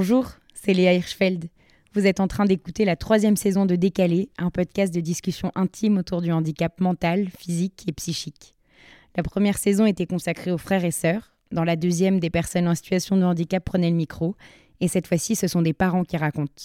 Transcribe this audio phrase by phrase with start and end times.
[0.00, 1.46] Bonjour, c'est Léa Hirschfeld.
[1.92, 5.98] Vous êtes en train d'écouter la troisième saison de Décalé, un podcast de discussion intime
[5.98, 8.54] autour du handicap mental, physique et psychique.
[9.16, 11.34] La première saison était consacrée aux frères et sœurs.
[11.50, 14.36] Dans la deuxième, des personnes en situation de handicap prenaient le micro.
[14.78, 16.62] Et cette fois-ci, ce sont des parents qui racontent.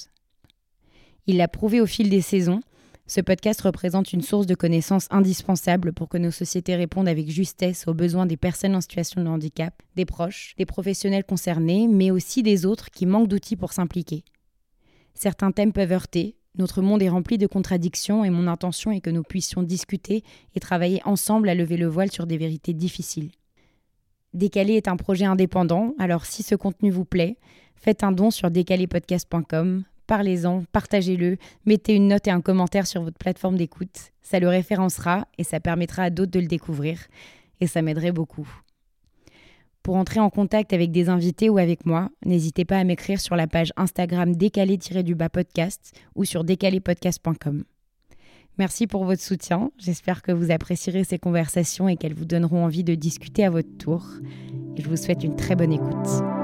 [1.25, 2.61] Il l'a prouvé au fil des saisons,
[3.05, 7.85] ce podcast représente une source de connaissances indispensable pour que nos sociétés répondent avec justesse
[7.87, 12.43] aux besoins des personnes en situation de handicap, des proches, des professionnels concernés, mais aussi
[12.43, 14.23] des autres qui manquent d'outils pour s'impliquer.
[15.13, 19.09] Certains thèmes peuvent heurter, notre monde est rempli de contradictions et mon intention est que
[19.09, 20.23] nous puissions discuter
[20.55, 23.31] et travailler ensemble à lever le voile sur des vérités difficiles.
[24.33, 27.37] Décalé est un projet indépendant, alors si ce contenu vous plaît,
[27.75, 33.17] faites un don sur décalépodcast.com, parlez-en, partagez-le, mettez une note et un commentaire sur votre
[33.17, 34.11] plateforme d'écoute.
[34.21, 36.99] Ça le référencera et ça permettra à d'autres de le découvrir.
[37.61, 38.47] Et ça m'aiderait beaucoup.
[39.83, 43.35] Pour entrer en contact avec des invités ou avec moi, n'hésitez pas à m'écrire sur
[43.35, 47.65] la page Instagram décalé-du-bas podcast ou sur décalépodcast.com.
[48.57, 49.71] Merci pour votre soutien.
[49.77, 53.77] J'espère que vous apprécierez ces conversations et qu'elles vous donneront envie de discuter à votre
[53.77, 54.05] tour.
[54.77, 56.42] Et je vous souhaite une très bonne écoute.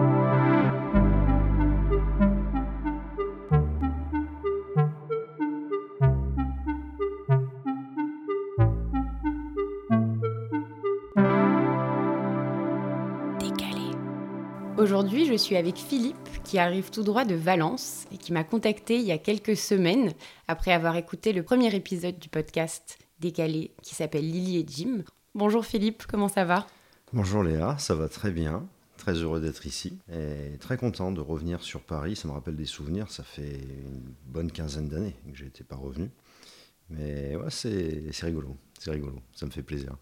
[14.90, 18.96] Aujourd'hui, je suis avec Philippe qui arrive tout droit de Valence et qui m'a contacté
[18.96, 20.14] il y a quelques semaines
[20.48, 25.04] après avoir écouté le premier épisode du podcast Décalé qui s'appelle Lily et Jim.
[25.36, 26.66] Bonjour Philippe, comment ça va?
[27.14, 28.68] Bonjour Léa, ça va très bien.
[28.98, 32.16] Très heureux d'être ici et très content de revenir sur Paris.
[32.16, 33.12] Ça me rappelle des souvenirs.
[33.12, 36.10] Ça fait une bonne quinzaine d'années que je n'étais pas revenu.
[36.90, 38.58] Mais ouais, c'est rigolo.
[38.80, 39.22] C'est rigolo.
[39.36, 39.96] Ça me fait plaisir.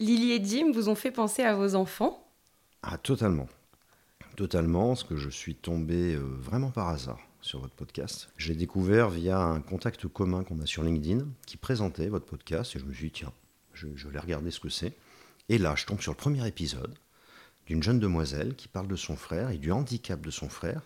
[0.00, 2.24] Lily et Jim vous ont fait penser à vos enfants?
[2.88, 3.48] Ah, totalement.
[4.36, 8.28] Totalement, parce que je suis tombé euh, vraiment par hasard sur votre podcast.
[8.36, 12.76] Je l'ai découvert via un contact commun qu'on a sur LinkedIn qui présentait votre podcast
[12.76, 13.32] et je me suis dit, tiens,
[13.74, 14.92] je, vais regarder ce que c'est.
[15.48, 16.94] Et là, je tombe sur le premier épisode
[17.66, 20.82] d'une jeune demoiselle qui parle de son frère et du handicap de son frère.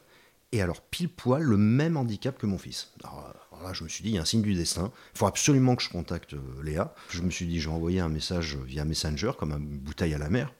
[0.53, 2.94] Et alors, pile poil, le même handicap que mon fils.
[3.05, 4.91] Alors, là, je me suis dit, il y a un signe du destin.
[5.15, 6.94] Il faut absolument que je contacte euh, Léa.
[7.10, 10.19] Je me suis dit, je vais envoyer un message via Messenger, comme une bouteille à
[10.19, 10.50] la mer.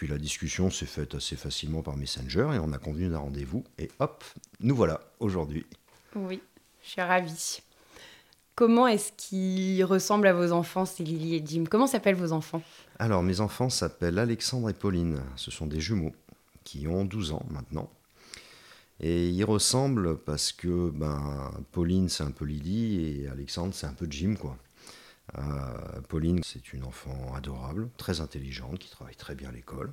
[0.00, 3.64] Puis la discussion s'est faite assez facilement par Messenger et on a convenu d'un rendez-vous.
[3.78, 4.24] Et hop,
[4.60, 5.66] nous voilà aujourd'hui.
[6.16, 6.40] Oui,
[6.82, 7.60] je suis ravie.
[8.54, 11.64] Comment est-ce qu'ils ressemblent à vos enfants, c'est Lily et Jim?
[11.70, 12.62] Comment s'appellent vos enfants?
[12.98, 15.20] Alors, mes enfants s'appellent Alexandre et Pauline.
[15.36, 16.14] Ce sont des jumeaux
[16.64, 17.90] qui ont 12 ans maintenant.
[19.00, 23.92] Et ils ressemblent parce que ben, Pauline, c'est un peu Lily et Alexandre, c'est un
[23.92, 24.56] peu Jim, quoi.
[25.38, 29.92] Euh, Pauline, c'est une enfant adorable, très intelligente, qui travaille très bien à l'école,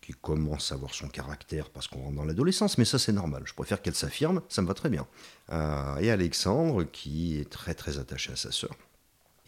[0.00, 3.42] qui commence à avoir son caractère parce qu'on rentre dans l'adolescence, mais ça c'est normal.
[3.44, 5.06] Je préfère qu'elle s'affirme, ça me va très bien.
[5.50, 8.74] Euh, et Alexandre, qui est très très attaché à sa sœur,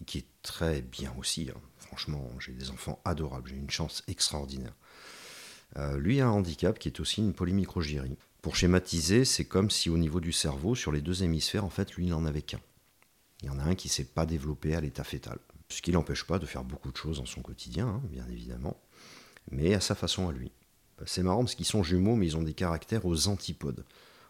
[0.06, 1.50] qui est très bien aussi.
[1.54, 1.60] Hein.
[1.78, 4.74] Franchement, j'ai des enfants adorables, j'ai une chance extraordinaire.
[5.78, 8.16] Euh, lui a un handicap qui est aussi une polymicrogyrie.
[8.42, 11.92] Pour schématiser, c'est comme si au niveau du cerveau, sur les deux hémisphères, en fait,
[11.94, 12.60] lui, n'en avait qu'un.
[13.42, 15.38] Il y en a un qui ne s'est pas développé à l'état fœtal.
[15.68, 18.80] Ce qui n'empêche pas de faire beaucoup de choses dans son quotidien, hein, bien évidemment,
[19.50, 20.52] mais à sa façon à lui.
[21.06, 23.84] C'est marrant parce qu'ils sont jumeaux, mais ils ont des caractères aux antipodes.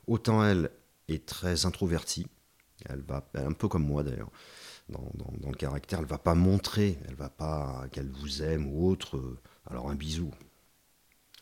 [0.07, 0.71] Autant elle
[1.09, 2.27] est très introvertie,
[2.87, 4.31] elle va un peu comme moi d'ailleurs.
[4.89, 9.39] Dans, le caractère, elle va pas montrer, elle va pas qu'elle vous aime ou autre.
[9.67, 10.31] Alors un bisou.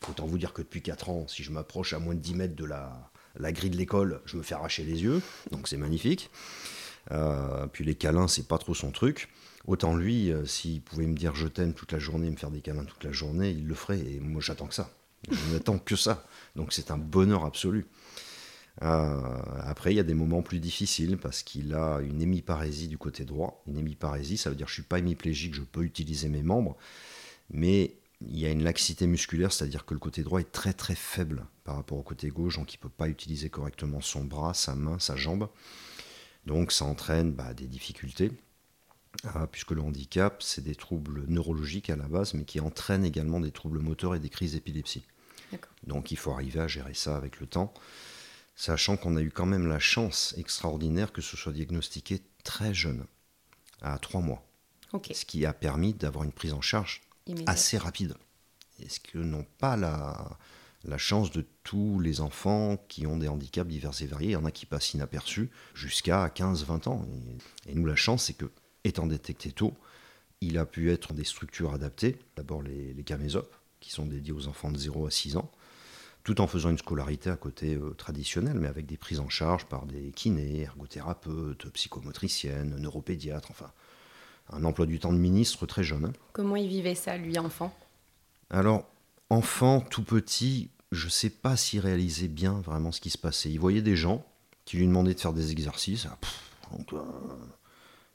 [0.09, 2.55] Autant vous dire que depuis 4 ans, si je m'approche à moins de 10 mètres
[2.55, 5.21] de la, la grille de l'école, je me fais arracher les yeux,
[5.51, 6.31] donc c'est magnifique.
[7.11, 9.29] Euh, puis les câlins, c'est pas trop son truc.
[9.65, 12.61] Autant lui, euh, s'il pouvait me dire je t'aime toute la journée, me faire des
[12.61, 13.99] câlins toute la journée, il le ferait.
[13.99, 14.91] Et moi, j'attends que ça.
[15.29, 16.25] Je n'attends que ça.
[16.55, 17.87] Donc c'est un bonheur absolu.
[18.83, 19.21] Euh,
[19.61, 23.25] après, il y a des moments plus difficiles parce qu'il a une hémiparésie du côté
[23.25, 23.63] droit.
[23.67, 26.77] Une hémiparésie, ça veut dire que je suis pas hémiplégique, je peux utiliser mes membres,
[27.51, 30.95] mais il y a une laxité musculaire, c'est-à-dire que le côté droit est très très
[30.95, 34.53] faible par rapport au côté gauche, donc il ne peut pas utiliser correctement son bras,
[34.53, 35.49] sa main, sa jambe.
[36.45, 38.31] Donc ça entraîne bah, des difficultés,
[39.23, 43.39] ah, puisque le handicap, c'est des troubles neurologiques à la base, mais qui entraînent également
[43.39, 45.03] des troubles moteurs et des crises d'épilepsie.
[45.83, 47.73] Donc il faut arriver à gérer ça avec le temps,
[48.55, 53.05] sachant qu'on a eu quand même la chance extraordinaire que ce soit diagnostiqué très jeune,
[53.81, 54.45] à trois mois.
[55.13, 57.01] Ce qui a permis d'avoir une prise en charge
[57.47, 58.15] assez rapide.
[58.79, 60.37] est ce que n'ont pas la,
[60.83, 64.29] la chance de tous les enfants qui ont des handicaps divers et variés.
[64.29, 67.05] Il y en a qui passent inaperçus jusqu'à 15-20 ans.
[67.67, 68.45] Et, nous, la chance, c'est que,
[68.83, 69.73] étant détecté tôt,
[70.41, 72.17] il a pu être dans des structures adaptées.
[72.35, 75.51] D'abord les, les camésopes, qui sont dédiés aux enfants de 0 à 6 ans.
[76.23, 79.65] tout en faisant une scolarité à côté euh, traditionnelle, mais avec des prises en charge
[79.65, 83.71] par des kinés, ergothérapeutes, psychomotriciennes, neuropédiatres, enfin,
[84.51, 86.05] un emploi du temps de ministre très jeune.
[86.05, 86.13] hein.
[86.33, 87.73] Comment il vivait ça, lui, enfant?
[88.49, 88.90] Alors,
[89.31, 93.49] enfant, tout petit, je ne sais pas s'il réalisait bien vraiment ce qui se passait.
[93.49, 94.25] Il voyait des gens
[94.65, 96.05] qui lui demandaient de faire des exercices.
[96.05, 97.01] Ah, euh,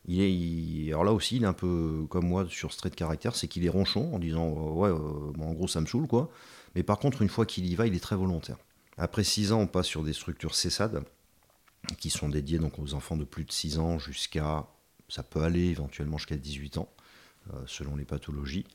[0.06, 2.94] il est, alors là aussi, il est un peu comme moi sur ce trait de
[2.94, 6.06] caractère, c'est qu'il est ronchon en disant euh, ouais, euh, en gros ça me saoule
[6.06, 6.30] quoi.
[6.74, 8.58] Mais par contre, une fois qu'il y va, il est très volontaire.
[8.98, 11.02] Après 6 ans, on passe sur des structures CESAD
[11.98, 14.66] qui sont dédiées donc aux enfants de plus de 6 ans jusqu'à,
[15.08, 16.88] ça peut aller éventuellement jusqu'à 18 ans,
[17.66, 18.66] selon les pathologies.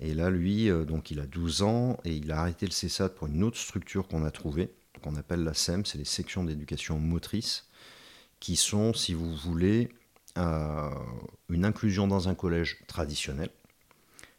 [0.00, 3.14] Et là, lui, euh, donc il a 12 ans et il a arrêté le CESAD
[3.14, 4.72] pour une autre structure qu'on a trouvée,
[5.02, 7.66] qu'on appelle la SEM, c'est les sections d'éducation motrice,
[8.40, 9.90] qui sont, si vous voulez,
[10.36, 10.90] euh,
[11.48, 13.50] une inclusion dans un collège traditionnel.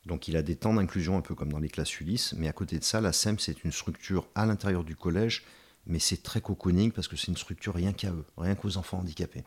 [0.05, 2.53] Donc il a des temps d'inclusion un peu comme dans les classes Ulysse, mais à
[2.53, 5.43] côté de ça, la SEM, c'est une structure à l'intérieur du collège,
[5.85, 8.99] mais c'est très cocooning parce que c'est une structure rien qu'à eux, rien qu'aux enfants
[8.99, 9.43] handicapés.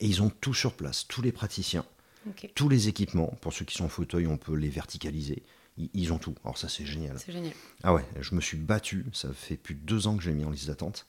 [0.00, 1.84] Et ils ont tout sur place, tous les praticiens,
[2.54, 3.36] Tous les équipements.
[3.40, 5.42] Pour ceux qui sont en fauteuil, on peut les verticaliser.
[5.76, 6.34] Ils- ont tout.
[6.44, 7.18] Alors ça, c'est génial.
[7.18, 7.52] c'est génial.
[7.82, 9.04] Ah ouais, je me suis battu.
[9.12, 11.06] Ça fait plus de deux ans que j'ai mis en liste d'attente.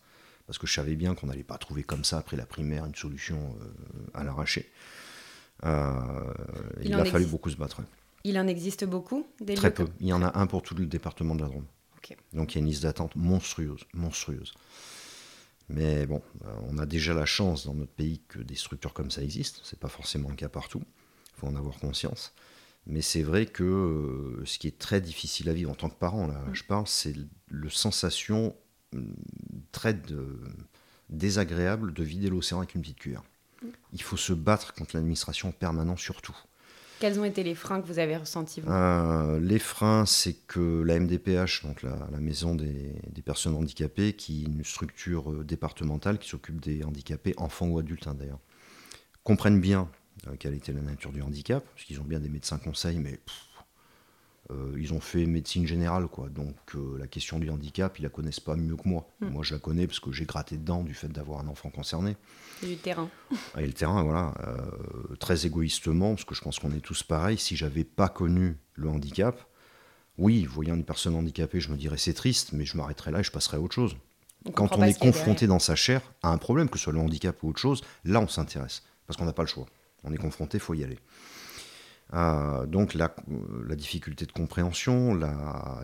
[0.47, 2.95] Parce que je savais bien qu'on n'allait pas trouver comme ça, après la primaire, une
[2.95, 3.67] solution euh,
[4.13, 4.71] à l'arraché.
[5.65, 6.33] Euh,
[6.83, 7.81] Il a fallu beaucoup se battre.
[8.23, 9.87] Il en existe beaucoup des Très peu.
[9.99, 11.65] Il y en a un pour tout le département de la Drôme.
[12.33, 14.53] Donc il y a une liste d'attente monstrueuse, monstrueuse.
[15.69, 19.09] Mais bon, euh, on a déjà la chance dans notre pays que des structures comme
[19.09, 19.61] ça existent.
[19.63, 20.83] C'est pas forcément le cas partout.
[21.35, 22.33] Il faut en avoir conscience.
[22.87, 25.95] Mais c'est vrai que euh, ce qui est très difficile à vivre en tant que
[25.95, 27.15] parent, là, je parle, c'est
[27.49, 28.55] le, sensation
[28.93, 29.15] hum,
[29.71, 30.39] très de-
[31.09, 33.23] désagréable de vider l'océan avec une petite cuillère.
[33.93, 36.35] Il faut se battre contre l'administration permanente surtout.
[36.99, 38.71] Quels ont été les freins que vous avez ressentis vous?
[38.71, 44.13] Euh, les freins, c'est que la MDPH, donc la, la maison des, des personnes handicapées,
[44.13, 48.39] qui est une structure euh, départementale qui s'occupe des handicapés, enfants ou adultes hein, d'ailleurs,
[49.23, 49.89] comprennent bien
[50.27, 53.17] euh, quelle était la nature du handicap, parce qu'ils ont bien des médecins conseils, mais
[53.17, 53.45] pff,
[54.51, 56.29] euh, ils ont fait médecine générale, quoi.
[56.29, 59.09] Donc euh, la question du handicap, ils la connaissent pas mieux que moi.
[59.19, 59.27] Mm.
[59.29, 62.15] Moi, je la connais parce que j'ai gratté dedans du fait d'avoir un enfant concerné.
[62.59, 63.09] C'est du terrain.
[63.57, 67.39] Et le terrain, voilà, euh, très égoïstement, parce que je pense qu'on est tous pareils,
[67.39, 69.39] si j'avais pas connu le handicap,
[70.17, 73.23] oui, voyant une personne handicapée, je me dirais c'est triste, mais je m'arrêterais là et
[73.23, 73.97] je passerais à autre chose.
[74.53, 77.41] Quand on est confronté dans sa chair à un problème, que ce soit le handicap
[77.41, 79.65] ou autre chose, là on s'intéresse, parce qu'on n'a pas le choix.
[80.05, 80.99] On est confronté, il faut y aller.
[82.13, 83.15] Euh, donc la,
[83.67, 85.19] la difficulté de compréhension,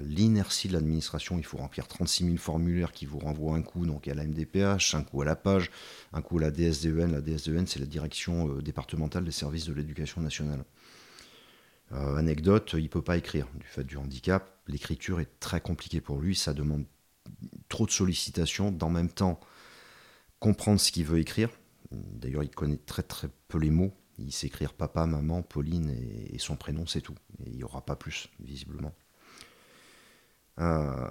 [0.02, 4.08] l'inertie de l'administration, il faut remplir 36 000 formulaires qui vous renvoient un coup donc
[4.08, 5.72] à la MDPH, un coup à la page,
[6.14, 7.12] un coup à la DSDEN.
[7.12, 10.64] La DSDEN, c'est la direction euh, départementale des services de l'éducation nationale.
[11.94, 14.60] Euh, anecdote, il ne peut pas écrire du fait du handicap.
[14.68, 16.86] L'écriture est très compliquée pour lui, ça demande
[17.68, 18.72] trop de sollicitations.
[18.72, 19.40] D'en même temps,
[20.40, 21.50] comprendre ce qu'il veut écrire.
[21.92, 23.94] D'ailleurs, il connaît très très peu les mots.
[24.26, 27.16] Il sait écrire papa, maman, Pauline et, son prénom, c'est tout.
[27.44, 28.94] Et il n'y aura pas plus, visiblement.
[30.60, 31.10] Euh,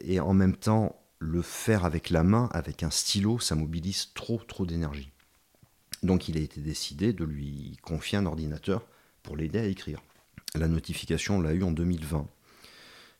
[0.00, 4.38] et en même temps, le faire avec la main, avec un stylo, ça mobilise trop
[4.38, 5.10] trop d'énergie.
[6.02, 8.86] Donc il a été décidé de lui confier un ordinateur
[9.22, 10.02] pour l'aider à écrire.
[10.54, 12.26] La notification, on l'a eu en 2020.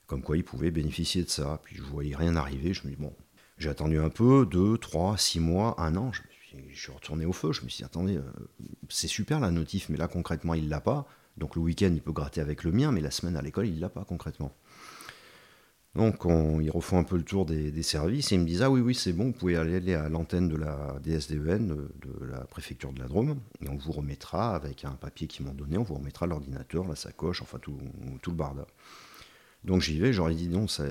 [0.07, 1.61] Comme quoi il pouvait bénéficier de ça.
[1.65, 2.75] Puis je voyais rien arriver.
[2.75, 3.15] Je me dis, bon,
[3.57, 6.13] j'ai attendu un peu, deux, trois, six mois, un an.
[6.13, 6.21] Je,
[6.71, 7.53] je suis retourné au feu.
[7.53, 8.23] Je me suis dit, attendez, euh,
[8.89, 11.07] c'est super la notif, mais là concrètement, il l'a pas.
[11.37, 13.81] Donc le week-end, il peut gratter avec le mien, mais la semaine à l'école, il
[13.81, 14.55] l'a pas concrètement.
[15.95, 18.71] Donc on, ils refont un peu le tour des, services et ils me disent Ah
[18.71, 22.45] oui, oui, c'est bon, vous pouvez aller, à l'antenne de la DSDEN, de, de la
[22.47, 25.83] préfecture de la Drôme, et on vous remettra avec un papier qu'ils m'ont donné, on
[25.83, 27.79] vous remettra l'ordinateur, la sacoche, enfin tout,
[28.23, 28.67] tout le barda.
[29.65, 30.85] Donc j'y vais, j'aurais dit non, ça,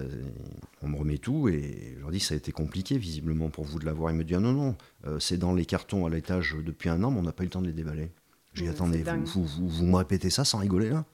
[0.81, 3.79] on me remet tout, et je leur dis ça a été compliqué visiblement pour vous
[3.79, 4.11] de l'avoir.
[4.11, 4.75] Il me dit ah non, non,
[5.07, 7.47] euh, c'est dans les cartons à l'étage depuis un an, mais on n'a pas eu
[7.47, 8.11] le temps de les déballer.
[8.53, 11.05] J'ai dit Ouais, attendez, vous, vous, vous, vous me répétez ça sans rigoler là?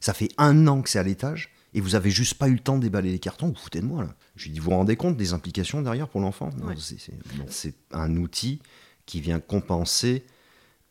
[0.00, 2.58] Ça fait un an que c'est à l'étage et vous avez juste pas eu le
[2.60, 4.14] temps de déballer les cartons, vous vous foutez de moi là.
[4.36, 6.50] Je lui dis, vous vous rendez compte des implications derrière pour l'enfant?
[6.58, 6.74] Non, Ouais.
[6.78, 8.60] c'est- C'est bon, c'est un outil
[9.06, 10.24] qui vient compenser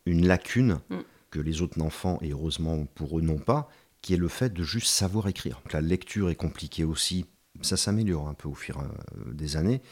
[0.06, 0.96] une lacune Mm.
[1.30, 3.68] que les autres enfants, et heureusement pour eux, n'ont pas,
[4.02, 5.60] qui est le fait de juste savoir écrire.
[5.72, 7.26] La lecture est compliquée aussi,
[7.60, 8.88] ça s'améliore un peu au fur à-
[9.32, 9.82] des années,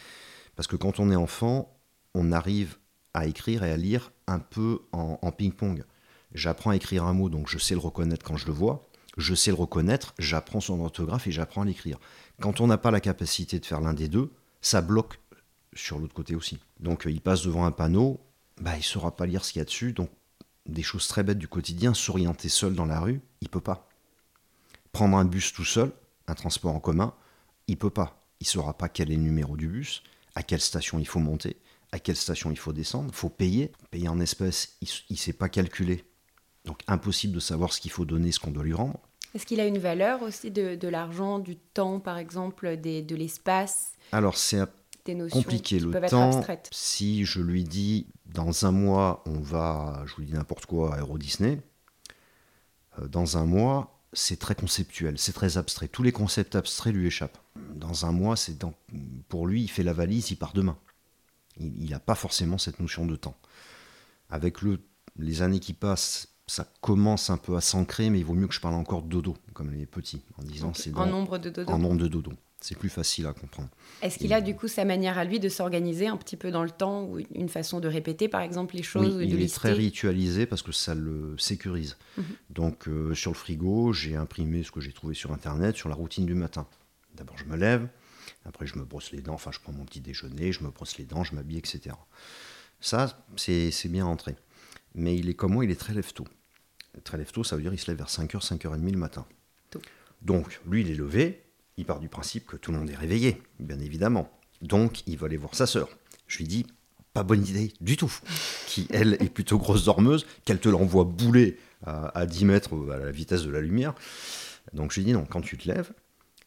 [0.57, 1.79] parce que quand on est enfant,
[2.15, 2.79] on arrive
[3.15, 5.85] à écrire et à lire un peu en, en ping-pong.
[6.33, 8.89] J'apprends à écrire un mot, donc je sais le reconnaître quand je le vois.
[9.17, 11.99] Je sais le reconnaître, j'apprends son orthographe et j'apprends à l'écrire.
[12.41, 15.19] Quand on n'a pas la capacité de faire l'un des deux, ça bloque
[15.75, 16.59] sur l'autre côté aussi.
[16.79, 18.21] Donc euh, il passe devant un panneau,
[18.61, 20.11] bah, il ne saura pas lire ce qu'il y a dessus, donc
[20.67, 23.88] des choses très bêtes du quotidien, s'orienter seul dans la rue, il peut pas.
[24.99, 25.93] Prendre un bus tout seul,
[26.27, 27.15] un transport en commun,
[27.69, 28.27] il peut pas.
[28.41, 30.03] il saura pas quel est le numéro du bus,
[30.35, 31.57] à quelle station il faut monter,
[31.93, 35.33] à quelle station il faut descendre, il faut payer, payer en espèces, il ne sait
[35.33, 36.05] pas calculer.
[36.65, 38.99] Donc impossible de savoir ce qu'il faut donner, ce qu'on doit lui rendre.
[39.37, 43.93] Est-ce qu'il a une valeur aussi de, l'argent, du temps par exemple, de l'espace?
[44.11, 44.65] Alors c'est
[45.31, 46.41] compliqué le temps.
[46.73, 50.99] Si je lui dis dans un mois on va, je vous dis n'importe quoi à
[50.99, 51.61] Euro Disney,
[52.99, 55.89] euh, dans un mois c'est très conceptuel, c'est très abstrait.
[55.89, 57.39] Tous les concepts abstraits lui échappent.
[57.75, 58.59] Dans un mois, c'est
[59.29, 60.79] pour lui, il fait la valise, il part demain.
[61.59, 63.37] Il n'a pas forcément cette notion de temps.
[64.31, 64.81] Avec le,
[65.17, 68.55] les années qui passent, ça commence un peu à s'ancrer, mais il vaut mieux que
[68.55, 71.71] je parle encore de dodo, comme les petits, en disant c'est en nombre de dodo.
[71.71, 72.33] En nombre de dodo.
[72.61, 73.69] C'est plus facile à comprendre.
[74.03, 76.65] Est-ce qu'il a du coup sa manière à lui de s'organiser un petit peu dans
[76.65, 79.73] le temps ou une façon de répéter par exemple les choses oui, Il est très
[79.73, 81.97] ritualisé parce que ça le sécurise.
[82.17, 82.25] Mhm.
[82.51, 85.95] Donc euh, sur le frigo, j'ai imprimé ce que j'ai trouvé sur internet sur la
[85.95, 86.67] routine du matin.
[87.15, 87.89] D'abord je me lève,
[88.45, 90.99] après je me brosse les dents, enfin je prends mon petit déjeuner, je me brosse
[90.99, 91.95] les dents, je m'habille, etc.
[92.81, 94.37] Ça, c'est bien rentré.
[94.95, 96.27] Mais il est comme moi, il est très lève-tôt.
[97.05, 99.27] Très lève-tôt, ça veut dire qu'il se lève vers 5h, 5h30 le matin.
[100.23, 101.45] Donc, lui, il est levé,
[101.79, 104.29] il part du principe que tout le monde est réveillé, bien évidemment.
[104.61, 105.89] Donc, il va aller voir sa sœur.
[106.27, 106.67] Je lui dis,
[107.15, 108.13] pas bonne idée du tout.
[108.67, 111.57] Qui, elle, est plutôt grosse dormeuse, qu'elle te l'envoie bouler
[111.87, 113.95] à, 10 mètres à la vitesse de la lumière.
[114.73, 115.93] Donc, je lui dis, non, quand tu te lèves,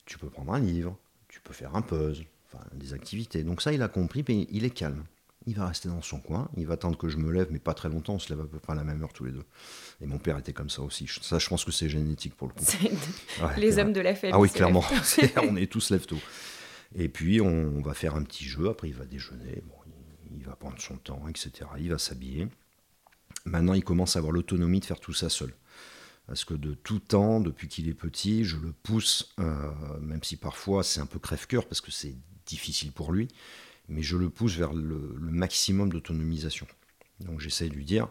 [0.06, 0.98] tu peux prendre un livre,
[1.30, 3.44] tu peux faire un puzzle, enfin, des activités.
[3.44, 5.06] Donc, ça, il a compris, mais il est calme.
[5.48, 7.74] Il va rester dans son coin, il va attendre que je me lève, mais pas
[7.74, 9.46] très longtemps, on se lève à peu près à la même heure tous les deux.
[10.00, 11.10] Et mon père était comme ça aussi.
[11.22, 12.64] Ça, je pense que c'est génétique pour le coup.
[13.58, 14.36] les hommes de la famille.
[14.36, 14.84] Ah oui, clairement.
[15.44, 16.20] on est tous lève tôt.
[16.96, 18.70] Et puis, on va faire un petit jeu.
[18.70, 19.64] Après, il va déjeuner.
[19.66, 19.76] Bon,
[20.36, 21.70] il, va prendre son temps, etc.
[21.80, 22.48] Il va s'habiller.
[23.46, 25.54] Maintenant, il commence à avoir l'autonomie de faire tout ça seul.
[26.28, 29.72] Parce que de tout temps, depuis qu'il est petit, je le pousse, euh,
[30.02, 33.28] même si parfois c'est un peu crève-cœur, parce que c'est difficile pour lui
[33.92, 36.66] mais je le pousse vers le, maximum d'autonomisation.
[37.20, 38.08] Donc j'essaie de lui dire,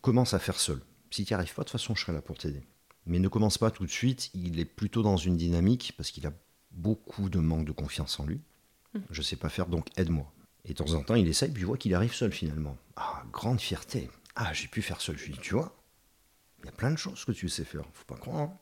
[0.00, 0.80] commence à faire seul.
[1.10, 2.62] Si tu n'y arrives pas, de toute façon, je serai là pour t'aider.
[3.04, 6.26] Mais ne commence pas tout de suite, il est plutôt dans une dynamique, parce qu'il
[6.26, 6.32] a
[6.70, 8.40] beaucoup de manque de confiance en lui.
[8.94, 9.00] Mmh.
[9.10, 10.32] Je ne sais pas faire, donc aide-moi.
[10.64, 12.76] Et de temps en temps, il essaye, puis je vois qu'il arrive seul finalement.
[12.96, 14.10] Ah, grande fierté.
[14.34, 15.16] Ah, j'ai pu faire seul.
[15.16, 15.76] Je lui dis, tu vois,
[16.60, 18.36] il y a plein de choses que tu sais faire, faut pas croire.
[18.36, 18.58] Hein.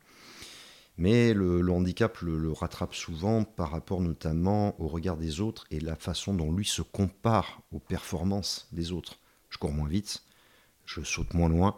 [0.96, 5.96] Mais le, handicap le, rattrape souvent par rapport notamment au regard des autres et la
[5.96, 9.18] façon dont lui se compare aux performances des autres.
[9.50, 10.22] Je cours moins vite,
[10.86, 11.76] je saute moins loin.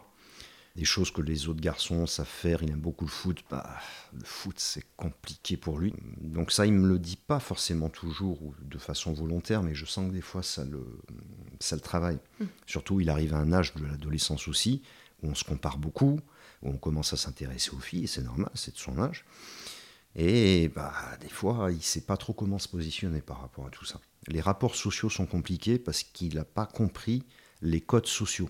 [0.75, 3.43] Des choses que les autres garçons savent faire, il aime beaucoup le foot.
[3.49, 3.79] Bah,
[4.13, 5.95] le foot, c'est compliqué pour lui.
[6.21, 9.85] Donc ça, il me le dit pas forcément toujours ou de façon volontaire, mais je
[9.87, 10.85] sens que des fois, ça le,
[11.59, 12.19] ça le travaille.
[12.39, 12.45] Mmh.
[12.67, 14.83] Surtout, il arrive à un âge de l'adolescence aussi,
[15.23, 16.19] où on se compare beaucoup,
[16.67, 19.25] on commence à s'intéresser aux filles, c'est normal, c'est de son âge.
[20.15, 23.69] Et bah, des fois, il ne sait pas trop comment se positionner par rapport à
[23.69, 23.99] tout ça.
[24.27, 27.23] Les rapports sociaux sont compliqués parce qu'il n'a pas compris
[27.61, 28.49] les codes sociaux.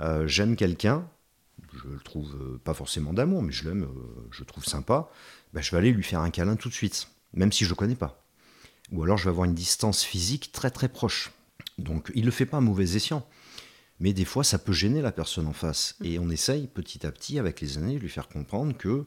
[0.00, 1.06] Euh, j'aime quelqu'un,
[1.72, 5.10] je le trouve euh, pas forcément d'amour, mais je l'aime, euh, je le trouve sympa,
[5.52, 7.74] bah, je vais aller lui faire un câlin tout de suite, même si je ne
[7.74, 8.24] connais pas.
[8.90, 11.30] Ou alors je vais avoir une distance physique très très proche.
[11.78, 13.26] Donc il ne le fait pas à mauvais escient.
[14.00, 15.96] Mais des fois, ça peut gêner la personne en face.
[16.02, 19.06] Et on essaye petit à petit, avec les années, de lui faire comprendre que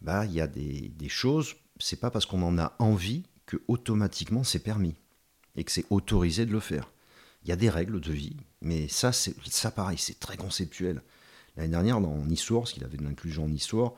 [0.00, 3.56] bah il y a des, des choses, c'est pas parce qu'on en a envie que
[3.68, 4.96] automatiquement c'est permis
[5.56, 6.90] et que c'est autorisé de le faire.
[7.44, 11.02] Il y a des règles de vie, mais ça, c'est ça pareil, c'est très conceptuel.
[11.56, 13.92] L'année dernière, en histoire, parce qu'il avait de l'inclusion en histoire,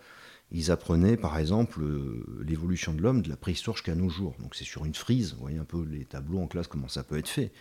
[0.51, 4.35] ils apprenaient par exemple euh, l'évolution de l'homme de la préhistoire jusqu'à nos jours.
[4.41, 7.03] Donc c'est sur une frise, vous voyez un peu les tableaux en classe, comment ça
[7.03, 7.53] peut être fait.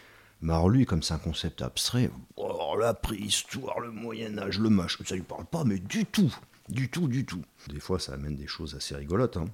[0.44, 5.16] Mais lui, comme c'est un concept abstrait, oh, la préhistoire, le Moyen-Âge, le match, ça
[5.16, 6.36] lui parle pas, mais du tout,
[6.68, 7.42] du tout, du tout.
[7.70, 9.38] Des fois, ça amène des choses assez rigolotes.
[9.38, 9.46] Hein.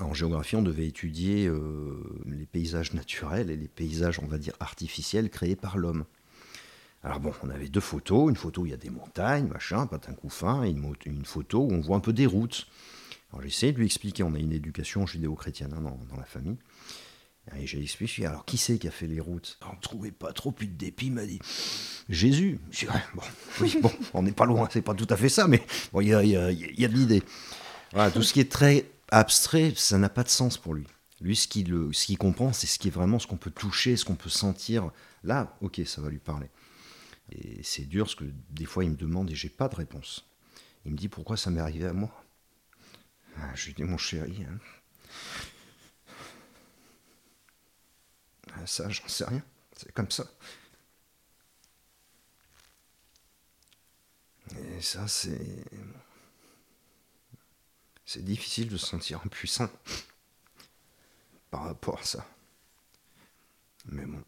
[0.00, 4.54] En géographie, on devait étudier euh, les paysages naturels et les paysages, on va dire,
[4.60, 6.06] artificiels créés par l'homme.
[7.04, 9.86] Alors bon, on avait deux photos, une photo où il y a des montagnes, machin,
[9.86, 12.66] patin couffin, et une, photo où on voit un peu des routes.
[13.30, 16.56] Alors j'essaie de lui expliquer, on a une éducation judéo-chrétienne hein, dans, la famille.
[17.56, 19.58] Et j'ai expliqué, alors qui c'est qui a fait les routes?
[19.68, 21.40] On ne trouvait pas trop plus de dépit, il m'a dit
[22.08, 22.58] Jésus.
[22.70, 23.22] Je bon,
[23.60, 25.62] oui, bon, on n'est pas loin, c'est pas tout à fait ça, mais
[25.92, 27.22] bon, il y a, de l'idée.
[27.92, 30.86] Voilà, tout ce qui est très abstrait, ça n'a pas de sens pour lui.
[31.20, 34.14] Lui, ce qu'il comprend, c'est ce qui est vraiment ce qu'on peut toucher, ce qu'on
[34.14, 34.90] peut sentir.
[35.24, 36.48] Là, ok, ça va lui parler.
[37.32, 40.26] Et c'est dur parce que des fois, il me demande et j'ai pas de réponse.
[40.84, 42.10] Il me dit pourquoi ça m'est arrivé à moi?
[43.36, 44.58] Ah, je lui dis mon chéri, hein,
[48.47, 49.42] Ah, ça, j'en sais rien.
[49.76, 50.26] C'est comme ça.
[54.56, 55.64] Et ça, c'est.
[58.04, 59.68] C'est difficile de se sentir impuissant.
[61.50, 62.26] par rapport à ça.
[63.86, 64.22] Mais bon,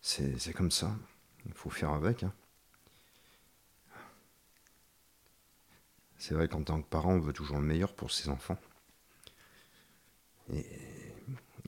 [0.00, 0.94] c'est comme ça.
[1.46, 2.22] Il faut faire avec.
[2.22, 2.32] Hein.
[6.18, 8.58] C'est vrai qu'en tant que parent, on veut toujours le meilleur pour ses enfants.
[10.52, 10.66] Et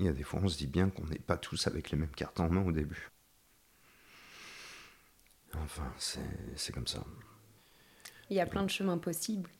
[0.01, 1.99] il y a des fois, on se dit bien qu'on n'est pas tous avec les
[1.99, 3.11] mêmes cartes en main au début.
[5.55, 7.05] Enfin, c'est comme ça.
[8.31, 9.51] Il y a plein de chemins possibles.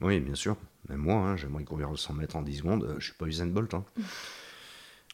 [0.00, 0.56] Oui, bien sûr.
[0.88, 2.96] Même moi, hein, j'aimerais courir le 100 mètres en 10 secondes.
[2.98, 3.72] Je suis pas Usain Bolt.
[3.74, 3.84] Hein.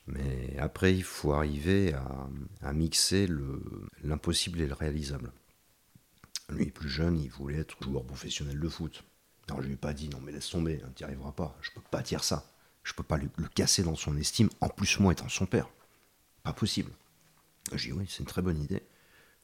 [0.06, 1.92] Mais après, il faut arriver
[2.62, 3.28] à, mixer
[4.02, 5.30] l'impossible et le réalisable.
[6.48, 9.04] Lui, plus jeune, il voulait être joueur professionnel de foot.
[9.48, 11.56] Alors je lui ai pas dit non mais laisse tomber, hein, tu n'y arriveras pas.
[11.60, 12.46] Je peux pas dire ça.
[12.88, 14.48] Je peux pas le, casser dans son estime.
[14.62, 15.68] En plus moi étant son père,
[16.42, 16.90] pas possible.
[17.74, 18.82] J'ai dit oui, c'est une très bonne idée.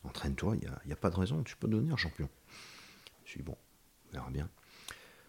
[0.03, 2.29] Entraîne-toi, il n'y a, a, pas de raison, tu peux devenir champion.
[3.27, 3.57] Je suis bon,
[4.09, 4.49] on verra bien.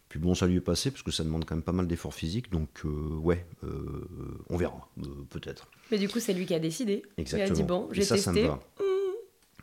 [0.07, 2.13] Puis bon, ça lui est passé parce que ça demande quand même pas mal d'efforts
[2.13, 4.07] physiques, donc euh, ouais, euh,
[4.49, 5.67] on verra, euh, peut-être.
[5.91, 7.03] Mais du coup, c'est lui qui a décidé.
[7.17, 7.47] Exactement.
[7.47, 8.17] Il a dit bon, j'ai testé.
[8.17, 8.59] Ça, ça me va.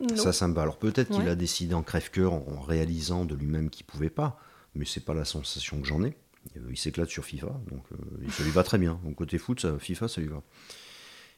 [0.00, 0.62] Mmh, ça, ça me va.
[0.62, 4.38] Alors peut-être qu'il a décidé en crève-cœur en, réalisant de lui-même qu'il pouvait pas,
[4.74, 6.14] mais c'est pas la sensation que j'en ai.
[6.68, 7.84] Il s'éclate sur FIFA, donc
[8.30, 9.00] ça lui va très bien.
[9.04, 10.42] Donc côté foot, ça, FIFA, ça lui va.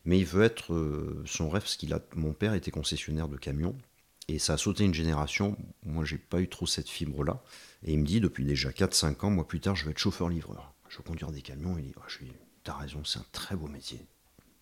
[0.05, 2.01] Mais il veut être son rêve, parce qu'il a.
[2.15, 3.77] Mon père était concessionnaire de camions,
[4.29, 5.57] et ça a sauté une génération.
[5.85, 7.43] Moi, j'ai pas eu trop cette fibre-là.
[7.85, 10.73] Et il me dit, depuis déjà 4-5 ans, moi plus tard, je vais être chauffeur-livreur.
[10.89, 11.77] Je vais conduire des camions.
[11.79, 12.33] Il dit, oh, je lui
[12.65, 14.01] t'as raison, c'est un très beau métier.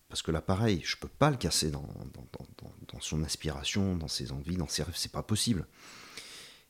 [0.09, 1.87] Parce que là, pareil, je peux pas le casser dans,
[2.91, 5.65] dans, son aspiration, dans ses envies, dans ses rêves, c'est pas possible.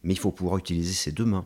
[0.04, 1.46] Mais il faut pouvoir utiliser ses deux mains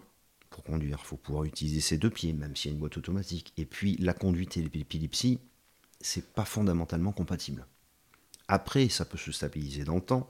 [0.50, 1.00] pour conduire.
[1.01, 3.54] Il faut pouvoir utiliser ses deux pieds, même s'il y a une boîte automatique.
[3.58, 5.39] Et puis, la conduite et l'épilepsie,
[6.01, 7.66] c'est pas fondamentalement compatible.
[8.48, 10.30] Après, ça peut se stabiliser dans le temps.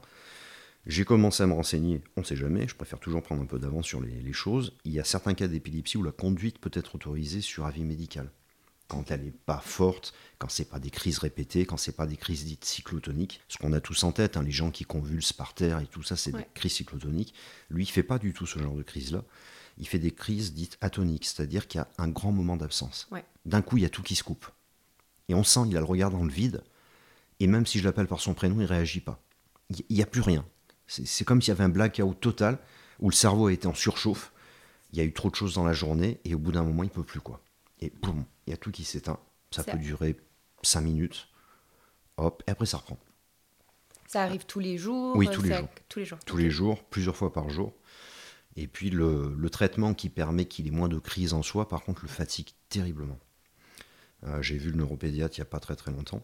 [0.87, 3.59] J'ai commencé à me renseigner, on ne sait jamais, je préfère toujours prendre un peu
[3.59, 4.73] d'avance sur les, choses.
[4.85, 8.31] Il y a certains cas d'épilepsie où la conduite peut être autorisée sur avis médical.
[8.87, 12.15] Quand elle n'est pas forte, quand c'est pas des crises répétées, quand c'est pas des
[12.15, 15.53] crises dites cyclotoniques, ce qu'on a tous en tête, hein, les gens qui convulsent par
[15.53, 17.33] terre et tout ça, c'est des crises cyclotoniques.
[17.69, 19.25] Lui, il fait pas du tout ce genre de crise-là.
[19.77, 23.07] Il fait des crises dites atoniques, c'est-à-dire qu'il y a un grand moment d'absence.
[23.45, 24.47] D'un coup, il y a tout qui se coupe.
[25.29, 26.63] Et on sent, il a le regard dans le vide,
[27.39, 29.21] et même si je l'appelle par son prénom, il réagit pas.
[29.69, 30.45] Il n'y a plus rien.
[30.87, 32.57] C'est comme s'il y avait un blackout total
[32.99, 34.31] où le cerveau a été en surchauffe.
[34.93, 36.83] Il y a eu trop de choses dans la journée et au bout d'un moment,
[36.83, 37.41] il peut plus quoi.
[37.81, 39.19] Et boum, il y a tout qui s'éteint.
[39.51, 40.15] Ça, peut durer
[40.63, 41.27] 5 minutes.
[42.17, 42.97] Hop, et après ça reprend.
[44.07, 45.67] Ça arrive tous les jours Oui, tous les, jours.
[45.89, 46.19] tous les jours.
[46.25, 47.73] Tous les jours, plusieurs fois par jour.
[48.57, 52.01] Et puis le, traitement qui permet qu'il ait moins de crise en soi, par contre,
[52.01, 53.19] le fatigue terriblement.
[54.25, 56.21] Euh, j'ai vu le neuropédiatre il n'y a pas très très longtemps.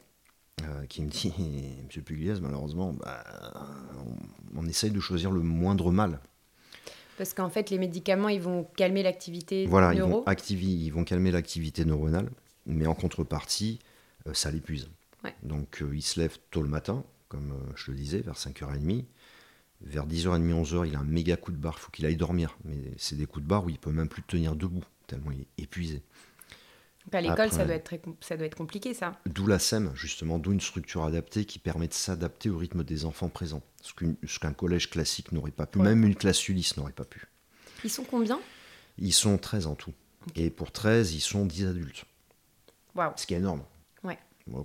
[0.62, 1.34] Euh, qui me dit
[1.86, 3.24] Monsieur Pugliese, malheureusement, bah,
[4.56, 6.20] on, essaye de choisir le moindre mal.
[7.18, 10.24] Parce qu'en fait, les médicaments, ils vont calmer l'activité voilà, neuro.
[10.28, 12.30] Ils vont, ils vont calmer l'activité neuronale,
[12.66, 13.80] mais en contrepartie,
[14.28, 14.90] euh, ça l'épuise.
[15.42, 19.06] Donc, euh, il se lève tôt le matin, comme je le disais, vers 5h30.
[19.86, 22.58] Vers 10h30, 11h, il a un méga coup de barre, il faut qu'il aille dormir.
[22.66, 25.42] Mais c'est des coups de barre où il peut même plus tenir debout, tellement il
[25.42, 26.02] est épuisé.
[27.12, 29.20] À l'école, ça, doit être ça doit être compliqué, ça.
[29.26, 33.04] D'où la SEM, justement, d'où une structure adaptée qui permet de s'adapter au rythme des
[33.04, 33.62] enfants présents.
[33.82, 37.28] Ce qu'un collège classique n'aurait pas pu, même une classe Ulysse n'aurait pas pu.
[37.84, 38.40] Ils sont combien?
[38.98, 39.94] Ils sont 13 en tout.
[40.36, 42.06] Et pour 13, ils sont 10 adultes.
[43.18, 43.64] Ce qui est énorme.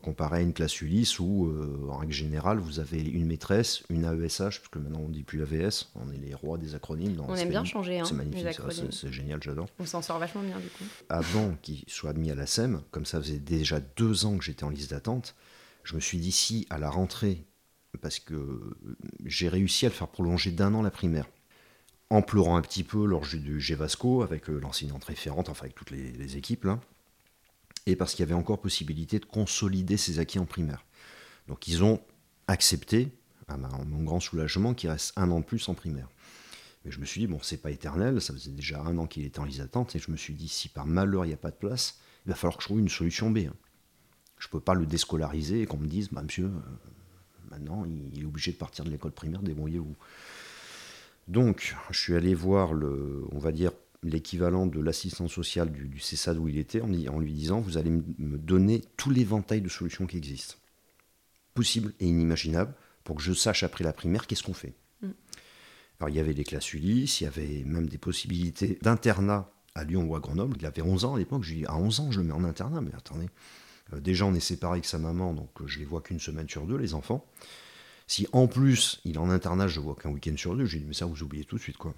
[0.03, 4.05] Comparé à une classe Ulysse où, euh, en règle générale, vous avez une maîtresse, une
[4.05, 7.17] AESH, parce que maintenant on ne dit plus AVS, on est les rois des acronymes.
[7.21, 8.01] on aime bien changer.
[8.01, 8.61] Hein, c'est magnifique,
[8.91, 9.69] c'est génial, j'adore.
[9.79, 10.85] On s'en sort vachement bien du coup.
[11.09, 14.65] Avant qu'il soit admis à la SEM, comme ça faisait déjà deux ans que j'étais
[14.65, 15.37] en liste d'attente,
[15.85, 17.45] je me suis dit si à la rentrée,
[18.03, 18.77] parce que
[19.25, 21.29] j'ai réussi à le faire prolonger d'un an la primaire,
[22.11, 25.93] en pleurant un petit peu lors du Gévasco avec euh, l'enseignante référente, enfin avec toutes
[25.93, 26.81] les, les équipes là
[27.89, 30.85] et parce qu'il y avait encore possibilité de consolider ses acquis en primaire.
[31.47, 32.01] Donc ils ont
[32.47, 33.09] accepté,
[33.49, 36.09] à mon grand soulagement, qu'il reste un an de plus en primaire.
[36.85, 39.25] Mais je me suis dit, bon, c'est pas éternel, ça faisait déjà un an qu'il
[39.25, 41.39] était en liste d'attente, et je me suis dit, si par malheur il n'y a
[41.39, 43.39] pas de place, il va falloir que je trouve une solution B.
[43.39, 43.55] Hein.
[44.39, 46.51] Je ne peux pas le déscolariser et qu'on me dise, bah, monsieur, euh,
[47.51, 49.97] maintenant il est obligé de partir de l'école primaire, débrouillez-vous.
[51.27, 53.73] Donc, je suis allé voir le, on va dire,
[54.03, 57.79] l'équivalent de l'assistance sociale du, du CESAD où il était, en, en, lui disant Vous
[57.79, 60.55] allez me donner tout l'éventail de solutions qui existent,
[61.55, 64.75] possibles et inimaginables, pour que je sache après la primaire qu'est-ce qu'on fait.
[65.03, 65.09] Mm.
[65.99, 69.85] Alors il y avait les classes Ulysse, il y avait même des possibilités d'internat à
[69.85, 70.57] Lyon ou à Grenoble.
[70.59, 72.33] Il avait 11 ans à l'époque, je lui dis À 11 ans, je le mets
[72.33, 73.29] en internat, mais attendez.
[73.93, 76.49] Euh, déjà, on est séparés avec sa maman, donc euh, je les vois qu'une semaine
[76.49, 77.27] sur deux, les enfants.
[78.07, 80.81] Si en plus il est en internat, je vois qu'un week-end sur deux, je lui
[80.81, 81.95] dis Mais ça, vous oubliez tout de suite, quoi.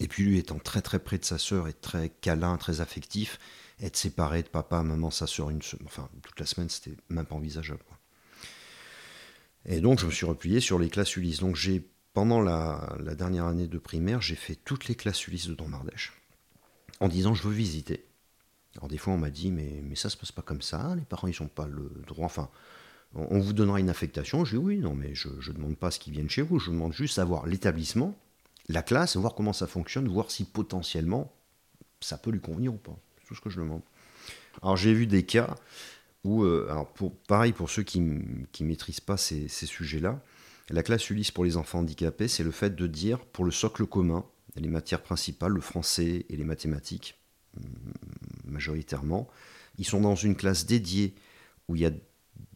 [0.00, 3.38] Et puis lui étant très très près de sa sœur et très câlin, très affectif,
[3.80, 7.34] être séparé de papa, maman, sa soeur, une enfin toute la semaine, c'était même pas
[7.34, 7.82] envisageable.
[9.66, 11.40] Et donc je me suis replié sur les classes Ulysse.
[11.40, 15.54] Donc j'ai pendant la, dernière année de primaire, j'ai fait toutes les classes Ulysse de
[15.54, 16.12] Domardèche
[17.00, 18.04] en disant je veux visiter.
[18.76, 21.04] Alors des fois on m'a dit mais, mais ça se passe pas comme ça, les
[21.04, 22.50] parents ils n'ont pas le droit, enfin
[23.14, 24.44] on vous donnera une affectation.
[24.44, 26.70] Je dis oui, non mais je ne demande pas ce qu'ils viennent chez vous, je
[26.70, 28.16] demande juste savoir l'établissement,
[28.68, 31.32] la classe, voir comment ça fonctionne, voir si potentiellement
[32.00, 32.96] ça peut lui convenir ou pas.
[33.18, 33.82] C'est tout ce que je demande.
[34.62, 35.54] Alors j'ai vu des cas
[36.24, 40.22] où, euh, pour, pareil pour ceux qui ne maîtrisent pas ces, sujets-là,
[40.70, 43.86] la classe Ulysse pour les enfants handicapés, c'est le fait de dire pour le socle
[43.86, 44.24] commun,
[44.56, 47.18] les matières principales, le français et les mathématiques,
[47.56, 47.60] mm,
[48.46, 49.28] majoritairement,
[49.78, 51.14] ils sont dans une classe dédiée
[51.68, 51.90] où il y a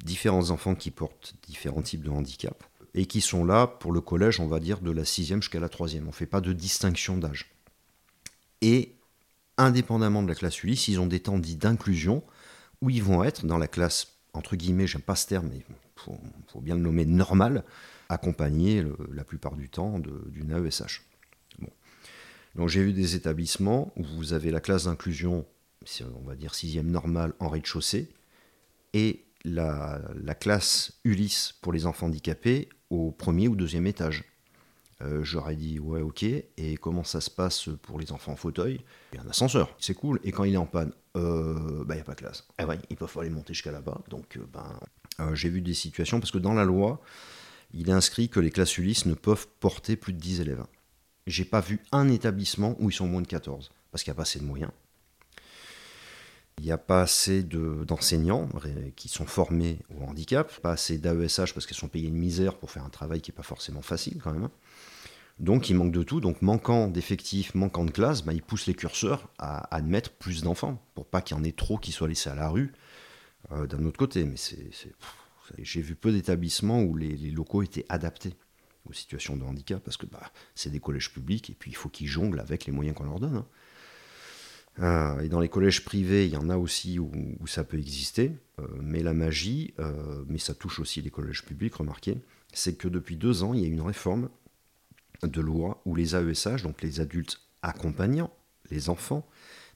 [0.04, 2.64] différents enfants qui portent différents types de handicap
[2.98, 5.68] et qui sont là pour le collège, on va dire, de la sixième jusqu'à la
[5.68, 6.02] troisième.
[6.02, 7.48] On ne fait pas de distinction d'âge.
[8.60, 8.96] Et
[9.56, 12.24] indépendamment de la classe Ulysse, ils ont des temps dits d'inclusion
[12.82, 15.64] où ils vont être dans la classe, entre guillemets, j'aime pas ce terme, mais il
[15.94, 17.62] faut, bien le nommer, normal,
[18.08, 21.04] accompagnés la plupart du temps d'une AESH.
[21.60, 21.70] Bon.
[22.56, 25.46] Donc j'ai vu des établissements où vous avez la classe d'inclusion,
[26.02, 28.08] on va dire sixième normale en rez-de-chaussée,
[28.92, 34.24] et la, la, classe Ulysse pour les enfants handicapés au premier ou deuxième étage.
[35.00, 38.80] Euh, j'aurais dit ouais ok et comment ça se passe pour les enfants en fauteuil?
[39.12, 40.18] Il y a un ascenseur, c'est cool.
[40.24, 42.46] Et quand il est en panne, euh, bah il n'y a pas de classe.
[42.60, 44.00] Eh ouais, ils peuvent aller monter jusqu'à là-bas.
[44.08, 47.00] Donc euh, ben, j'ai vu des situations parce que dans la loi,
[47.72, 50.64] il est inscrit que les classes Ulysse ne peuvent porter plus de 10 élèves.
[51.28, 54.16] J'ai pas vu un établissement où ils sont moins de 14 parce qu'il n'y a
[54.16, 54.72] pas assez de moyens.
[56.58, 58.48] Il n'y a pas assez d'enseignants
[58.96, 62.70] qui sont formés au handicap, pas assez d'AESH parce qu'ils sont payés une misère pour
[62.70, 64.48] faire un travail qui n'est pas forcément facile quand même.
[65.38, 66.20] Donc il manque de tout.
[66.20, 70.82] Donc manquant d'effectifs, manquant de classes, bah, ils poussent les curseurs à admettre plus d'enfants
[70.94, 72.72] pour pas qu'il y en ait trop qui soient laissés à la rue
[73.52, 74.24] euh, d'un autre côté.
[74.24, 74.34] Mais
[75.58, 78.34] j'ai vu peu d'établissements où les, locaux étaient adaptés
[78.84, 81.88] aux situations de handicap parce que bah, c'est des collèges publics et puis il faut
[81.88, 83.36] qu'ils jonglent avec les moyens qu'on leur donne.
[83.36, 83.46] Hein.
[84.80, 87.10] Euh, et dans les collèges privés, il y en a aussi où,
[87.46, 88.32] ça peut exister.
[88.58, 89.74] Euh, mais la magie,
[90.26, 92.18] mais ça touche aussi les collèges publics, remarquez,
[92.52, 94.28] c'est que depuis deux ans, il y a une réforme
[95.22, 98.32] de loi où les AESH, donc les adultes accompagnants,
[98.70, 99.26] les enfants,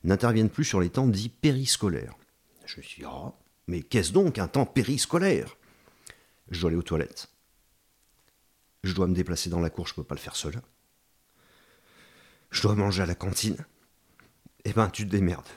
[0.05, 2.17] n'interviennent plus sur les temps dits périscolaires.
[2.67, 3.33] Je me suis dit, ah,
[3.67, 5.57] mais qu'est-ce donc un temps périscolaire?
[6.51, 7.29] Je dois aller aux toilettes.
[8.85, 10.61] Je dois me déplacer dans la cour, je ne peux pas le faire seul.
[12.51, 13.57] Je dois manger à la cantine.
[14.65, 15.49] Eh ben, tu te démerdes.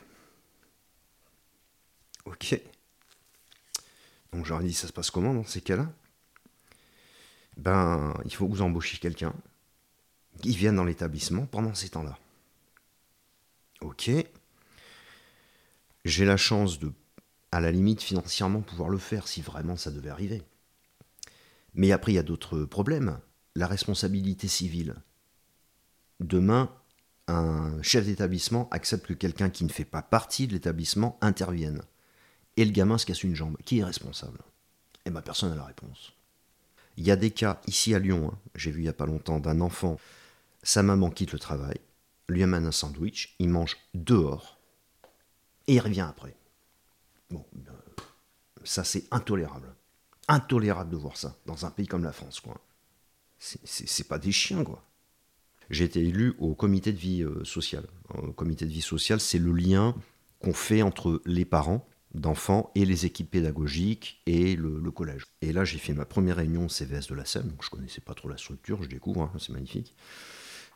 [2.25, 2.59] Ok.
[4.31, 5.91] Donc j'aurais dit, ça se passe comment dans ces cas-là?
[7.57, 9.33] Ben, il faut que vous embauchiez quelqu'un
[10.43, 12.17] ils viennent dans l'établissement pendant ces temps-là.
[13.81, 14.11] Ok.
[16.03, 16.91] J'ai la chance de,
[17.51, 20.43] à la limite financièrement, pouvoir le faire si vraiment ça devait arriver.
[21.73, 23.19] Mais après, il y a d'autres problèmes.
[23.55, 24.95] La responsabilité civile.
[26.19, 26.71] Demain,
[27.27, 31.81] un chef d'établissement accepte que quelqu'un qui ne fait pas partie de l'établissement intervienne.
[32.57, 33.57] Et le gamin se casse une jambe.
[33.65, 34.39] Qui est responsable?
[35.05, 36.13] Et ma personne a la réponse.
[36.97, 38.37] Il y a des cas ici à Lyon, hein.
[38.55, 39.97] j'ai vu il n'y a pas longtemps, d'un enfant
[40.65, 41.79] sa maman quitte le travail,
[42.27, 44.57] lui amène un sandwich, il mange dehors,
[45.67, 46.35] et il revient après.
[47.29, 47.71] Bon, euh,
[48.63, 49.73] ça c'est intolérable.
[50.27, 52.59] Intolérable de voir ça dans un pays comme la France, quoi.
[53.37, 54.83] C'est pas des chiens, quoi.
[55.69, 57.85] J'ai été élu au comité de vie euh, sociale.
[58.21, 59.95] Le comité de vie sociale, c'est le lien
[60.39, 65.23] qu'on fait entre les parents d'enfants et les équipes pédagogiques et le, collège.
[65.41, 68.13] Et là, j'ai fait ma première réunion CVS de la Seine, donc je connaissais pas
[68.13, 69.93] trop la structure, je découvre, hein, c'est magnifique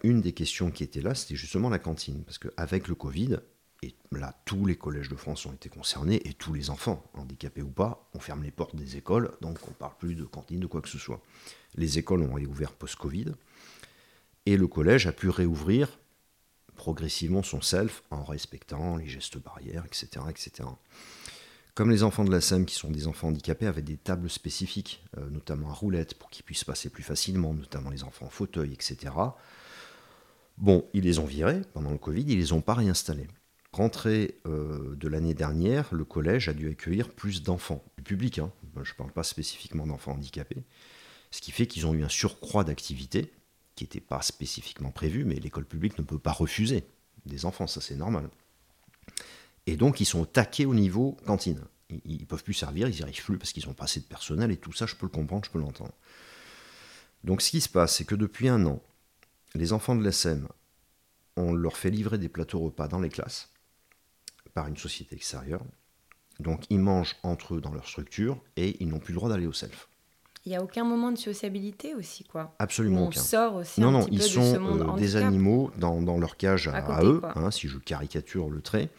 [0.04, 2.24] une des questions qui était là, c'était justement la cantine.
[2.24, 3.38] Parce qu'avec le Covid,
[3.82, 7.62] et là, tous les collèges de France ont été concernés, et tous les enfants, handicapés
[7.62, 10.60] ou pas, on ferme les portes des écoles, donc on ne parle plus de cantine,
[10.60, 11.22] de quoi que ce soit.
[11.76, 13.34] Les écoles ont réouvert post-Covid,
[14.50, 16.00] et le collège a pu réouvrir
[16.76, 20.26] progressivement son self en respectant les gestes barrières, etc.
[20.30, 20.70] etc.
[21.76, 25.06] Comme les enfants de la SEM, qui sont des enfants handicapés, avaient des tables spécifiques,
[25.18, 28.74] euh, notamment à roulettes, pour qu'ils puissent passer plus facilement, notamment les enfants en fauteuil,
[28.74, 29.12] etc.,
[30.58, 33.28] Bon, ils les ont virés pendant le Covid, ils les ont pas réinstallés.
[33.72, 38.52] Rentrée euh, de l'année dernière, le collège a dû accueillir plus d'enfants, du public, hein.
[38.84, 40.64] je ne parle pas spécifiquement d'enfants handicapés,
[41.32, 43.32] ce qui fait qu'ils ont eu un surcroît d'activité
[43.80, 46.84] qui n'était pas spécifiquement prévu, mais l'école publique ne peut pas refuser
[47.26, 48.30] des enfants, ça c'est normal.
[49.68, 51.64] Et donc ils sont taqués au niveau cantine.
[52.04, 54.06] Ils ne peuvent plus servir, ils n'y arrivent plus parce qu'ils n'ont pas assez de
[54.06, 55.94] personnel et tout ça, je peux le comprendre, je peux l'entendre.
[57.24, 58.84] Donc ce qui se passe, c'est que depuis un an,
[59.56, 60.48] les enfants de l'SM,
[61.38, 63.50] on leur fait livrer des plateaux repas dans les classes
[64.54, 65.64] par une société extérieure.
[66.42, 69.48] Donc ils mangent entre eux dans leur structure et ils n'ont plus le droit d'aller
[69.48, 69.89] au self.
[70.50, 72.56] Il n'y a aucun moment de sociabilité aussi, quoi.
[72.58, 73.20] Absolument on aucun.
[73.22, 75.70] sort aussi Non, un non, petit ils peu de sont ce monde euh, des animaux
[75.78, 78.90] dans, dans leur cage à, À côté, à eux, hein, si je caricature le trait,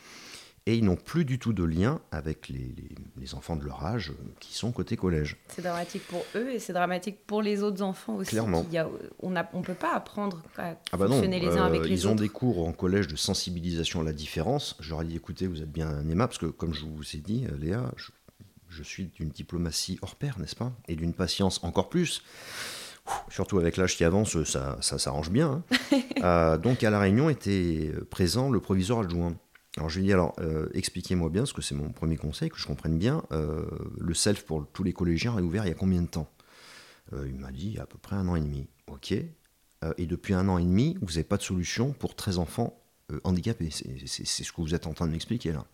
[0.66, 3.84] et ils n'ont plus du tout de lien avec les, les- les enfants de leur
[3.84, 5.38] âge euh, qui sont côté collège.
[5.48, 8.30] C'est dramatique pour eux et c'est dramatique pour les autres enfants aussi.
[8.30, 8.64] Clairement.
[8.70, 8.88] y a-
[9.20, 11.84] on ne on peut pas apprendre à Ah bah non, fonctionner les uns euh, avec
[11.86, 12.20] les ils ont autres.
[12.22, 14.76] des cours en collège de sensibilisation à la différence.
[14.78, 17.18] Je leur ai dit, écoutez, vous êtes bien aimable, parce que comme je vous ai
[17.18, 18.10] dit, euh, Léa, je,
[18.70, 20.72] je suis d'une diplomatie hors pair, n'est-ce pas?
[20.88, 22.22] Et d'une patience encore plus.
[23.06, 25.62] Ouh, Surtout avec l'âge qui avance, ça, ça s'arrange bien.
[25.92, 25.98] hein.
[26.22, 29.34] Euh, donc à la réunion était présent le proviseur adjoint.
[29.78, 32.50] Alors je lui ai dit, alors euh, expliquez-moi bien, parce que c'est mon premier conseil,
[32.50, 33.64] que je comprenne bien, euh,
[33.98, 36.30] le self pour tous les collégiens est ouvert il y a combien de temps?
[37.12, 38.68] Il m'a dit, il y a à peu près un an et demi.
[38.86, 39.12] Ok.
[39.12, 42.78] Et depuis un an et demi, vous n'avez pas de solution pour 13 enfants
[43.24, 43.70] handicapés.
[43.70, 45.64] C'est ce que vous êtes en train de m'expliquer là.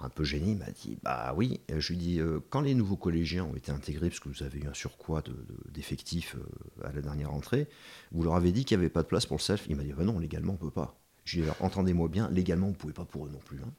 [0.00, 1.60] Un peu gêné, il m'a dit Bah oui.
[1.68, 4.42] Je lui ai dit euh, Quand les nouveaux collégiens ont été intégrés, parce que vous
[4.42, 7.68] avez eu un surcroît de- de- d'effectifs euh, à la dernière rentrée,
[8.12, 9.82] vous leur avez dit qu'il n'y avait pas de place pour le self Il m'a
[9.84, 10.98] dit Bah non, légalement, on ne peut pas.
[11.24, 13.58] Je lui ai dit Entendez-moi bien, légalement, vous ne pouvez pas pour eux non plus.
[13.62, 13.72] hein.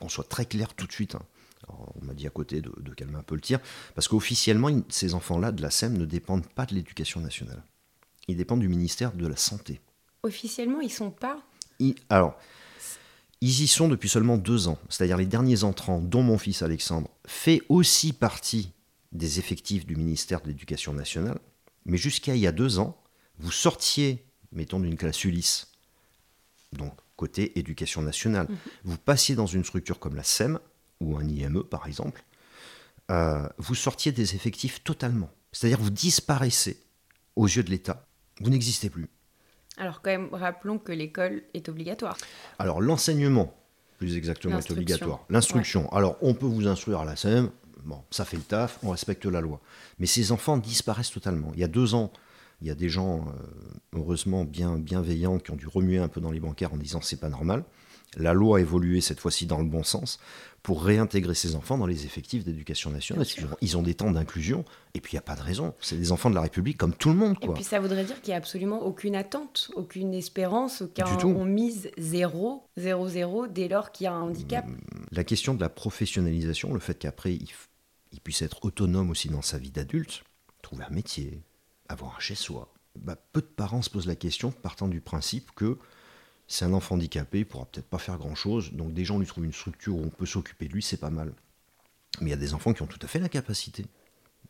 [0.00, 1.16] Qu'on soit très clair tout de suite.
[1.16, 1.22] hein.
[1.68, 3.58] Alors, on m'a dit à côté de, de calmer un peu le tir,
[3.96, 7.64] parce qu'officiellement, ces enfants-là de la SEM ne dépendent pas de l'éducation nationale.
[8.28, 9.80] Ils dépendent du ministère de la Santé.
[10.22, 11.42] Officiellement, ils sont pas?
[11.80, 12.38] Ils- alors,
[13.40, 14.78] ils y sont depuis seulement deux ans.
[14.88, 18.72] C'est-à-dire les derniers entrants, dont mon fils Alexandre, fait aussi partie
[19.12, 21.38] des effectifs du ministère de l'Éducation nationale.
[21.86, 23.00] Mais jusqu'à il y a deux ans,
[23.38, 25.68] vous sortiez, mettons, d'une classe Ulysse,
[26.72, 28.48] donc côté éducation nationale,
[28.84, 30.58] vous passiez dans une structure comme la SEM,
[31.00, 32.22] ou un IME par exemple,
[33.10, 35.30] euh, vous sortiez des effectifs totalement.
[35.52, 36.82] C'est-à-dire vous disparaissez
[37.36, 38.06] aux yeux de l'État.
[38.40, 39.08] Vous n'existez plus.
[39.78, 42.16] Alors quand même, rappelons que l'école est obligatoire.
[42.58, 43.54] Alors l'enseignement,
[43.98, 45.24] plus exactement, est obligatoire.
[45.30, 45.90] L'instruction.
[45.92, 47.50] Alors on peut vous instruire à la SEM,
[47.84, 49.60] bon, ça fait le taf, on respecte la loi.
[49.98, 51.52] Mais ces enfants disparaissent totalement.
[51.54, 52.12] Il y a deux ans,
[52.60, 56.20] il y a des gens, euh, heureusement bien bienveillants, qui ont dû remuer un peu
[56.20, 57.64] dans les bancaires en disant c'est pas normal.
[58.16, 60.18] La loi a évolué cette fois-ci dans le bon sens
[60.62, 63.24] pour réintégrer ces enfants dans les effectifs d'éducation nationale.
[63.44, 65.74] Ont- Ils ont des temps d'inclusion et puis il n'y a pas de raison.
[65.80, 67.36] C'est des enfants de la République comme tout le monde.
[67.42, 71.44] Et puis ça voudrait dire qu'il n'y a absolument aucune attente, aucune espérance, aucun, on
[71.44, 74.66] mise zéro, zéro, zéro dès lors qu'il y a un handicap.
[75.12, 77.48] La question de la professionnalisation, le fait qu'après il,
[78.12, 80.24] il puisse être autonome aussi dans sa vie d'adulte,
[80.62, 81.40] trouver un métier,
[81.88, 85.78] avoir un chez-soi, bah, peu de parents se posent la question partant du principe que
[86.48, 89.44] c'est un enfant handicapé, il pourra peut-être pas faire grand-chose, donc déjà on lui trouve
[89.44, 91.32] une structure où on peut s'occuper de lui, c'est pas mal.
[92.20, 93.86] Mais il y a des enfants qui ont tout à fait la capacité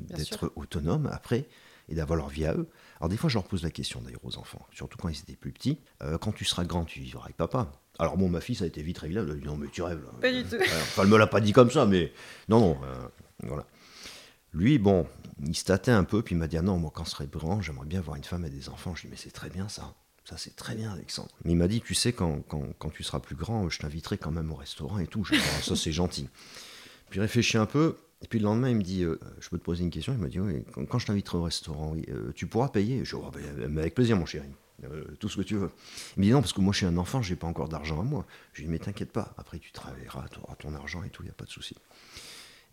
[0.01, 1.49] d'être autonomes après
[1.89, 2.69] et d'avoir leur vie à eux.
[3.01, 5.37] Alors des fois je leur pose la question d'ailleurs aux enfants, surtout quand ils étaient
[5.37, 7.73] plus petits, euh, quand tu seras grand tu vivras avec papa.
[7.99, 9.83] Alors bon ma fille ça a été vite réglé, elle a dit non mais tu
[9.83, 10.13] rêves là.
[10.21, 10.55] Pas du tout.
[10.55, 12.13] Euh, Enfin, elle me l'a pas dit comme ça, mais
[12.49, 13.09] non, non, euh,
[13.41, 13.67] voilà.
[14.55, 15.07] Lui, bon,
[15.45, 17.27] il se tâtait un peu, puis il m'a dit ah non, moi quand je serai
[17.27, 18.95] grand, j'aimerais bien avoir une femme et des enfants.
[18.95, 19.95] Je lui ai dit mais c'est très bien ça,
[20.29, 21.31] ça c'est très bien Alexandre.
[21.45, 22.43] Mais il m'a dit tu sais quand,
[22.93, 25.25] tu seras plus grand, je t'inviterai quand même au restaurant et tout.
[25.25, 26.29] Je ça c'est gentil.
[27.09, 29.59] Puis il réfléchit un peu, et puis le lendemain il me dit euh, je peux
[29.59, 30.13] te poser une question.
[30.13, 30.39] Il m'a dit
[30.89, 33.05] quand, je t'inviterai au restaurant, euh, tu pourras payer?
[33.05, 33.31] Je dis Oh,
[33.69, 34.49] mais avec plaisir mon chéri.
[35.19, 35.71] Tout ce que tu veux.
[36.17, 38.01] Il me dit non, parce que moi je suis un enfant, j'ai pas encore d'argent
[38.01, 38.27] à moi.
[38.53, 41.23] Je lui dis mais t'inquiète pas, après tu travailleras, tu auras ton argent et tout,
[41.23, 41.75] il n'y a pas de souci.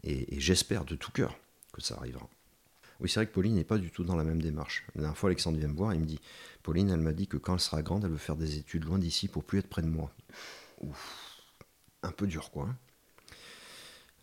[0.04, 1.36] Et j'espère de tout cœur
[1.74, 2.30] que ça arrivera.
[2.99, 4.86] Oui, c'est vrai que Pauline n'est pas du tout dans la même démarche.
[4.95, 6.19] La dernière fois, Alexandre vient me voir, il me dit
[6.63, 8.97] Pauline, elle m'a dit que quand elle sera grande, elle veut faire des études loin
[8.99, 10.12] d'ici pour plus être près de moi.
[10.81, 11.41] Ouf,
[12.03, 12.65] un peu dur, quoi.
[12.69, 12.77] hein.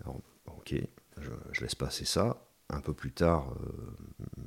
[0.00, 0.74] Alors, ok,
[1.18, 2.46] je, laisse passer ça.
[2.70, 3.96] Un peu plus tard, euh,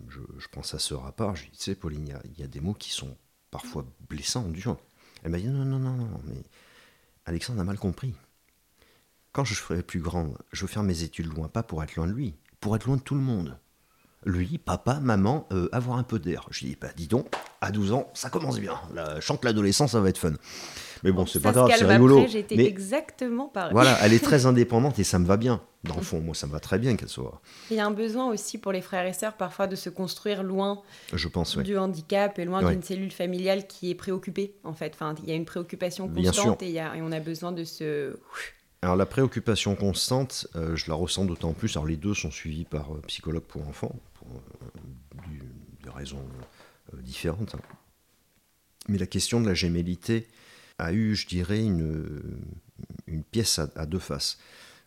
[0.09, 1.35] je, je sœur à part.
[1.35, 2.89] Je lui dis Tu sais, Pauline, il y a- il y, a des mots qui
[2.91, 3.15] sont
[3.51, 4.77] parfois blessants, durs.
[5.23, 6.43] Elle m'a dit Non, non, non, non, mais
[7.25, 8.15] Alexandre a mal compris.
[9.31, 12.07] Quand je serai plus grande, je veux faire mes études loin, pas pour être loin
[12.07, 13.59] de lui, pour être loin de tout le monde.
[14.25, 16.47] Lui, papa, maman, euh, avoir un peu d'air.
[16.49, 17.27] Je dis, bah dis donc,
[17.61, 18.73] à 12 ans, ça commence bien.
[18.95, 20.33] Que l'adolescence, ça va être fun.
[21.03, 22.25] Mais bon, c'est pas grave, c'est rigolo.
[22.27, 23.71] J'étais exactement pareil.
[23.73, 25.61] voilà, elle est très indépendante et ça me va bien.
[25.83, 27.39] Dans le fond, moi, ça me va très bien qu'elle soit.
[27.69, 30.41] Il y a un besoin aussi pour les frères et sœurs parfois de se construire
[30.41, 30.81] loin
[31.13, 31.63] Je pense, oui.
[31.63, 34.93] du handicap et loin d'une cellule familiale qui est préoccupée en fait.
[34.95, 36.57] Enfin, il y a une préoccupation constante sûr.
[36.61, 38.17] et, il y a- et on a besoin de se...
[38.85, 41.75] Alors la préoccupation constante, euh, je la ressens d'autant plus.
[41.75, 45.41] Alors les deux sont suivis par euh, psychologue pour enfants, pour euh, du-
[45.83, 46.23] des raisons
[46.93, 47.55] différentes.
[47.55, 47.59] hein.
[48.87, 50.27] Mais la question de la gémellité
[50.77, 52.21] a eu, je dirais, une,
[53.07, 54.37] une pièce à, à deux faces.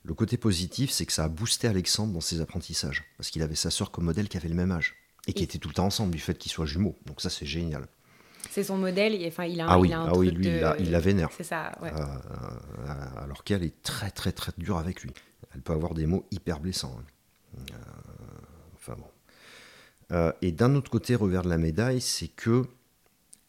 [0.05, 3.57] Le côté positif, c'est que ça a boosté Alexandre dans ses apprentissages, parce qu'il avait
[3.57, 4.95] sa sœur comme modèle qui avait le même âge,
[5.27, 6.97] et qui était tout le temps ensemble du fait qu'ils soient jumeaux.
[7.07, 7.89] Donc ça, c'est génial.
[8.51, 10.31] C'est son modèle, et, enfin, il a, ah oui, il a un ah truc oui
[10.31, 11.29] lui, de- il, la, il la vénère.
[11.37, 11.93] C'est ça, ouais.
[11.93, 15.13] Euh, euh, alors qu'elle est très très très dure avec lui.
[15.55, 16.99] Elle peut avoir des mots hyper blessants.
[16.99, 17.05] hein.
[17.59, 17.75] Euh,
[18.75, 19.07] enfin bon.
[20.13, 22.67] Euh, et d'un autre côté, revers de la médaille, c'est que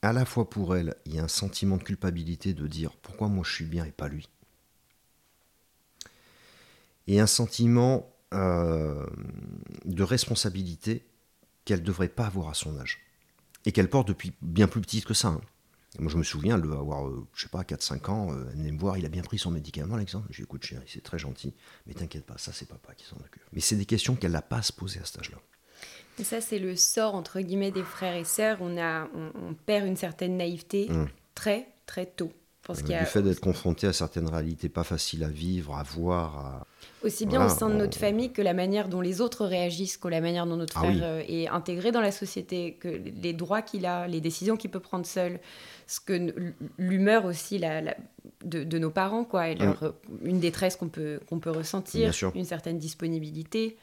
[0.01, 3.27] à la fois pour elle, il y a un sentiment de culpabilité de dire pourquoi
[3.27, 4.29] moi je suis bien et pas lui?
[7.07, 11.03] Et un sentiment de responsabilité
[11.65, 12.99] qu'elle ne devrait pas avoir à son âge.
[13.65, 15.29] Et qu'elle porte depuis bien plus petite que ça.
[15.29, 15.41] hein.
[15.97, 18.71] Moi, je me souviens, doit avoir, euh, je sais pas, 4-5 ans, euh, elle venait
[18.71, 20.25] me voir, il a bien pris son médicament, Alexandre.
[20.29, 21.53] J'ai écoute, chérie, c'est très gentil,
[21.87, 23.41] mais t'inquiète pas, ça, c'est papa qui s'en occupe.
[23.53, 25.37] Mais c'est des questions qu'elle n'a pas à se poser à cet âge-là.
[26.19, 28.59] Et ça, c'est le sort, entre guillemets, des frères et sœurs.
[28.61, 31.05] On, a, on, on perd une certaine naïveté Mm.
[31.33, 32.31] très, très tôt.
[32.61, 35.75] Pense qu'il y Du a fait d'être confronté à certaines réalités pas faciles à vivre,
[35.75, 36.67] à voir, à...
[37.03, 39.45] aussi bien Voilà, au sein de notre on- famille que la manière dont les autres
[39.45, 40.99] réagissent, que la manière dont notre Ah frère oui.
[41.01, 44.79] euh, est intégré dans la société, que les droits qu'il a, les décisions qu'il peut
[44.79, 45.39] prendre seul,
[45.87, 46.33] ce que
[46.77, 47.95] l'humeur aussi la, la-
[48.43, 49.91] de, de nos parents, quoi, et leur, euh,
[50.23, 53.77] une détresse qu'on peut, qu'on peut ressentir, une certaine disponibilité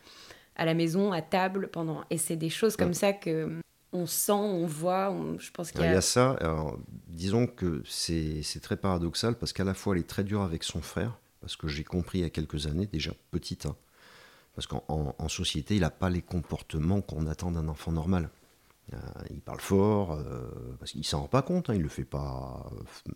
[0.56, 2.02] à la maison, à table, pendant.
[2.10, 2.94] Et c'est des choses comme Mm.
[2.94, 3.50] ça que
[3.92, 5.10] on sent, on voit.
[5.10, 6.00] on- je pense qu'il Il y y a.
[6.00, 6.78] ça, alors,
[7.08, 10.80] disons que c'est très paradoxal parce qu'à la fois elle est très dure avec son
[10.82, 13.76] frère, parce que j'ai compris il y a quelques années, déjà petite, hein,
[14.56, 18.30] parce qu'en en- en société, il n'a pas les comportements qu'on attend d'un enfant normal.
[18.92, 18.96] Euh,
[19.30, 22.66] il parle fort, euh, parce qu'il s'en rend pas compte, hein, il le fait pas
[22.72, 23.12] euh,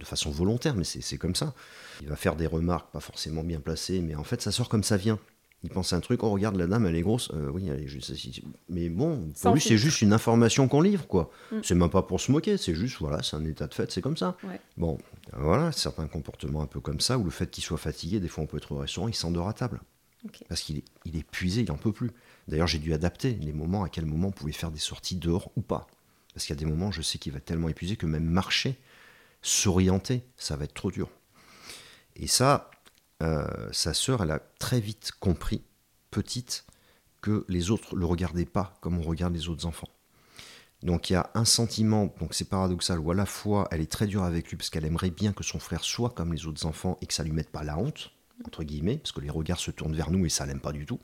[0.00, 1.54] de façon volontaire, mais c'est comme ça.
[2.02, 4.82] Il va faire des remarques pas forcément bien placées, mais en fait ça sort comme
[4.82, 5.20] ça vient.
[5.62, 7.80] Il pense à un truc, oh regarde la dame, elle est grosse, Euh, oui, elle
[7.80, 8.40] est juste assise.
[8.68, 11.30] Mais bon, pour lui c'est juste une information qu'on livre, quoi.
[11.50, 11.56] Mm.
[11.62, 14.02] C'est même pas pour se moquer, c'est juste, voilà, c'est un état de fait, c'est
[14.02, 14.36] comme ça.
[14.44, 14.60] Ouais.
[14.76, 14.98] Bon,
[15.34, 18.28] euh, voilà, certains comportements un peu comme ça, ou le fait qu'il soit fatigué, des
[18.28, 19.80] fois on peut être au restaurant, il s'endort à table.
[20.48, 22.10] Parce qu'il est, il est épuisé, il en peut plus.
[22.48, 25.50] D'ailleurs, j'ai dû adapter les moments, à quel moment on pouvait faire des sorties dehors
[25.56, 25.86] ou pas.
[26.34, 28.24] Parce qu'il y a des moments, je sais qu'il va être tellement épuisé que même
[28.24, 28.76] marcher,
[29.42, 31.10] s'orienter, ça va être trop dur.
[32.16, 32.70] Et ça,
[33.22, 35.62] euh, sa sœur, elle a très vite compris,
[36.10, 36.64] petite,
[37.22, 39.88] que les autres le regardaient pas comme on regarde les autres enfants.
[40.82, 43.90] Donc il y a un sentiment, donc c'est paradoxal, où à la fois elle est
[43.90, 46.66] très dure avec lui parce qu'elle aimerait bien que son frère soit comme les autres
[46.66, 48.12] enfants et que ça lui mette pas la honte,
[48.44, 50.84] entre guillemets, parce que les regards se tournent vers nous et ça l'aime pas du
[50.84, 51.00] tout.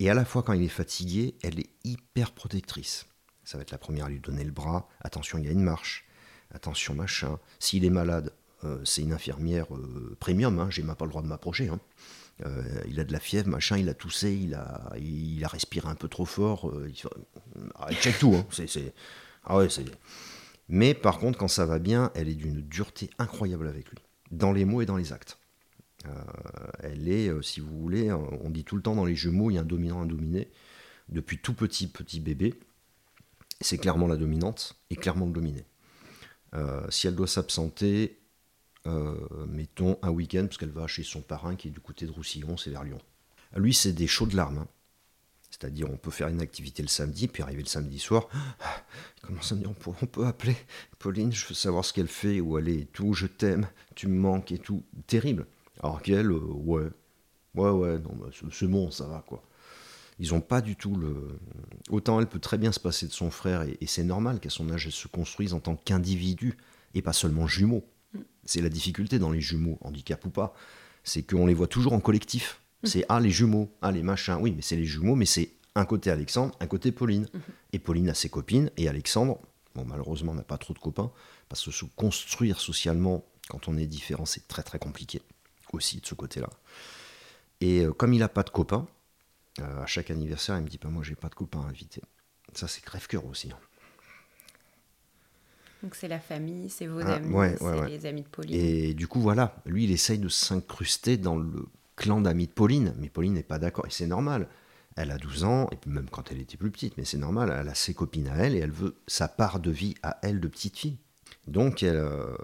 [0.00, 3.06] Et à la fois quand il est fatigué, elle est hyper protectrice.
[3.44, 5.62] Ça va être la première à lui donner le bras, attention il y a une
[5.62, 6.04] marche,
[6.52, 7.38] attention machin.
[7.60, 8.32] S'il est malade,
[8.84, 11.68] c'est une infirmière euh, premium, hein, j'ai même pas le droit de m'approcher.
[11.68, 11.80] hein.
[12.46, 15.94] Euh, il a de la fièvre, machin, il a toussé, il a, il respiré un
[15.94, 16.70] peu trop fort.
[16.70, 16.96] euh, il,
[17.74, 18.34] ah, elle check tout.
[18.34, 18.46] hein,
[19.44, 19.58] ah.
[20.68, 23.98] Mais par contre, quand ça va bien, elle est d'une dureté incroyable avec lui,
[24.30, 25.36] dans les mots et dans les actes.
[26.06, 26.10] Euh,
[26.82, 29.50] elle est, euh, si vous voulez, euh, on dit tout le temps dans les jumeaux,
[29.50, 30.48] il y a un dominant, un dominé.
[31.08, 32.54] Depuis tout petit, petit bébé,
[33.60, 35.64] c'est clairement la dominante et clairement le dominé.
[36.54, 38.19] Euh, si elle doit s'absenter, euh,
[39.48, 42.56] mettons un week-end, parce qu'elle va chez son parrain qui est du côté de Roussillon,
[42.56, 42.98] c'est vers Lyon.
[43.56, 44.58] Lui, c'est des chaudes larmes.
[44.58, 44.68] hein.
[45.50, 48.28] C'est-à-dire, on peut faire une activité le samedi, puis arriver le samedi soir,
[48.60, 48.82] ah,
[49.18, 50.56] il commence à me dire, on peut, appeler
[50.98, 53.66] Pauline, je veux savoir ce qu'elle fait, où elle est tout, je t'aime,
[53.96, 54.84] tu me manques et tout.
[55.06, 55.46] Terrible.
[55.82, 56.88] Alors qu'elle, euh, ouais,
[57.54, 59.42] ouais, ouais, non, bah, c'est- bon, ça va, quoi.
[60.18, 61.38] Ils ont pas du tout le.
[61.90, 64.50] Autant elle peut très bien se passer de son frère, et, et c'est normal qu'à
[64.50, 66.56] son âge, elle se construise en tant qu'individu,
[66.94, 67.84] et pas seulement jumeau.
[68.44, 70.54] C'est la difficulté dans les jumeaux, handicap ou pas,
[71.04, 72.60] c'est qu'on les voit toujours en collectif.
[72.82, 75.84] C'est ah les jumeaux, ah les machins, oui, mais c'est les jumeaux, mais c'est un
[75.84, 77.28] côté Alexandre, un côté Pauline.
[77.72, 79.38] Et Pauline a ses copines, et Alexandre,
[79.74, 81.12] bon malheureusement n'a pas trop de copains,
[81.48, 85.20] parce que se construire socialement quand on est différent, c'est très très compliqué
[85.72, 86.48] aussi de ce côté-là.
[87.60, 88.86] Et euh, comme il n'a pas de copains,
[89.60, 92.00] euh, à chaque anniversaire, il me dit pas moi j'ai pas de copains à inviter.
[92.54, 93.50] Ça c'est crève-cœur aussi.
[93.52, 93.58] hein.
[95.82, 98.54] Donc c'est la famille, c'est vos Ah, amis, ouais, c'est ouais, les amis de Pauline.
[98.54, 101.66] Et du coup, voilà, lui, il essaye de s'incruster dans le
[101.96, 104.48] clan d'amis de Pauline, mais Pauline n'est pas d'accord, et c'est normal.
[104.96, 107.68] Elle a 12 ans, et même quand elle était plus petite, mais c'est normal, elle
[107.68, 110.48] a ses copines à elle, et elle veut sa part de vie à elle de
[110.48, 110.98] petite fille.
[111.46, 112.36] Donc, elle, euh,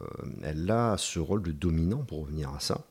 [0.42, 2.86] elle a ce rôle de dominant, pour revenir à ça,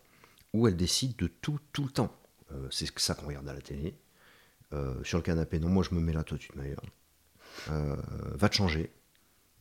[0.53, 2.15] où elle décide de tout, tout le temps.
[2.51, 3.95] Euh, c'est ça qu'on regarde à la télé.
[4.73, 6.81] Euh, sur le canapé, non, moi je me mets là, toi tu te mets là.
[7.71, 7.95] Euh,
[8.33, 8.91] va te changer.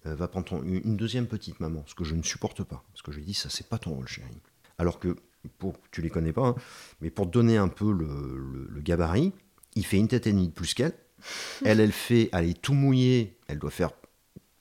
[0.07, 2.85] Euh, va prendre ton- une deuxième petite maman, ce que je ne supporte pas.
[2.93, 4.29] Parce que je lui dis, ça c'est pas ton rôle, chérie.
[4.79, 5.17] Alors que,
[5.59, 6.55] pour, tu les connais pas, hein,
[7.01, 9.33] mais pour donner un peu le, le- le gabarit,
[9.77, 10.93] il fait une tête et demie de plus qu'elle.
[11.65, 13.93] Elle, elle fait, elle est tout mouillée, elle doit faire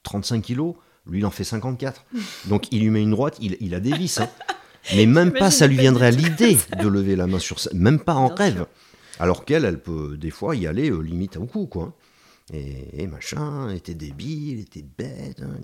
[0.02, 0.74] 35 kilos,
[1.06, 2.04] lui il en fait 54.
[2.46, 4.18] Donc il lui met une droite, il, il a des vis.
[4.20, 4.30] hein.
[4.94, 7.98] Mais même pas, ça lui viendrait à l'idée de lever la main sur ça, même
[8.00, 8.54] pas en Bien rêve.
[8.56, 8.68] sûr.
[9.18, 11.94] Alors qu'elle, elle peut des fois y aller euh, limite au cou, quoi.
[12.52, 15.40] Et, machin, était débile, était bête.
[15.40, 15.56] Hein,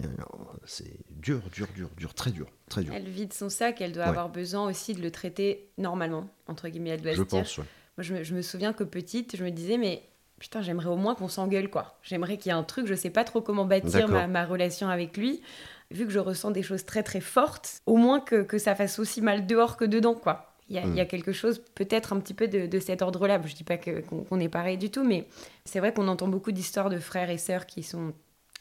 [0.65, 2.95] c'est dur, dur, dur, dur, très dur, très dur.
[2.95, 6.91] Elle vide son sac, elle doit avoir besoin aussi de le traiter normalement, entre guillemets.
[6.91, 7.65] Elle doit je pense, Moi,
[7.99, 10.03] je me, souviens que petite, je me disais, mais
[10.39, 11.99] putain, j'aimerais au moins qu'on s'engueule, quoi.
[12.03, 15.19] J'aimerais qu'il y ait un truc, je sais pas trop comment bâtir ma, relation avec
[15.19, 15.43] lui.
[15.91, 18.99] Vu que je ressens des choses très très fortes, au moins que, que ça fasse
[19.01, 20.50] aussi mal dehors que dedans, quoi.
[20.71, 21.09] Il y, a, mm.
[21.09, 23.41] quelque chose peut-être un petit peu de, cet ordre-là.
[23.45, 25.27] Je ne dis pas qu'on est pareil du tout, mais
[25.65, 28.13] c'est vrai qu'on entend beaucoup d'histoires de frères et sœurs qui sont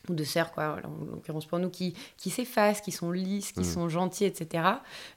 [0.08, 3.60] ou de sœurs, quoi, en l'occurrence pour nous, qui, qui s'effacent, qui sont lisses, qui
[3.60, 3.66] mm.
[3.66, 4.64] sont gentils, etc.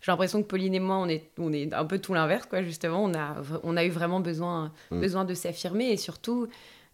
[0.00, 2.62] J'ai l'impression que Pauline et moi, on est, on est un peu tout l'inverse, quoi,
[2.62, 3.02] justement.
[3.02, 5.00] On a, on a eu vraiment besoin, mm.
[5.00, 6.48] besoin de s'affirmer et surtout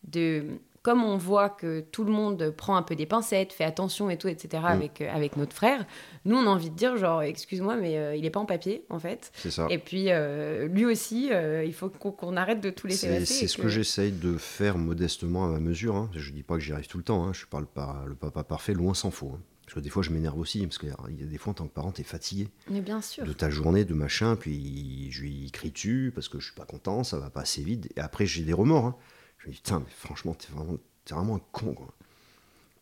[0.04, 0.44] de,
[0.88, 4.16] comme on voit que tout le monde prend un peu des pincettes, fait attention et
[4.16, 4.66] tout, etc., mm.
[4.68, 5.84] avec, euh, avec notre frère,
[6.24, 8.86] nous, on a envie de dire, genre, excuse-moi, mais euh, il n'est pas en papier,
[8.88, 9.30] en fait.
[9.34, 9.66] C'est ça.
[9.68, 13.68] Et puis, euh, lui aussi, il faut qu'on arrête de tous les C'est ce que,
[13.68, 15.94] j'essaye de faire modestement à ma mesure.
[15.94, 16.08] Hein.
[16.14, 17.34] Je ne dis pas que j'y arrive tout le temps, hein.
[17.34, 19.32] je ne parle pas le papa parfait, loin s'en faut.
[19.34, 19.40] Hein.
[19.66, 21.66] Parce que des fois, je m'énerve aussi, parce qu'il y, a des fois, en tant
[21.66, 22.48] que parent, tu es fatigué.
[22.70, 23.26] Mais bien sûr.
[23.26, 26.64] De ta journée, de machin, puis je lui crie dessus, parce que je suis pas
[26.64, 27.92] content, ça va pas assez vite.
[27.94, 28.98] Et après, j'ai des remords.
[29.38, 31.76] Je me dis, putain, mais franchement, es vraiment un con.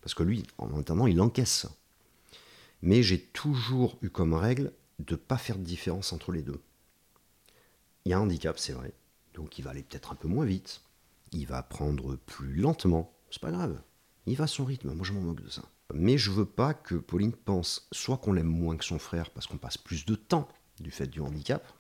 [0.00, 1.66] Parce que lui, en attendant, il encaisse
[2.82, 6.61] Mais j'ai toujours eu comme règle de ne pas faire de différence entre les deux.
[8.04, 8.92] Il y a un handicap, c'est vrai.
[9.34, 10.82] Donc il va aller peut-être un peu moins vite.
[11.32, 13.12] Il va prendre plus lentement.
[13.30, 13.80] C'est pas grave.
[14.26, 14.92] Il va à son rythme.
[14.92, 15.62] Moi, je m'en moque de ça.
[15.92, 19.46] Mais je veux pas que Pauline pense soit qu'on l'aime moins que son frère parce
[19.46, 20.48] qu'on passe plus de temps
[20.80, 21.72] du fait du handicap,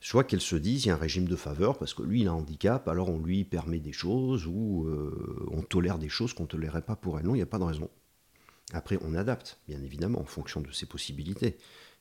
[0.00, 2.28] soit qu'elle se dise il y a un régime de faveur parce que lui il
[2.28, 6.32] a un handicap, alors on lui permet des choses ou euh, on tolère des choses
[6.32, 7.26] qu'on ne tolérerait pas pour elle.
[7.26, 7.90] Non, il n'y a pas de raison.
[8.72, 11.56] Après, on adapte, bien évidemment, en fonction de ses possibilités.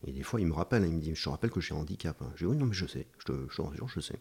[0.07, 1.77] Et des fois, il me rappelle, il me dit Je te rappelle que j'ai un
[1.77, 2.19] handicap.
[2.21, 2.31] Hein.
[2.35, 4.19] Je dis Oui, non, mais je sais, je te je, je sais.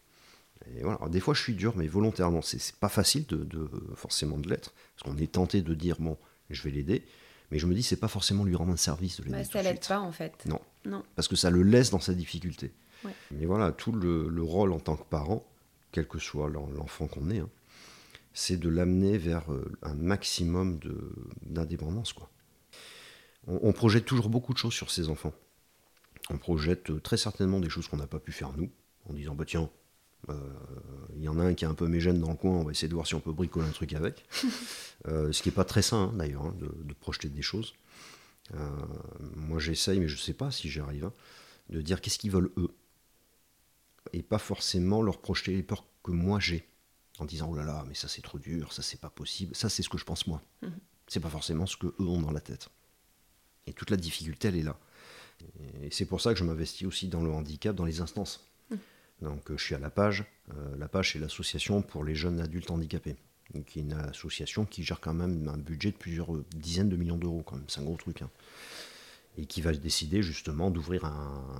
[0.75, 0.99] Et voilà.
[1.09, 2.41] des fois, je suis dur, mais volontairement.
[2.41, 6.17] C'est pas facile de, forcément de l'être, parce qu'on est tenté de dire Bon,
[6.49, 7.03] je vais l'aider.
[7.51, 9.37] Mais je me dis, c'est pas forcément lui rendre un service de l'aider.
[9.37, 10.45] Bah, ça l'aide pas, en fait.
[10.47, 10.59] Non.
[10.85, 11.03] non.
[11.15, 12.73] Parce que ça le laisse dans sa difficulté.
[13.31, 15.45] Mais voilà, tout le, rôle en tant que parent,
[15.91, 17.49] quel que soit l'enfant qu'on est, hein,
[18.35, 20.79] c'est de l'amener vers euh, un maximum
[21.41, 22.13] d'indépendance.
[22.13, 22.29] quoi.
[23.47, 25.33] On, projette toujours beaucoup de choses sur ses enfants.
[26.29, 28.69] On projette euh, très certainement des choses qu'on n'a pas pu faire nous,
[29.09, 29.69] en disant bah tiens,
[30.27, 32.63] il euh, y en a un qui est un peu mégène dans le coin, on
[32.63, 34.25] va essayer de voir si on peut bricoler un truc avec.
[35.05, 37.73] ce qui n'est pas très sain hein, d'ailleurs, hein, de, projeter des choses.
[39.35, 41.09] moi j'essaye, mais je ne sais pas si j'y arrive,
[41.69, 42.71] de dire qu'est-ce qu'ils veulent eux
[44.15, 46.65] et pas forcément leur projeter les peurs que moi j'ai
[47.19, 49.53] en disant oh là là mais ça c'est trop dur ça c'est pas possible.
[49.53, 50.41] Ça c'est ce que je pense moi.
[50.61, 50.71] Mhm.
[51.07, 52.69] c'est pas forcément ce que eux ont dans la tête.
[53.67, 54.79] Et toute la difficulté elle est là.
[55.83, 58.47] Et c'est pour ça que je m'investis aussi dans le handicap dans les instances.
[58.71, 58.77] Mhm.
[59.21, 60.23] donc euh, je suis à la page.
[60.53, 63.17] Euh, la page c'est l'association pour les jeunes adultes handicapés.
[63.67, 66.95] Qui est une association qui gère quand même un budget de plusieurs euh, dizaines de
[66.95, 67.65] millions d'euros quand même.
[67.67, 68.29] C'est un gros truc hein.
[69.37, 71.03] et qui va décider justement d'ouvrir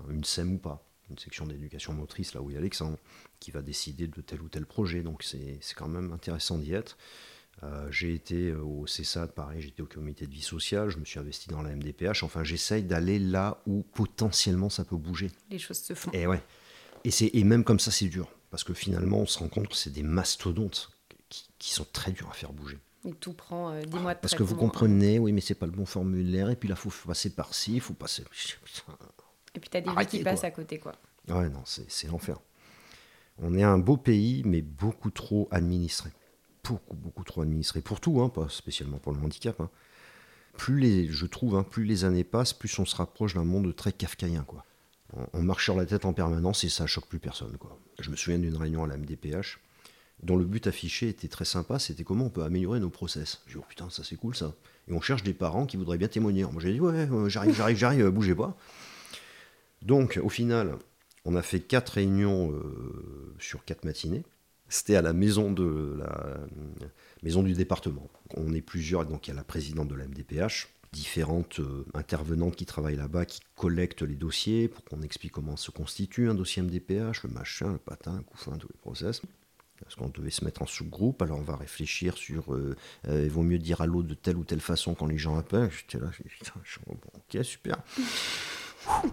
[0.09, 2.97] une SEM ou pas une section d'éducation motrice, là où il y a Alexandre,
[3.39, 5.01] qui va décider de tel ou tel projet.
[5.01, 6.97] Donc c'est quand même intéressant d'y être.
[7.63, 11.19] Euh, j'ai été au CESAD, pareil, j'étais au comité de vie sociale, je me suis
[11.19, 12.23] investi dans la MDPH.
[12.23, 15.31] Enfin, j'essaye d'aller là où potentiellement ça peut bouger.
[15.49, 16.11] Les choses se font.
[16.11, 16.43] Et ouais.
[17.05, 18.29] Et, et même comme ça, c'est dur.
[18.51, 20.91] Parce que finalement, on se rend compte que c'est des mastodontes
[21.59, 22.79] qui, sont très durs à faire bouger.
[23.03, 25.65] Et tout prend euh, des mois de Parce que vous comprenez, oui, mais c'est pas
[25.65, 26.49] le bon formulaire.
[26.49, 28.23] Et puis là, il faut passer par-ci, il faut passer.
[29.55, 30.93] Et puis tu as des vies qui passent à côté, quoi.
[31.27, 32.39] Ouais, non, c'est l'enfer.
[33.41, 36.09] On est un beau pays, mais beaucoup trop administré.
[36.63, 37.81] Beaucoup, beaucoup trop administré.
[37.81, 39.59] Pour tout, hein, pas spécialement pour le handicap.
[39.59, 39.69] Hein.
[40.57, 43.75] Plus les, je trouve, hein, plus les années passent, plus on se rapproche d'un monde
[43.75, 44.63] très kafkaïen, quoi.
[45.33, 47.77] On, marche sur la tête en permanence et ça choque plus personne, quoi.
[47.99, 49.59] Je me souviens d'une réunion à la MDPH
[50.23, 53.41] dont le but affiché était très sympa, c'était comment on peut améliorer nos process.
[53.47, 54.53] J'ai dit, oh putain, ça c'est cool ça.
[54.87, 56.43] Et on cherche des parents qui voudraient bien témoigner.
[56.43, 58.57] Moi j'ai dit, ouais, j'arrive, j'arrive, j'arrive, bougez pas.
[59.85, 60.77] Donc, au final,
[61.25, 64.23] on a fait quatre réunions euh, sur quatre matinées.
[64.67, 66.37] C'était à la maison de la
[67.21, 68.09] maison du département.
[68.35, 72.55] On est plusieurs, donc il y a la présidente de la MDPH, différentes euh, intervenantes
[72.55, 76.63] qui travaillent là-bas, qui collectent les dossiers pour qu'on explique comment se constitue un dossier
[76.63, 79.21] MDPH, le machin, le patin, le couffin, tous les process.
[79.81, 82.75] Parce qu'on devait se mettre en sous-groupe, alors on va réfléchir sur euh,
[83.07, 85.69] il vaut mieux dire allô de telle ou telle façon quand les gens appellent.
[85.69, 86.09] J'étais là,
[86.87, 87.83] ok, super.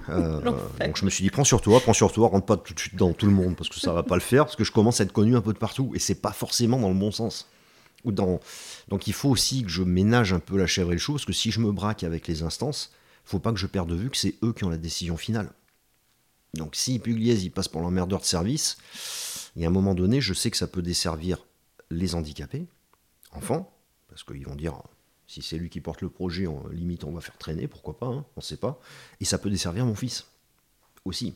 [0.08, 0.40] Euh,
[0.80, 2.80] donc je me suis dit, prends sur toi, prends sur toi, rentre pas tout de
[2.80, 4.72] suite dans tout le monde parce que ça va pas le faire, parce que je
[4.72, 7.10] commence à être connu un peu de partout et c'est pas forcément dans le bon
[7.10, 7.48] sens.
[8.04, 8.40] Ou dans...
[8.88, 11.24] Donc il faut aussi que je ménage un peu la chèvre et le chou, parce
[11.24, 12.92] que si je me braque avec les instances,
[13.24, 15.50] faut pas que je perde de vue que c'est eux qui ont la décision finale.
[16.54, 18.76] Donc si Pugliese il passe pour l'emmerdeur de service,
[19.56, 21.38] il y a un moment donné, je sais que ça peut desservir
[21.90, 22.66] les handicapés,
[23.32, 23.72] enfants,
[24.08, 24.74] parce qu'ils vont dire,
[25.32, 28.06] si c'est lui qui porte le projet, en limite, on va faire traîner, pourquoi pas,
[28.06, 28.78] hein, on ne sait pas.
[29.18, 30.26] Et ça peut desservir mon fils
[31.06, 31.34] aussi.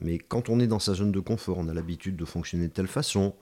[0.00, 2.72] Mais quand on est dans sa zone de confort, on a l'habitude de fonctionner de
[2.72, 3.34] telle façon,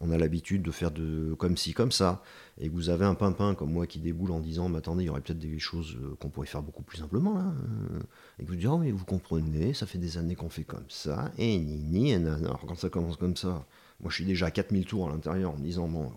[0.00, 2.24] on a l'habitude de faire de comme ci, comme ça,
[2.58, 5.06] et que vous avez un pimpin comme moi qui déboule en disant Mais attendez, il
[5.06, 7.44] y aurait peut-être des choses euh, qu'on pourrait faire beaucoup plus simplement là.
[7.44, 8.00] Euh,
[8.40, 10.88] et que vous dites Oh, mais vous comprenez, ça fait des années qu'on fait comme
[10.88, 13.64] ça, et ni, ni, et Alors quand ça commence comme ça,
[14.00, 16.12] moi je suis déjà à 4000 tours à l'intérieur en me disant Bon,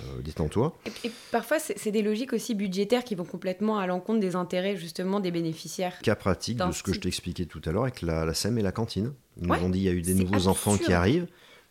[0.00, 0.76] euh, détends-toi.
[1.04, 5.20] Et, parfois, c'est des logiques aussi budgétaires qui vont complètement à l'encontre des intérêts justement
[5.20, 5.98] des bénéficiaires.
[6.00, 8.62] Cas pratique de ce que je t'expliquais tout à l'heure avec la, la SEM et
[8.62, 9.12] la cantine.
[9.40, 11.26] Ils nous ont dit il y a eu des nouveaux enfants qui arrivent.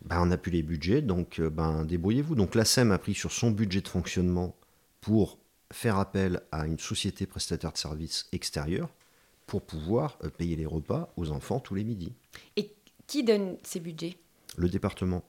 [0.05, 2.35] Ben, on n'a plus les budgets, donc euh, ben, débrouillez-vous.
[2.35, 4.55] Donc la SEM a pris sur son budget de fonctionnement
[4.99, 5.39] pour
[5.71, 8.89] faire appel à une société prestataire de services extérieure
[9.47, 12.13] pour pouvoir euh, payer les repas aux enfants tous les midis.
[12.57, 12.73] Et
[13.07, 14.17] qui donne ces budgets?
[14.57, 15.23] Le département.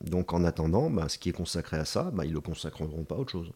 [0.00, 3.04] Donc en attendant, ben, ce qui est consacré à ça, ben, ils ne le consacreront
[3.04, 3.52] pas à autre chose.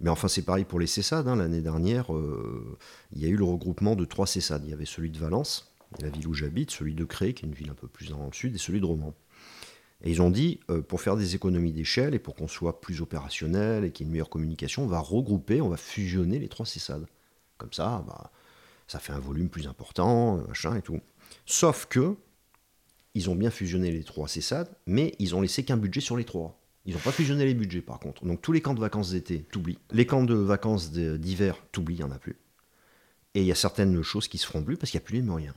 [0.00, 1.26] Mais enfin, c'est pareil pour les CESAD.
[1.28, 1.36] Hein.
[1.36, 2.76] L'année dernière, euh,
[3.12, 4.62] il y a eu le regroupement de trois CESAD.
[4.64, 7.48] Il y avait celui de Valence, la ville où j'habite, celui de Cré, qui est
[7.48, 9.14] une ville un peu plus dans le sud, et celui de Romans.
[10.02, 13.00] Et ils ont dit, euh, pour faire des économies d'échelle et pour qu'on soit plus
[13.00, 16.48] opérationnel et qu'il y ait une meilleure communication, on va regrouper, on va fusionner les
[16.48, 17.06] trois CESAD.
[17.56, 18.30] Comme ça, bah,
[18.86, 21.00] ça fait un volume plus important, machin et tout.
[21.46, 22.16] Sauf que,
[23.16, 26.24] ils ont bien fusionné les trois CESAD, mais ils ont laissé qu'un budget sur les
[26.24, 26.60] trois.
[26.84, 28.26] Ils n'ont pas fusionné les budgets par contre.
[28.26, 29.78] Donc tous les camps de vacances d'été, t'oublies.
[29.90, 32.36] Les camps de vacances d'hiver, t'oublies, il n'y en a plus.
[33.34, 35.14] Et il y a certaines choses qui se feront plus parce qu'il n'y a plus
[35.14, 35.54] les moyens.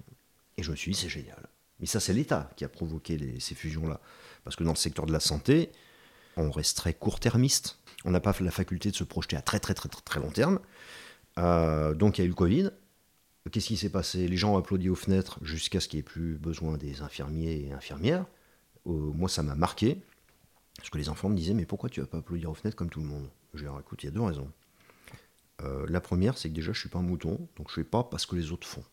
[0.55, 1.49] Et je me suis dit, c'est génial.
[1.81, 3.99] Mais ça, c'est l'État qui a provoqué ces fusions-là.
[4.45, 5.69] Parce que dans le secteur de la santé,
[6.37, 7.79] on reste très court-termiste.
[8.05, 10.59] On n'a pas la faculté de se projeter à très très très très, long terme.
[11.37, 12.69] Euh, donc il y a eu le Covid.
[13.51, 14.27] Qu'est-ce qui s'est passé?
[14.27, 17.67] Les gens ont applaudi aux fenêtres jusqu'à ce qu'il n'y ait plus besoin des infirmiers
[17.67, 18.25] et infirmières.
[18.87, 20.01] Euh, moi, ça m'a marqué.
[20.77, 22.89] Parce que les enfants me disaient, mais pourquoi tu vas pas applaudir aux fenêtres comme
[22.89, 23.29] tout le monde?
[23.53, 24.49] Je leur écoute, il y a deux raisons.
[25.61, 27.89] Euh, la première, c'est que déjà, je suis pas un mouton, donc je ne fais
[27.89, 28.83] pas parce que les autres font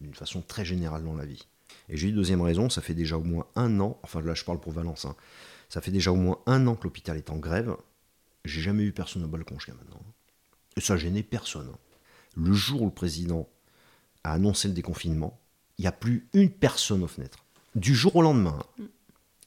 [0.00, 1.46] d'une façon très générale dans la vie.
[1.88, 4.44] Et j'ai une deuxième raison, ça fait déjà au moins un an, enfin là je
[4.44, 5.16] parle pour Valence, hein,
[5.68, 7.76] ça fait déjà au moins un an que l'hôpital est en grève,
[8.44, 10.00] j'ai jamais eu personne au balcon jusqu'à maintenant.
[10.76, 11.72] Et ça gênait personne.
[12.36, 13.48] Le jour où le président
[14.28, 15.38] a annoncé le déconfinement,
[15.78, 17.44] il n'y a plus une personne aux fenêtres.
[17.74, 18.58] Du jour au lendemain.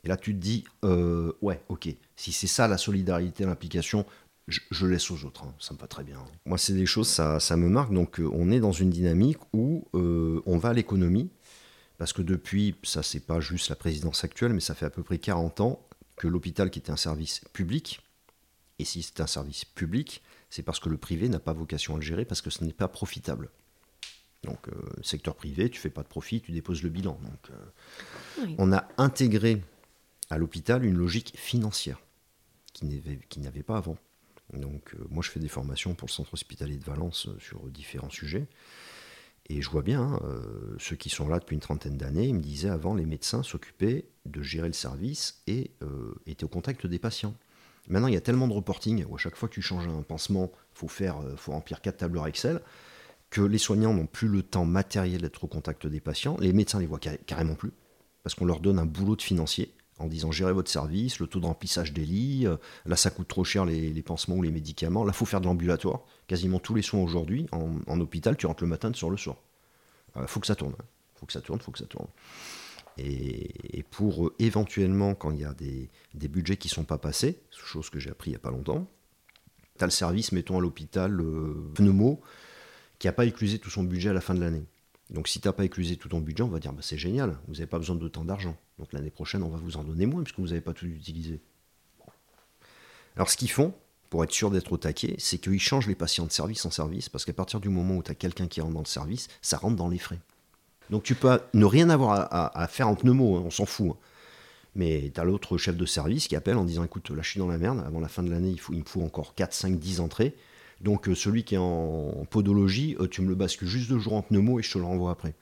[0.04, 4.06] Et là tu te dis, euh, ouais, ok, si c'est ça la solidarité, l'implication,
[4.48, 5.54] je, laisse aux autres, hein.
[5.60, 6.18] ça me va très bien.
[6.46, 7.94] Moi, c'est des choses, ça, ça me marque.
[7.94, 11.30] Donc, euh, on est dans une dynamique où euh, on va à l'économie,
[11.98, 15.04] parce que depuis, ça, c'est pas juste la présidence actuelle, mais ça fait à peu
[15.04, 18.02] près 40 ans que l'hôpital, qui était un service public,
[18.80, 21.98] et si c'est un service public, c'est parce que le privé n'a pas vocation à
[21.98, 23.50] le gérer, parce que ce n'est pas profitable.
[24.44, 24.74] Donc, euh,
[25.04, 27.20] secteur privé, tu fais pas de profit, tu déposes le bilan.
[27.22, 29.62] Donc, on a intégré
[30.30, 32.02] à l'hôpital une logique financière
[32.74, 33.98] qui n'avait pas avant.
[34.54, 37.64] Donc euh, moi je fais des formations pour le centre hospitalier de Valence euh, sur
[37.68, 38.48] différents sujets.
[39.50, 42.36] Et je vois bien, hein, euh, ceux qui sont là depuis une trentaine d'années, ils
[42.36, 45.72] me disaient avant, les médecins s'occupaient de gérer le service et
[46.28, 47.34] étaient au contact des patients.
[47.88, 50.04] Maintenant, il y a tellement de reporting où à chaque fois que tu changes un
[50.04, 52.62] pansement, il faut, faire, faut remplir quatre tableurs Excel,
[53.32, 56.38] que les soignants n'ont plus le temps matériel d'être au contact des patients.
[56.40, 57.72] Les médecins les voient carrément plus,
[58.24, 61.40] parce qu'on leur donne un boulot de financier en disant gérez votre service, le taux
[61.40, 65.06] de remplissage des lits, euh, là ça coûte trop cher les, pansements ou les médicaments,
[65.06, 66.02] là faut faire de l'ambulatoire.
[66.28, 69.38] Quasiment tous les soins aujourd'hui, en, hôpital, tu rentres le matin, tu sors le soir.
[70.18, 70.86] Euh, faut que ça tourne, hein.
[71.16, 72.08] faut que ça tourne, faut que ça tourne.
[72.98, 75.90] Et, pour euh, éventuellement, quand il y a des,
[76.28, 78.88] budgets qui ne sont pas passés, chose que j'ai appris il n'y a pas longtemps,
[79.78, 81.24] tu as le service, mettons à l'hôpital,
[81.76, 82.22] pneumo,
[83.02, 84.64] qui n'a pas éclusé tout son budget à la fin de l'année.
[85.10, 87.36] Donc si tu n'as pas éclusé tout ton budget, on va dire bah, c'est génial,
[87.48, 88.56] vous n'avez pas besoin de tant d'argent.
[88.78, 91.42] Donc l'année prochaine, on va vous en donner moins puisque vous n'avez pas tout utilisé.
[93.16, 93.74] Alors ce qu'ils font,
[94.12, 97.10] pour être sûr d'être au taquet, c'est qu'ils changent les patients de service en service
[97.10, 99.58] parce qu'à partir du moment où tu as quelqu'un qui rentre dans le service, ça
[99.58, 100.20] rentre dans les frais.
[100.92, 103.94] Donc tu peux ne rien avoir à, faire en pneumo, hein, on s'en fout.
[103.94, 103.98] Hein.
[104.76, 107.40] Mais tu as l'autre chef de service qui appelle en disant écoute, là je suis
[107.40, 109.80] dans la merde, avant la fin de l'année, il, il me faut encore 4, 5,
[109.80, 110.36] 10 entrées.
[110.82, 114.14] Donc euh, celui qui est en, podologie, euh, tu me le bascules juste deux jours
[114.14, 115.36] en pneumo et je te le renvoie après.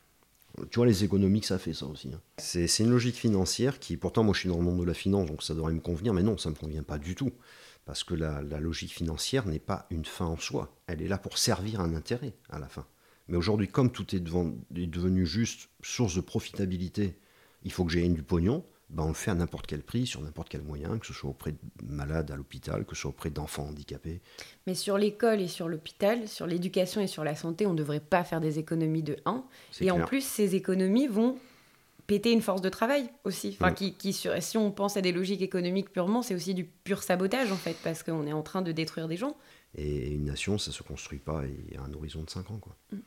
[0.71, 2.09] Tu vois les économies que ça fait ça aussi.
[2.13, 2.19] Hein.
[2.37, 5.27] C'est une logique financière qui, pourtant moi je suis dans le monde de la finance,
[5.27, 7.31] donc ça devrait me convenir, mais non, ça ne me convient pas du tout.
[7.85, 11.37] Parce que la, logique financière n'est pas une fin en soi, elle est là pour
[11.37, 12.85] servir un intérêt à la fin.
[13.27, 17.17] Mais aujourd'hui, comme tout est, devenu juste source de profitabilité,
[17.63, 20.21] il faut que j'aie du pognon, ben, on le fait à n'importe quel prix, sur
[20.21, 23.29] n'importe quel moyen, que ce soit auprès de malades à l'hôpital, que ce soit auprès
[23.29, 24.21] d'enfants handicapés.
[24.65, 27.99] Mais sur l'école et sur l'hôpital, sur l'éducation et sur la santé, on ne devrait
[27.99, 29.43] pas faire des économies de 1.
[29.81, 31.37] Et en plus, ces économies vont
[32.07, 33.55] péter une force de travail aussi.
[33.59, 36.65] Enfin, qui, qui sur, si on pense à des logiques économiques purement, c'est aussi du
[36.65, 39.37] pur sabotage en fait, parce qu'on est en train de détruire des gens.
[39.77, 41.43] Et une nation, ça se construit pas
[41.77, 42.57] à un horizon de 5 ans.
[42.57, 42.75] Quoi.
[42.91, 42.97] Mm.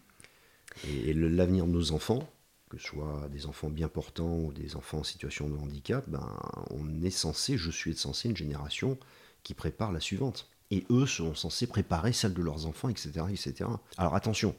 [0.89, 2.28] Et, l'avenir de nos enfants,
[2.72, 6.26] que ce soit des enfants bien portants ou des enfants en situation de handicap, ben,
[6.70, 8.96] on est censé, je suis censé une génération
[9.42, 10.48] qui prépare la suivante.
[10.70, 13.26] Et eux sont censés préparer celle de leurs enfants, etc.
[13.30, 13.68] etc.
[13.98, 14.56] Alors attention,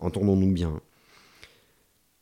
[0.00, 0.80] entendons-nous bien.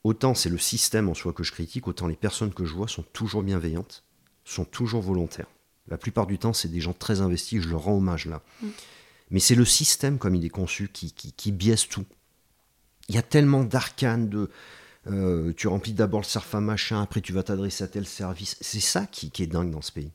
[0.05, 2.89] Autant c'est le système en soi que je critique, autant les personnes que je vois
[2.89, 4.05] sont toujours bienveillantes,
[4.45, 5.49] sont toujours volontaires.
[5.89, 8.43] La plupart du temps, c'est des gens très investis, je leur rends hommage là.
[8.61, 8.69] Mm.
[9.31, 12.05] Mais c'est le système comme il est conçu qui, qui, biaise tout.
[13.09, 14.51] Il y a tellement d'arcanes de...
[15.09, 18.57] Euh, tu remplis d'abord le serfa machin, après tu vas t'adresser à tel service.
[18.61, 20.13] C'est ça qui, qui est dingue dans ce pays.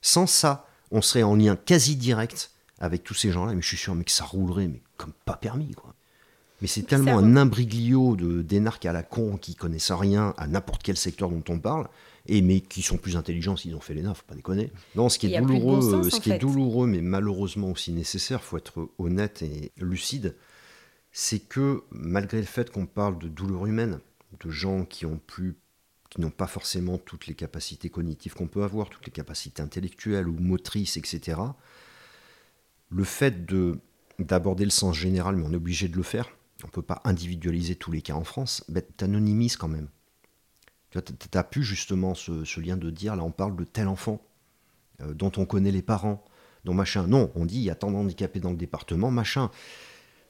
[0.00, 3.76] Sans ça, on serait en lien quasi direct avec tous ces gens-là, mais je suis
[3.76, 5.94] sûr mais que ça roulerait, mais comme pas permis, quoi.
[6.60, 10.82] Mais c'est tellement un imbriglio de d'énarques à la con qui connaissent rien à n'importe
[10.82, 11.88] quel secteur dont on parle,
[12.26, 14.72] et mais qui sont plus intelligents s'ils ont fait les faut pas déconner.
[14.96, 18.88] Non, ce qui est douloureux, ce qui est douloureux, mais malheureusement aussi nécessaire, faut être
[18.98, 20.34] honnête et lucide,
[21.20, 23.98] c'est que malgré le fait qu'on parle de douleur humaine,
[24.38, 25.56] de gens qui ont plus
[26.10, 30.28] qui n'ont pas forcément toutes les capacités cognitives qu'on peut avoir, toutes les capacités intellectuelles
[30.28, 31.40] ou motrices, etc.
[32.90, 33.80] Le fait de
[34.20, 36.30] d'aborder le sens général, mais on est obligé de le faire,
[36.62, 39.88] on ne peut pas individualiser tous les cas en France, ben, tu anonymises quand même.
[40.90, 40.98] Tu
[41.34, 44.24] as pu justement ce, lien de dire, là on parle de tel enfant,
[45.02, 46.24] euh, dont on connaît les parents,
[46.64, 47.08] dont machin.
[47.08, 49.50] Non, on dit il y a tant d'handicapés dans le département, machin.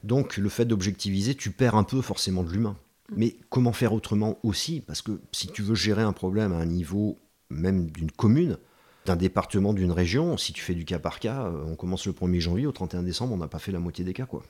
[0.03, 2.77] Donc le fait d'objectiviser, tu perds un peu forcément de l'humain.
[3.15, 4.81] Mais comment faire autrement aussi?
[4.81, 7.17] Parce que si tu veux gérer un problème à un niveau
[7.49, 8.57] même d'une commune,
[9.05, 12.13] d'un département, d'une région, si tu fais du cas par cas, euh, on commence le
[12.13, 14.25] 1er janvier, au 31 décembre, on n'a pas fait la moitié des cas.
[14.25, 14.43] quoi.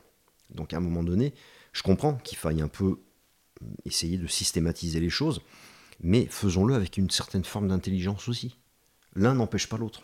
[0.49, 1.33] Donc à un moment donné,
[1.71, 2.99] je comprends qu'il faille un peu
[3.85, 5.41] essayer de systématiser les choses,
[6.01, 8.57] mais faisons-le avec une certaine forme d'intelligence aussi.
[9.15, 10.03] L'un n'empêche pas l'autre.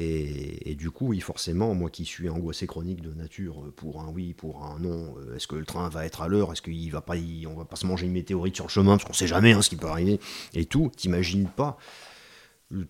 [0.00, 4.32] Et, du coup, oui, forcément, moi qui suis angoissé chronique de nature pour un oui,
[4.32, 7.00] pour un non, euh, est-ce que le train va être à l'heure, est-ce qu'il va
[7.00, 7.16] pas,
[7.48, 9.60] on va pas se manger une météorite sur le chemin, parce qu'on sait jamais hein,
[9.60, 10.20] ce qui peut arriver,
[10.54, 11.78] et tout, t'imagines pas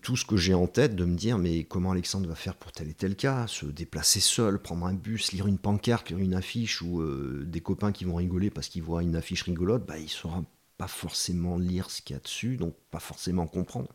[0.01, 2.71] tout ce que j'ai en tête de me dire mais comment Alexandre va faire pour
[2.71, 6.81] tel et tel cas, se déplacer seul, prendre un bus, lire une pancarte, une affiche
[6.81, 10.09] ou euh, des copains qui vont rigoler parce qu'ils voient une affiche rigolote, bah il
[10.09, 10.43] saura
[10.77, 13.89] pas forcément lire ce qu'il y a dessus, donc pas forcément comprendre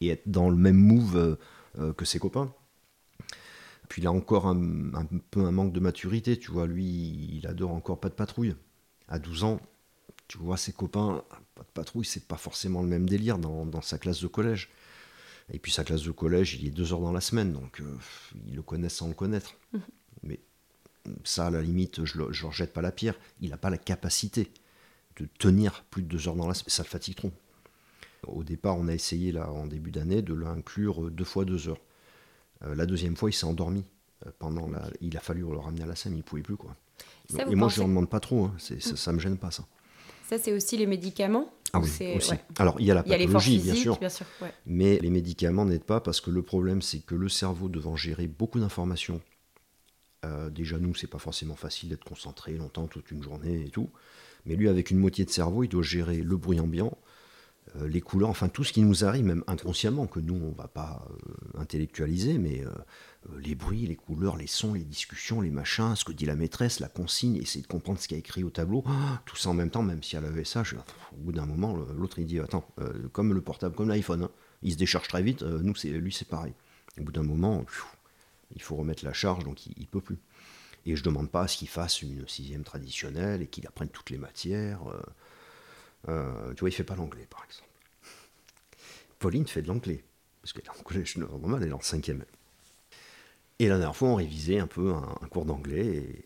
[0.00, 1.36] et être dans le même move euh, euh,
[1.96, 2.52] que ses copains.
[3.88, 7.72] Puis il a encore un, peu un manque de maturité, tu vois, lui il adore
[7.72, 8.54] encore pas de patrouille.
[9.08, 9.60] À 12 ans,
[10.26, 13.98] tu vois ses copains, pas de patrouille, c'est pas forcément le même délire dans sa
[13.98, 14.70] classe de collège.
[15.52, 17.96] Et puis sa classe de collège, il est deux heures dans la semaine, donc euh,
[18.46, 19.54] il le connaît sans le connaître.
[20.22, 20.40] Mais
[21.24, 23.14] ça, à la limite, je ne leur jette pas la pierre.
[23.40, 24.52] Il n'a pas la capacité
[25.16, 26.70] de tenir plus de deux heures dans la semaine.
[26.70, 27.32] Ça le fatigue trop.
[28.26, 31.80] Au départ, on a essayé, là, en début d'année, de l'inclure deux fois deux heures.
[32.64, 33.84] Euh, la deuxième fois, il s'est endormi.
[34.26, 34.90] Euh, pendant la...
[35.00, 36.56] Il a fallu le ramener à la scène, il ne pouvait plus.
[36.56, 36.74] Quoi.
[37.38, 38.46] et moi, je ne demande pas trop.
[38.46, 38.54] Hein.
[38.58, 39.64] Ça ne me gêne pas, ça.
[40.28, 42.34] Ça, c'est aussi les médicaments ah oui, aussi.
[42.58, 43.98] Alors, il y a la pathologie, bien sûr.
[44.66, 48.26] Mais les médicaments n'aident pas parce que le problème, c'est que le cerveau, devant gérer
[48.26, 49.20] beaucoup d'informations,
[50.24, 53.90] euh, déjà, nous, c'est pas forcément facile d'être concentré longtemps, toute une journée et tout.
[54.46, 56.96] Mais lui, avec une moitié de cerveau, il doit gérer le bruit ambiant, euh,
[57.86, 61.06] les couleurs, enfin tout ce qui nous arrive, même inconsciemment, que nous, on va pas
[61.10, 62.70] euh, intellectualiser, mais euh,
[63.38, 66.80] les bruits, les couleurs, les sons, les discussions, les machins, ce que dit la maîtresse,
[66.80, 69.50] la consigne, essayer de comprendre ce qu'il y a écrit au tableau, ah, tout ça
[69.50, 70.62] en même temps, même si elle avait ça,
[71.12, 72.66] au bout d'un moment, l'autre il dit Attends,
[73.12, 74.30] comme le portable, comme l'iPhone, hein,
[74.62, 76.54] il se décharge très vite, nous, lui c'est pareil.
[76.98, 77.64] Au bout d'un moment,
[78.54, 80.18] il faut remettre la charge, donc il, ne peut plus.
[80.86, 84.10] Et je demande pas à ce qu'il fasse une sixième traditionnelle et qu'il apprenne toutes
[84.10, 84.80] les matières.
[86.08, 87.68] Euh, tu vois, il fait pas l'anglais, par exemple.
[89.18, 90.04] Pauline fait de l'anglais,
[90.40, 92.24] parce qu'elle est en collège normal, elle est en cinquième.
[93.58, 96.24] Et la dernière fois, on révisait un peu un, cours d'anglais, et,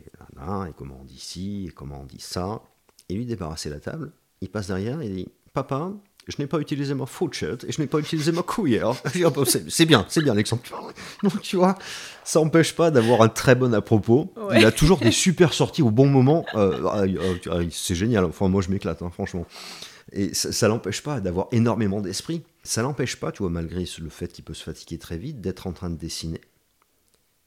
[0.69, 2.63] et comment on dit ci, et comment on dit ça.
[3.09, 4.13] Et lui débarrasser la table,
[4.43, 5.93] il passe derrière il dit Papa,
[6.29, 8.95] je n'ai pas utilisé ma fourchette et je n'ai pas utilisé ma cuillère.
[9.69, 10.63] c'est bien, c'est bien, Alexandre.
[11.23, 11.77] Donc, tu vois,
[12.25, 14.33] ça n'empêche pas d'avoir un très bon à propos.
[14.55, 16.45] Il a toujours des super sorties au bon moment.
[16.55, 17.05] Euh, ah,
[17.51, 18.25] ah, c'est génial.
[18.25, 19.47] Enfin, moi, je m'éclate, hein, franchement.
[20.13, 22.43] Et ça, ne l'empêche pas d'avoir énormément d'esprit.
[22.63, 25.67] Ça l'empêche pas, tu vois, malgré le fait qu'il peut se fatiguer très vite, d'être
[25.67, 26.41] en train de dessiner.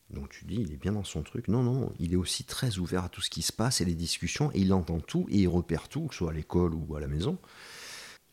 [0.10, 1.48] Donc tu dis, il est bien dans son truc.
[1.48, 3.96] Non, non, il est aussi très ouvert à tout ce qui se passe et les
[3.96, 6.96] discussions, et il entend tout, et il repère tout, que ce soit à l'école ou
[6.96, 7.38] à la maison.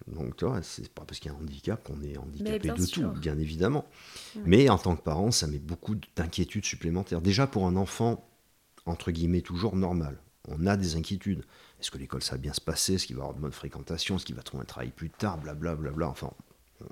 [0.06, 2.86] Donc, tu vois, c'est pas parce qu'il y a un handicap qu'on est handicapé de
[2.86, 3.86] tout, bien évidemment.
[4.44, 7.20] Mais en tant que parent, ça met beaucoup d'inquiétudes supplémentaires.
[7.20, 8.28] Déjà pour un enfant,
[8.84, 11.44] entre guillemets, toujours normal, On a des inquiétudes.
[11.80, 12.94] Est-ce que l'école ça va bien se passer?
[12.94, 14.16] Est-ce qu'il va avoir de bonnes fréquentations?
[14.16, 15.38] Est-ce qu'il va trouver un travail plus tard?
[15.38, 15.74] Blablabla.
[15.74, 16.08] Bla, bla, bla.
[16.08, 16.30] Enfin,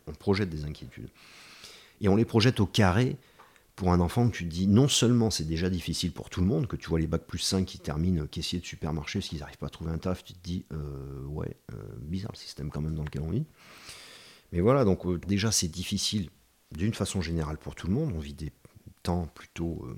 [0.06, 1.10] on projette des inquiétudes.
[2.00, 3.16] Et on les projette au carré
[3.76, 6.46] pour un enfant que tu te dis, non seulement c'est déjà difficile pour tout le
[6.46, 9.38] monde, que tu vois les bacs plus 5 qui terminent caissier de supermarché parce qu'ils
[9.38, 12.70] n'arrivent pas à trouver un taf, tu te dis, euh, ouais, euh, bizarre le système
[12.70, 13.46] quand même dans lequel on vit.
[14.52, 16.28] Mais voilà, donc euh, déjà c'est difficile
[16.72, 18.12] d'une façon générale pour tout le monde.
[18.14, 18.52] On vit des
[19.02, 19.88] temps plutôt.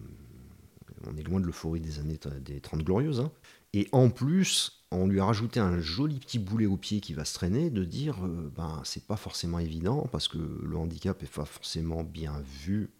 [1.06, 3.20] on est loin de l'euphorie des années des 30 glorieuses.
[3.20, 3.32] Hein.
[3.72, 7.24] Et en plus, on lui a rajouté un joli petit boulet au pied qui va
[7.24, 8.18] se traîner, de dire
[8.54, 12.90] ben c'est pas forcément évident parce que le handicap est pas forcément bien vu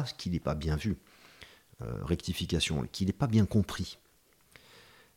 [0.00, 0.96] qu'il n'est pas bien vu,
[1.82, 3.98] euh, rectification, qu'il n'est pas bien compris.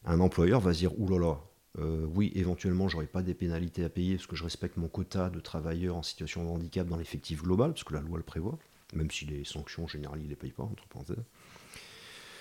[0.06, 1.40] Un employeur va se dire, oulala,
[1.80, 5.30] euh, oui, éventuellement, j'aurai pas des pénalités à payer parce que je respecte mon quota
[5.30, 8.58] de travailleurs en situation de handicap dans l'effectif global, parce que la loi le prévoit,
[8.94, 11.24] même si les sanctions générales, il ne les paye pas, entre parenthèses.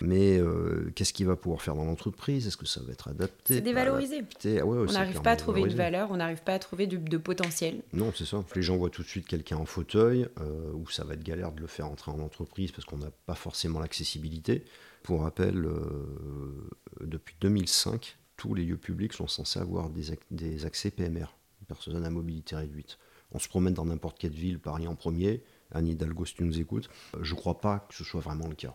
[0.00, 2.46] Mais euh, qu'est-ce qu'il va pouvoir faire dans l'entreprise?
[2.46, 3.54] Est-ce que ça va être adapté?
[3.54, 4.22] C'est dévalorisé.
[4.44, 7.82] Ah on n'arrive pas à trouver une valeur, on n'arrive pas à trouver de, potentiel.
[7.92, 8.44] Non, c'est ça.
[8.54, 11.52] Les gens voient tout de suite quelqu'un en fauteuil, euh, où ça va être galère
[11.52, 14.64] de le faire entrer en entreprise parce qu'on n'a pas forcément l'accessibilité.
[15.02, 16.68] Pour rappel, euh,
[17.00, 21.26] depuis 2005, tous les lieux publics sont censés avoir des, des accès PMR,
[21.66, 22.98] personnes à mobilité réduite.
[23.32, 25.42] On se promène dans n'importe quelle ville, Paris en premier,
[25.72, 26.88] Anne Hidalgo si tu nous écoutes.
[27.20, 28.74] Je ne crois pas que ce soit vraiment le cas.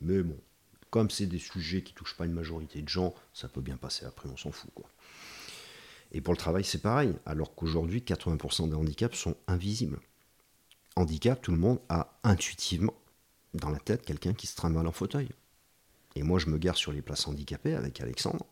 [0.00, 0.36] Mais bon,
[0.90, 4.06] comme c'est des sujets qui touchent pas une majorité de gens, ça peut bien passer
[4.06, 4.70] après, on s'en fout.
[4.74, 4.88] Quoi.
[6.12, 10.00] Et pour le travail, c'est pareil, alors qu'aujourd'hui, 80% des handicaps sont invisibles.
[10.96, 12.94] Handicap, tout le monde a intuitivement
[13.54, 15.28] dans la tête quelqu'un qui se trimballe en fauteuil.
[16.16, 18.46] Et moi, je me gare sur les places handicapées avec Alexandre.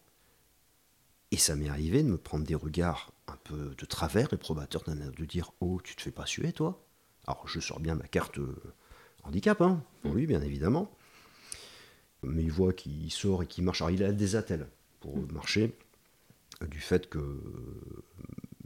[1.32, 4.84] Et ça m'est arrivé de me prendre des regards un peu de travers et probateurs
[4.84, 6.84] de dire Oh, tu te fais pas suer, toi?
[7.26, 8.54] Alors, je sors bien ma carte euh,
[9.24, 10.96] handicap, hein, pour lui, bien évidemment
[12.22, 13.82] mais il voit qu'il sort et qu'il marche.
[13.82, 14.68] Alors il a des attelles
[15.00, 15.32] pour mm.
[15.32, 15.74] marcher,
[16.62, 17.18] euh, du fait que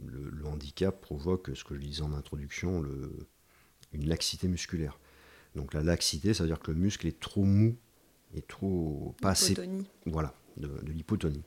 [0.05, 3.11] le, handicap provoque, ce que je disais en introduction, le,
[3.93, 4.99] une laxité musculaire.
[5.55, 7.75] Donc la laxité, ça veut dire que le muscle est trop mou
[8.33, 9.55] et trop pas assez.
[10.05, 11.43] Voilà, de, l'hypotonie.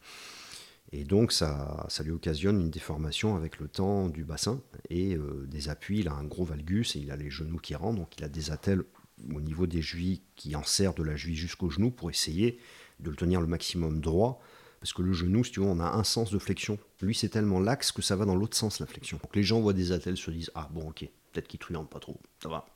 [0.93, 5.47] Et donc ça, ça lui occasionne une déformation avec le temps du bassin et euh,
[5.49, 6.01] des appuis.
[6.01, 8.29] Il a un gros valgus et il a les genoux qui rentrent, donc il a
[8.29, 8.85] des attelles
[9.33, 12.59] au niveau des juives qui en serrent de la juive jusqu'au genou pour essayer
[13.01, 14.41] de le tenir le maximum droit.
[14.81, 16.79] Parce que le genou, si tu veux, on a un sens de flexion.
[17.01, 19.19] Lui, c'est tellement laxe que ça va dans l'autre sens, la flexion.
[19.23, 22.01] Donc les gens voient des attelles, se disent Ah bon, ok, peut-être qu'il truande pas
[22.01, 22.67] trop, ça va.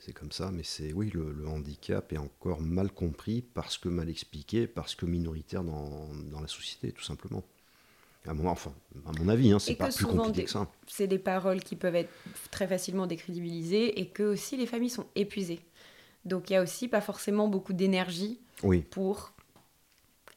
[0.00, 4.10] C'est comme ça, mais c'est oui, le, handicap est encore mal compris parce que mal
[4.10, 7.44] expliqué, parce que minoritaire dans, dans la société, tout simplement.
[8.26, 8.72] À mon, enfin,
[9.06, 10.68] à mon avis, hein, c'est pas plus compliqué que ça.
[10.86, 12.12] C'est des paroles qui peuvent être
[12.52, 15.60] très facilement décrédibilisées et que aussi les familles sont épuisées.
[16.24, 18.38] Donc il y a aussi pas forcément beaucoup d'énergie
[18.90, 19.32] pour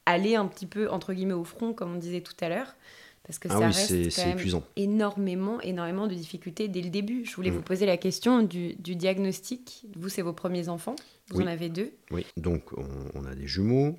[0.08, 2.76] aller un petit peu entre guillemets au front, comme on disait tout à l'heure,
[3.24, 7.24] parce que ah ça reste quand même énormément, énormément de difficultés dès le début.
[7.26, 7.56] Je voulais mm.
[7.56, 9.86] vous poser la question du, diagnostic.
[9.96, 10.96] Vous, c'est vos premiers enfants.
[11.30, 11.92] Vous en avez deux.
[12.10, 12.26] Oui.
[12.36, 13.98] Donc on, on a des jumeaux.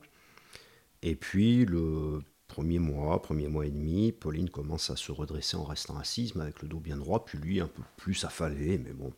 [1.02, 5.64] Et puis le Premier mois, premier mois et demi, Pauline commence à se redresser en
[5.64, 8.92] restant assise, mais avec le dos bien droit, puis lui un peu plus affalé, mais
[8.92, 9.12] bon,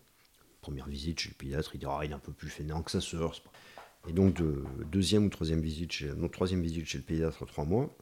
[0.60, 2.90] première visite chez le pédiatre, il dira ah, il est un peu plus fainéant que
[2.90, 3.34] sa sœur.
[4.08, 7.64] Et donc, de, deuxième ou troisième visite chez, non, troisième visite chez le pédiatre, trois
[7.64, 7.94] mois,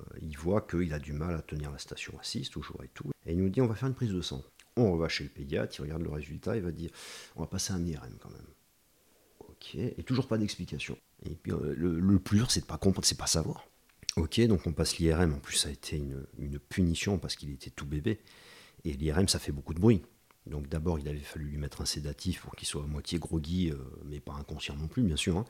[0.00, 3.10] euh, il voit qu'il a du mal à tenir la station assise, toujours et tout.
[3.26, 4.42] Et il nous dit on va faire une prise de sang.
[4.76, 6.90] On va chez le pédiatre, il regarde le résultat, il va dire
[7.36, 8.46] on va passer un IRM quand même.
[9.40, 10.96] Ok, et toujours pas d'explication.
[11.24, 13.66] Et puis euh, le, le, plus dur, c'est de pas comprendre, c'est pas savoir.
[14.18, 15.34] Ok, donc on passe l'IRM.
[15.34, 18.18] En plus, ça a été une, punition parce qu'il était tout bébé.
[18.84, 20.02] Et l'IRM, ça fait beaucoup de bruit.
[20.46, 23.70] Donc d'abord, il avait fallu lui mettre un sédatif pour qu'il soit à moitié groggy,
[23.70, 25.36] euh, mais pas inconscient non plus, bien sûr.
[25.36, 25.44] Hein.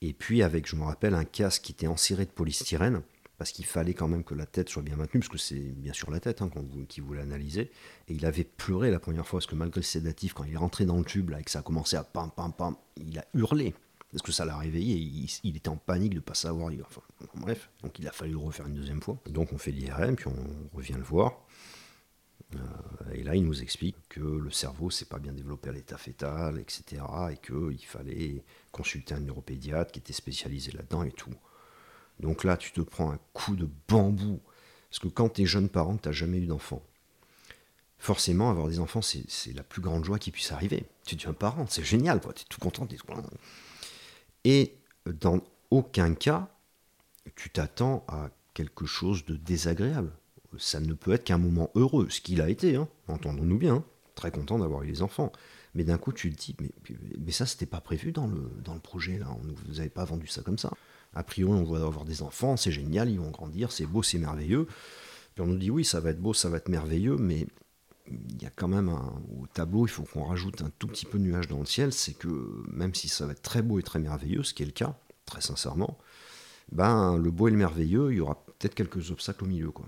[0.00, 3.02] Et puis avec, je me rappelle, un casque qui était enserré de polystyrène,
[3.38, 5.92] parce qu'il fallait quand même que la tête soit bien maintenue, parce que c'est bien
[5.92, 6.50] sûr la tête hein,
[6.88, 7.70] qui voulait analyser.
[8.08, 10.58] Et il avait pleuré la première fois, parce que malgré le sédatif, quand il est
[10.58, 13.18] rentré dans le tube, là, et que ça a commencé à pam, pam, pam, il
[13.18, 13.74] a hurlé
[14.14, 16.70] parce que ça l'a réveillé, il, était en panique de ne pas savoir.
[16.86, 17.00] Enfin,
[17.34, 19.18] bref, donc il a fallu le refaire une deuxième fois.
[19.26, 21.40] Donc on fait l'IRM, puis on revient le voir.
[22.54, 22.58] Euh,
[23.12, 26.60] et là, il nous explique que le cerveau s'est pas bien développé à l'état fœtal,
[26.60, 27.02] etc.
[27.32, 31.34] Et qu'il fallait consulter un neuropédiatre qui était spécialisé là-dedans et tout.
[32.20, 34.40] Donc là, tu te prends un coup de bambou.
[34.90, 36.84] Parce que quand tu es jeune parent, tu n'as jamais eu d'enfant.
[37.98, 40.86] Forcément, avoir des enfants, c'est la plus grande joie qui puisse arriver.
[41.04, 43.28] Tu deviens parent, c'est génial, tu es tout content, es tout content.
[44.44, 44.76] Et
[45.06, 45.40] dans
[45.70, 46.48] aucun cas,
[47.36, 50.12] tu t'attends à quelque chose de désagréable.
[50.58, 53.84] Ça ne peut être qu'un moment heureux, ce qu'il a été, hein, entendons-nous bien,
[54.14, 55.32] très content d'avoir eu les enfants.
[55.74, 56.70] Mais d'un coup, tu te dis, mais,
[57.18, 59.88] mais ça, c'était pas prévu dans le, dans le projet, là, on ne vous avait
[59.88, 60.70] pas vendu ça comme ça.
[61.14, 64.18] A priori, on va avoir des enfants, c'est génial, ils vont grandir, c'est beau, c'est
[64.18, 64.66] merveilleux.
[65.34, 67.46] Puis on nous dit oui, ça va être beau, ça va être merveilleux, mais
[68.08, 71.18] il y a quand même au tableau, il faut qu'on rajoute un tout petit peu
[71.18, 73.82] de nuage dans le ciel, c'est que même si ça va être très beau et
[73.82, 75.98] très merveilleux, ce qui est le cas, très sincèrement,
[76.72, 79.70] ben le beau et le merveilleux, il y aura peut-être quelques obstacles au milieu.
[79.70, 79.86] Quoi.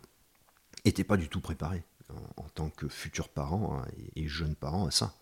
[0.85, 1.83] Et t'es pas du tout préparé
[2.37, 5.15] en, tant que futur parent hein, et, jeune parent à ça.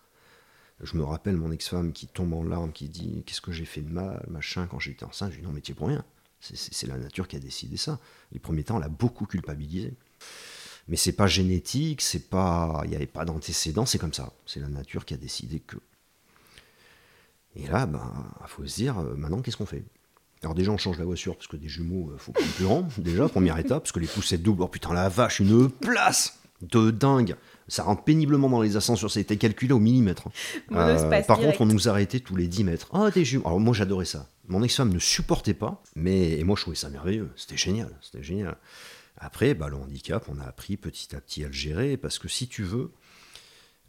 [0.83, 3.81] Je me rappelle mon ex-femme qui tombe en larmes, qui dit Qu'est-ce que j'ai fait
[3.81, 5.33] de mal, machin, quand j'étais enceinte?
[5.33, 6.05] Je dis Non, mais tu es pour rien.
[6.41, 7.99] C'est la nature qui a décidé ça.
[8.33, 9.95] Les premiers temps, elle a beaucoup culpabilisé.
[10.89, 14.33] Mais c'est pas génétique, c'est pas, il n'y avait pas d'antécédent, c'est comme ça.
[14.47, 15.77] C'est la nature qui a décidé que.
[17.57, 18.13] Et là, ben,
[18.43, 19.85] il faut se dire, euh, maintenant, qu'est-ce qu'on fait?
[20.43, 22.89] Alors déjà, on change la voiture parce que des jumeaux, euh, faut prendre plus grand.
[22.99, 26.91] Déjà, première étape, parce que les poussettes doubles, oh putain la vache, une place de
[26.91, 27.37] dingue.
[27.67, 30.29] Ça rentre péniblement dans les ascenseurs, ça a été calculé au millimètre.
[30.71, 30.77] Hein.
[30.77, 32.89] Euh, par contre, on nous arrêtait tous les 10 mètres.
[32.93, 33.47] Ah, des jumeaux.
[33.47, 34.29] Alors moi, j'adorais ça.
[34.49, 37.31] Mon ex-femme ne supportait pas, mais et moi, je trouvais ça merveilleux.
[37.37, 38.59] C'était génial, c'était génial.
[39.17, 42.29] Après, bah, le handicap, on a appris petit à petit à le gérer, parce que
[42.29, 42.93] si tu veux,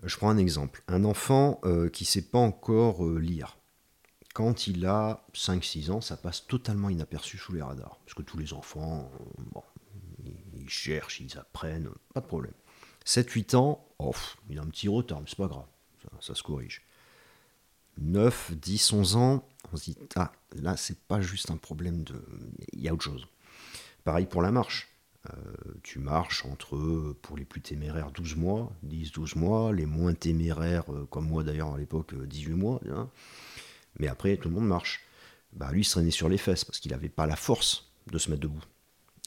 [0.04, 0.84] je prends un exemple.
[0.88, 3.58] Un enfant euh, qui ne sait pas encore euh, lire,
[4.34, 8.00] quand il a 5-6 ans, ça passe totalement inaperçu sous les radars.
[8.06, 9.10] Parce que tous les enfants,
[9.52, 9.64] bon,
[10.54, 12.54] ils cherchent, ils apprennent, pas de problème.
[13.06, 14.14] 7-8 ans, oh,
[14.50, 15.68] il a un petit retard, mais c'est pas grave,
[16.04, 16.82] ça, ça, se corrige.
[17.98, 22.22] 9, 10, 11 ans, on se dit, ah, là, c'est pas juste un problème de.
[22.74, 23.26] Il y a autre chose.
[24.04, 24.95] Pareil pour la marche.
[25.34, 30.92] Euh, tu marches entre, pour les plus téméraires, 12 mois, 10-12 mois, les moins téméraires,
[30.92, 32.82] euh, comme moi d'ailleurs à l'époque, 18 euh, mois.
[32.90, 33.10] Hein.
[34.00, 35.02] Mais après, tout le monde marche.
[35.54, 38.30] Bah, lui, il se sur les fesses parce qu'il n'avait pas la force de se
[38.30, 38.64] mettre debout.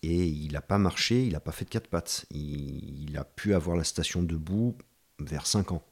[0.02, 2.26] Et il n'a pas marché, il n'a pas fait de quatre pattes.
[2.30, 4.76] Il, a pu avoir la station debout
[5.18, 5.82] vers 5 ans.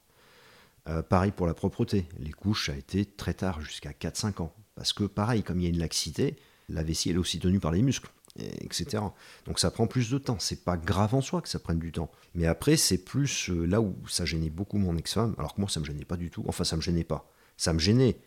[1.08, 2.06] pareil pour la propreté.
[2.20, 4.54] Les couches, a été très tard, jusqu'à 4-5 ans.
[4.76, 6.36] Parce que pareil, comme il y a une laxité,
[6.68, 9.02] la vessie est aussi tenue par les muscles etc.
[9.46, 10.36] Donc ça prend plus de temps.
[10.38, 12.10] C'est pas grave en soi que ça prenne du temps.
[12.34, 15.70] Mais après, c'est plus euh, là où ça gênait beaucoup mon ex-femme, alors que moi,
[15.70, 16.44] ça me gênait pas du tout.
[16.46, 17.30] Enfin, ça me gênait pas.
[17.56, 18.18] Ça me gênait.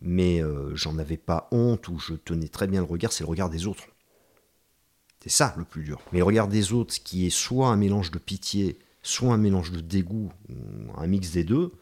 [0.00, 3.28] Mais euh, j'en avais pas honte ou je tenais très bien le regard, c'est le
[3.28, 3.84] regard des autres.
[5.20, 6.00] C'est ça le plus dur.
[6.12, 9.72] Mais le regard des autres, qui est soit un mélange de pitié, soit un mélange
[9.72, 10.30] de dégoût,
[10.96, 11.72] un mix des deux,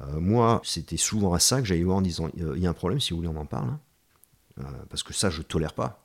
[0.00, 2.74] euh, moi, c'était souvent à ça que j'allais voir en disant il y a un
[2.74, 3.70] problème, si vous voulez, on en parle.
[3.70, 3.80] Hein.
[4.88, 6.03] parce que ça, je tolère pas.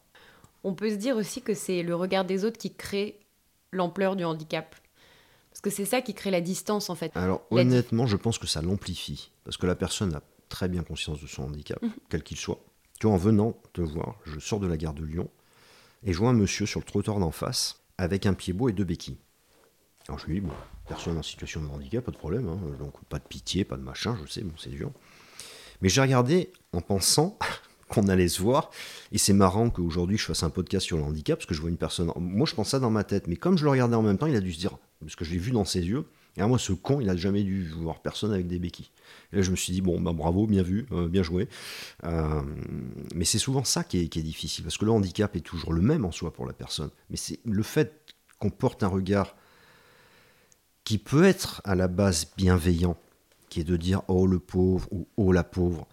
[0.64, 3.20] On peut se dire aussi que c'est le regard des autres qui crée
[3.72, 4.76] l'ampleur du handicap.
[5.50, 7.12] Parce que c'est ça qui crée la distance en fait.
[7.16, 9.32] Alors honnêtement, je pense que ça l'amplifie.
[9.44, 11.92] Parce que la personne a très bien conscience de son handicap, mhm.
[12.10, 12.60] quel qu'il soit.
[13.00, 15.30] Tu vois, en venant te voir, je sors de la gare de Lyon
[16.04, 18.74] et je vois un monsieur sur le trottoir d'en face avec un pied beau et
[18.74, 19.18] deux béquilles.
[20.08, 20.54] Alors je lui dis, bon,
[20.88, 22.60] personne en situation de handicap, pas de problème, hein.
[22.80, 24.92] donc pas de pitié, pas de machin, je sais, bon, c'est dur.
[25.82, 27.38] Mais j'ai regardé en pensant
[27.90, 28.70] qu'on allait se voir.
[29.12, 31.70] Et c'est marrant qu'aujourd'hui je fasse un podcast sur le handicap, parce que je vois
[31.70, 32.12] une personne.
[32.18, 34.28] Moi je pense ça dans ma tête, mais comme je le regardais en même temps,
[34.28, 36.06] il a dû se dire, parce que je l'ai vu dans ses yeux,
[36.38, 38.92] et à moi ce con, il a jamais dû voir personne avec des béquilles.
[39.34, 41.50] Et là je me suis dit, bon, bah bravo, bien vu, euh, bien joué.
[42.06, 42.42] Euh,
[43.16, 45.74] mais c'est souvent ça qui est, qui est difficile, parce que le handicap est toujours
[45.74, 46.92] le même en soi pour la personne.
[47.10, 49.36] Mais c'est le fait qu'on porte un regard
[50.84, 52.98] qui peut être à la base bienveillant,
[53.50, 55.88] qui est de dire oh le pauvre ou oh la pauvre,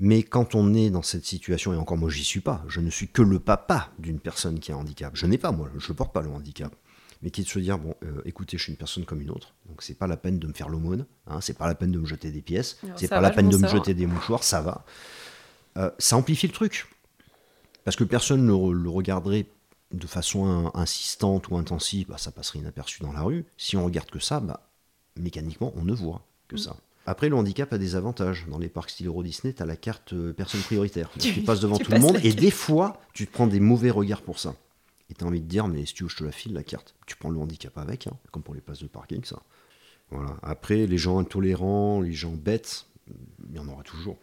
[0.00, 2.90] mais quand on est dans cette situation, et encore moi j'y suis pas, je ne
[2.90, 5.14] suis que le papa d'une personne qui a un handicap.
[5.14, 6.74] Je n'ai pas, moi, je ne porte pas le handicap.
[7.22, 9.30] Mais qui est de se dire, bon, euh, écoutez, je suis une personne comme une
[9.30, 11.90] autre, donc c'est pas la peine de me faire l'aumône, hein, c'est pas la peine
[11.90, 14.60] de me jeter des pièces, c'est pas la peine de me jeter des mouchoirs, ça
[14.60, 14.84] va.
[15.78, 16.86] Euh, ça amplifie le truc.
[17.84, 19.46] Parce que personne ne le regarderait
[19.92, 23.44] de façon insistante ou intensive, bah, ça passerait inaperçu dans la rue.
[23.56, 24.68] Si on regarde que ça, bah,
[25.16, 26.58] mécaniquement, on ne voit que mm.
[26.58, 26.76] ça.
[27.06, 28.46] Après, le handicap a des avantages.
[28.48, 31.10] Dans les parcs style Euro Disney, tu as la carte euh, personne prioritaire.
[31.18, 34.22] Tu, passes devant tout le monde et des fois, tu te prends des mauvais regards
[34.22, 34.54] pour ça.
[35.10, 36.62] Et tu as envie de dire, mais si tu veux, je te la file, la
[36.62, 36.94] carte.
[37.06, 39.42] Tu prends le handicap avec, hein, comme pour les passes de parking, ça.
[40.10, 40.36] Voilà.
[40.42, 42.86] Après, les gens intolérants, les gens bêtes,
[43.48, 44.18] il y en aura toujours.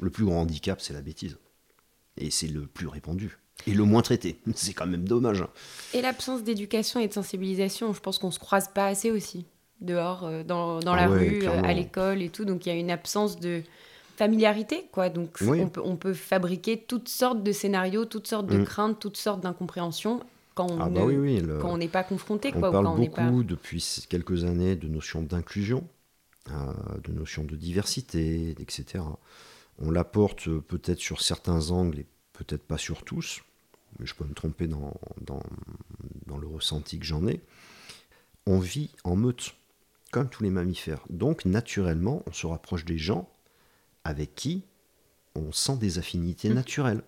[0.00, 1.38] Le plus grand handicap, c'est la bêtise.
[2.18, 3.38] Et c'est le plus répandu.
[3.66, 4.38] Et le moins traité.
[4.54, 5.42] C'est quand même dommage.
[5.94, 9.46] Et l'absence d'éducation et de sensibilisation, je pense qu'on se croise pas assez aussi
[9.80, 12.44] dehors, euh, dans, dans ah la rue, euh, à l'école et tout.
[12.44, 13.62] Donc il y a une absence de
[14.16, 15.08] familiarité, quoi.
[15.08, 18.64] Donc on, peut, on peut fabriquer toutes sortes de scénarios, toutes sortes de mm.
[18.64, 20.20] craintes, toutes sortes d'incompréhensions
[20.54, 22.50] quand on ah bah n'est pas confronté.
[22.56, 25.86] On parle beaucoup depuis quelques années de notions d'inclusion,
[26.50, 26.54] euh,
[27.04, 29.04] de notions de diversité, etc.
[29.78, 33.42] On l'apporte peut-être sur certains angles et peut-être pas sur tous,
[33.98, 35.42] mais je peux me tromper dans, dans,
[36.24, 37.42] dans le ressenti que j'en ai.
[38.46, 39.52] On vit en meute
[40.16, 41.04] comme tous les mammifères.
[41.10, 43.28] Donc naturellement, on se rapproche des gens
[44.02, 44.64] avec qui
[45.34, 46.54] on sent des affinités mmh.
[46.54, 47.02] naturelles.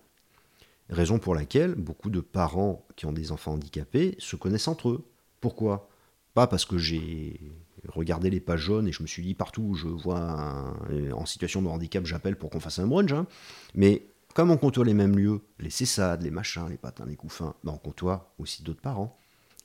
[0.91, 5.09] Raison pour laquelle beaucoup de parents qui ont des enfants handicapés se connaissent entre eux.
[5.41, 5.89] Pourquoi?
[6.35, 7.41] Pas parce que j'ai
[7.87, 11.25] regardé les pages jaunes et je me suis dit partout où je vois un, en
[11.25, 13.11] situation de handicap, j'appelle pour qu'on fasse un brunch.
[13.11, 13.25] hein.
[13.73, 14.05] Mais
[14.35, 17.71] comme on côtoie les mêmes lieux, les cessades, les machins, les patins, les couffins, ben
[17.71, 19.18] on côtoie aussi d'autres parents.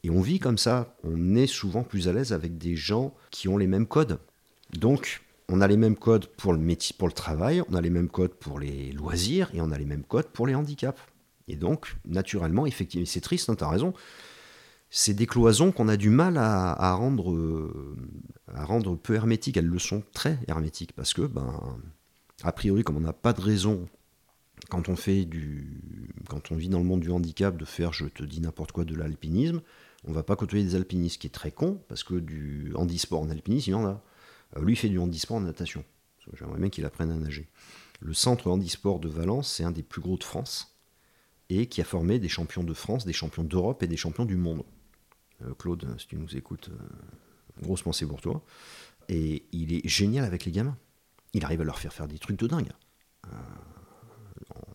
[0.04, 0.94] Et on vit comme ça.
[1.02, 4.20] On est souvent plus à l'aise avec des gens qui ont les mêmes codes.
[4.78, 7.90] Donc, on a les mêmes codes pour le métier, pour le travail, on a les
[7.90, 11.00] mêmes codes pour les loisirs et on a les mêmes codes pour les handicaps.
[11.48, 13.94] Et donc, naturellement, effectivement, c'est triste, hein, tu as raison.
[14.90, 17.96] C'est des cloisons qu'on a du mal à, rendre, euh,
[18.54, 19.56] à rendre peu hermétiques.
[19.56, 21.58] Elles le sont très hermétiques parce que, ben,
[22.42, 23.88] a priori, comme on n'a pas de raison
[24.68, 24.94] quand on
[26.56, 29.60] vit dans le monde du handicap, de faire, je te dis n'importe quoi, de l'alpinisme,
[30.06, 33.30] on va pas côtoyer des alpinistes, qui est très con parce que du handisport en
[33.30, 34.02] alpinisme, il y en a.
[34.56, 35.84] Euh, lui fait du handisport en natation.
[36.32, 37.48] J'aimerais bien qu'il apprenne à nager.
[38.00, 40.76] Le centre handisport de Valence, c'est un des plus gros de France
[41.50, 44.36] et qui a formé des champions de France, des champions d'Europe et des champions du
[44.36, 44.64] monde.
[45.42, 48.42] Euh, Claude, si tu nous écoutes, euh, grosse pensée pour toi.
[49.08, 50.76] Et il est génial avec les gamins.
[51.34, 52.70] Il arrive à leur faire faire des trucs de dingue.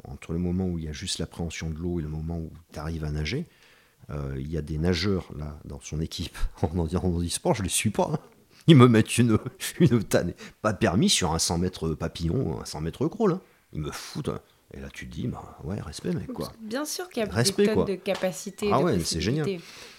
[0.03, 2.51] Entre le moment où il y a juste l'appréhension de l'eau et le moment où
[2.73, 3.47] tu arrives à nager,
[4.37, 8.09] il y a des nageurs là dans son équipe en handisport, je les suis pas.
[8.13, 8.19] hein.
[8.67, 9.37] Ils me mettent une,
[9.79, 13.33] une tanne, pas permis sur un 100 mètres papillon, un 100 mètres crawl.
[13.33, 13.41] hein.
[13.73, 14.29] Ils me foutent.
[14.29, 14.39] hein.
[14.73, 16.51] Et là, tu te dis, bah ouais, respect, mec, quoi.
[16.61, 17.85] Bien sûr qu'il y a Respect, des quoi.
[17.85, 18.69] de capacités.
[18.71, 19.47] Ah de ouais, c'est génial.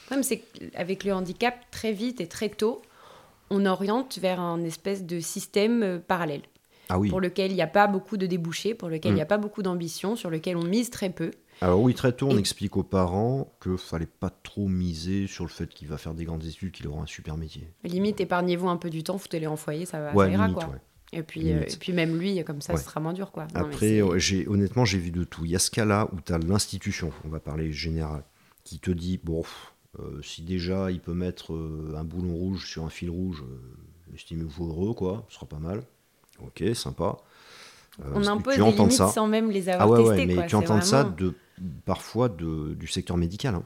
[0.06, 2.80] problème, c'est qu'avec le handicap, très vite et très tôt,
[3.50, 6.42] on oriente vers un espèce de système euh, parallèle,
[6.88, 7.08] Ah oui.
[7.10, 9.16] pour lequel il n'y a pas beaucoup de débouchés, pour lequel il Mm.
[9.16, 11.32] n'y a pas beaucoup d'ambition, sur lequel on mise très peu.
[11.62, 15.44] Alors oui, très tôt, on Et- explique aux parents qu'il fallait pas trop miser sur
[15.44, 17.68] le fait qu'il va faire des grandes études, qu'il aura un super métier.
[17.84, 20.46] Limite, épargnez-vous un peu du temps, foutez-les en foyer, ça, va, ouais, ça ira.
[20.46, 20.72] limite, quoi.
[20.72, 20.80] ouais.
[21.12, 22.78] Et, puis, euh, et puis même lui, comme ça, Ouais.
[22.78, 23.30] ce sera moins dur.
[23.32, 23.46] Quoi.
[23.54, 25.44] Non, Après, euh, j'ai, honnêtement, j'ai vu de tout.
[25.44, 28.22] Il y a ce cas-là où tu as l'institution, on va parler général,
[28.64, 29.42] qui te dit, bon,
[29.98, 33.42] euh, si déjà il peut mettre euh, un boulon rouge sur un fil rouge,
[34.14, 35.82] estimez-vous heureux, quoi, ce sera pas mal.
[36.42, 37.16] Ok, sympa.
[38.14, 39.08] On que impose des limites ça.
[39.08, 40.44] sans même les avoir Ah ouais, ouais, mais quoi.
[40.46, 41.34] tu entends ça de,
[41.84, 43.64] parfois de, du secteur médical, hein,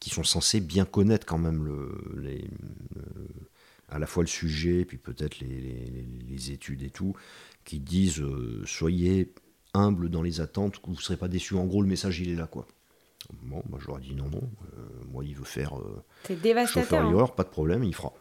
[0.00, 2.42] qui sont censés bien connaître quand même le, les,
[2.94, 3.28] le-
[3.88, 7.14] à la fois le sujet, puis peut-être les, les- les- les études et tout,
[7.64, 9.32] qui disent euh, soyez
[9.74, 11.54] humble dans les attentes, que vous ne serez pas déçus.
[11.54, 12.66] En gros, le message, il est là, quoi.
[13.42, 14.50] Bon, moi, je leur ai dit non, non.
[14.76, 16.02] euh, moi, il veut faire euh,
[16.66, 17.08] chauffeur hein.
[17.08, 18.14] livreur, pas de problème, il fera.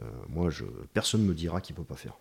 [0.00, 2.18] Euh, moi, je, personne ne me dira qu'il peut pas faire.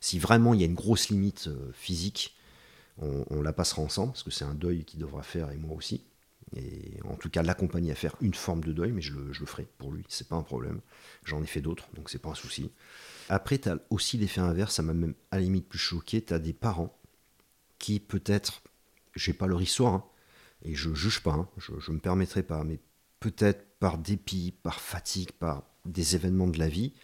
[0.00, 2.36] Si vraiment il y a une grosse limite euh, physique,
[3.00, 6.02] on, la passera ensemble, parce que c'est un deuil qu'il devra faire, et moi aussi.
[6.56, 9.40] Et en tout cas, l'accompagner à faire une forme de deuil, mais je le, je
[9.40, 10.80] le ferai pour lui, c'est pas un problème.
[11.24, 12.70] J'en ai fait d'autres, donc c'est pas un souci.
[13.28, 16.22] Après, tu as aussi l'effet inverse, ça m'a même à la limite plus choqué.
[16.22, 16.96] Tu as des parents
[17.78, 18.62] qui, peut-être,
[19.14, 20.04] j'ai pas leur histoire, hein,
[20.62, 22.80] et je juge pas, hein, je, je me permettrai pas, mais
[23.20, 26.94] peut-être par dépit, par fatigue, par des événements de la vie,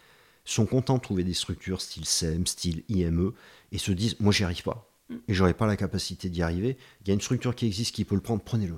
[0.43, 3.33] sont contents de trouver des structures style SEM, style IME,
[3.71, 6.77] et se disent, moi j'y arrive pas, et j'aurais pas la capacité d'y arriver.
[7.01, 8.77] Il y a une structure qui existe qui peut le prendre, prenez-le,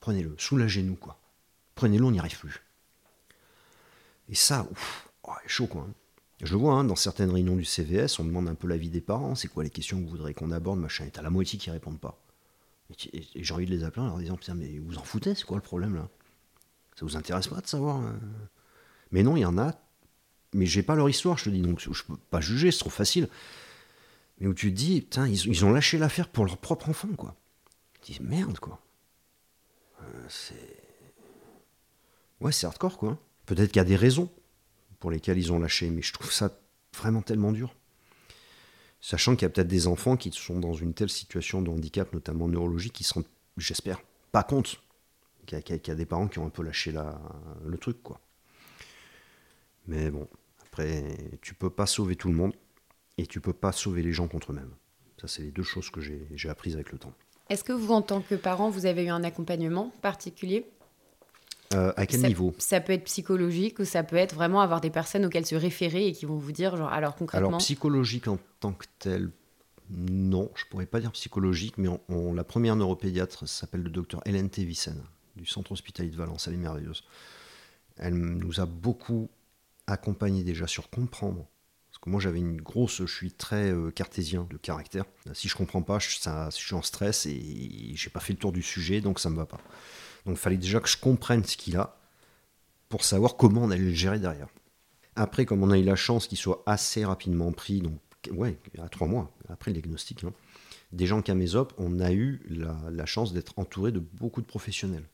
[0.00, 1.18] prenez-le, soulagez-nous quoi.
[1.74, 2.62] Prenez-le, on n'y arrive plus.
[4.28, 5.86] Et ça, ouf, oh, chaud quoi.
[5.88, 5.94] hein.
[6.42, 9.02] Je le vois, hein, dans certaines réunions du CVS, on demande un peu l'avis des
[9.02, 11.58] parents, c'est quoi les questions que vous voudrez qu'on aborde, machin, et t'as la moitié
[11.58, 12.18] qui répondent pas.
[13.12, 15.44] Et j'ai envie de les appeler en leur disant, putain, mais vous en foutez, c'est
[15.44, 16.08] quoi le problème là?
[16.98, 18.12] Ça vous intéresse pas de savoir euh?
[19.12, 19.74] Mais non, il y en a,
[20.54, 22.90] mais j'ai pas leur histoire, je te dis, donc je peux pas juger, c'est trop
[22.90, 23.28] facile.
[24.40, 27.36] Mais où tu te dis, putain, ils, ont lâché l'affaire pour leur propre enfant, quoi.
[28.00, 28.80] Tu dis, merde, quoi.
[30.02, 30.80] Euh, c'est.
[32.40, 33.18] Ouais, c'est hardcore, quoi.
[33.44, 34.30] Peut-être qu'il y a des raisons
[34.98, 36.58] pour lesquelles ils ont lâché, mais je trouve ça
[36.96, 37.74] vraiment tellement dur.
[39.02, 42.12] Sachant qu'il y a peut-être des enfants qui sont dans une telle situation de handicap,
[42.12, 43.26] notamment neurologique, qui se rendent,
[43.58, 44.00] j'espère,
[44.32, 44.82] pas compte
[45.46, 46.94] qu'il y, a- des parents qui ont un peu lâché
[47.64, 48.20] le truc, quoi.
[49.86, 50.28] Mais bon,
[50.62, 52.54] après, tu peux pas sauver tout le monde
[53.20, 54.72] et tu peux pas sauver les gens contre eux-mêmes.
[55.20, 57.12] Ça, c'est les deux choses que j'ai apprises avec le temps.
[57.50, 60.66] Est-ce que vous, en tant que parent, vous avez eu un accompagnement particulier?
[61.74, 62.54] Euh, à quel ça, niveau?
[62.58, 66.06] Ça peut être psychologique ou ça peut être vraiment avoir des personnes auxquelles se référer
[66.06, 69.30] et qui vont vous dire, genre, alors concrètement, Alors, psychologique en tant que tel,
[69.90, 74.20] non, je pourrais pas dire psychologique, mais on, on- la première neuropédiatre s'appelle le docteur
[74.24, 75.02] Hélène Thévissen,
[75.36, 76.48] du centre hospitalier de Valence.
[76.48, 77.04] Elle est merveilleuse.
[77.98, 79.28] Elle nous a beaucoup
[79.86, 81.46] accompagnés déjà sur comprendre.
[82.06, 83.04] Moi, j'avais une grosse.
[83.04, 85.04] Je suis très euh, cartésien de caractère.
[85.34, 88.38] Si je comprends pas, je, ça- je suis en stress et j'ai pas fait le
[88.38, 89.58] tour du sujet, donc ça me va pas.
[90.26, 91.98] Donc, il fallait déjà que je comprenne ce qu'il a
[92.88, 94.48] pour savoir comment on allait le gérer derrière.
[95.16, 97.98] Après, comme on a eu la chance qu'il soit assez rapidement pris, donc
[98.32, 100.32] ouais, à trois mois après le diagnostic, hein,
[100.92, 105.04] des gens Camésop, on a eu la, chance d'être entouré de beaucoup de professionnels.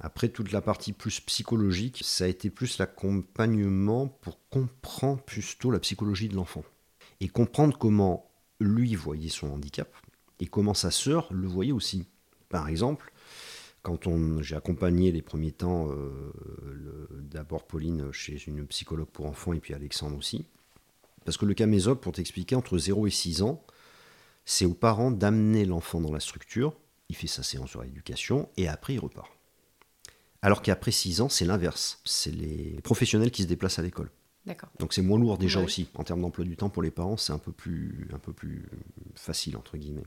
[0.00, 5.78] Après, toute la partie plus psychologique, ça a été plus l'accompagnement pour comprendre plutôt la
[5.80, 6.64] psychologie de l'enfant.
[7.20, 8.30] Et comprendre comment
[8.60, 9.94] lui voyait son handicap
[10.40, 12.06] et comment sa sœur le voyait aussi.
[12.48, 13.12] Par exemple,
[13.82, 14.08] quand
[14.40, 16.32] j'ai accompagné les premiers temps, euh,
[17.10, 20.46] d'abord Pauline chez une psychologue pour enfants et puis Alexandre aussi,
[21.24, 23.64] parce que le camésop, pour t'expliquer, entre 0 et 6 ans,
[24.44, 26.74] c'est aux parents d'amener l'enfant dans la structure,
[27.08, 29.33] il fait sa séance sur l'éducation et après il repart.
[30.44, 32.02] Alors qu'après 6 ans, c'est l'inverse.
[32.04, 34.10] C'est les professionnels qui se déplacent à l'école.
[34.78, 35.88] Donc c'est moins lourd déjà aussi.
[35.94, 38.68] En termes d'emploi du temps pour les parents, c'est un peu plus, un peu plus
[39.14, 40.04] facile, entre guillemets.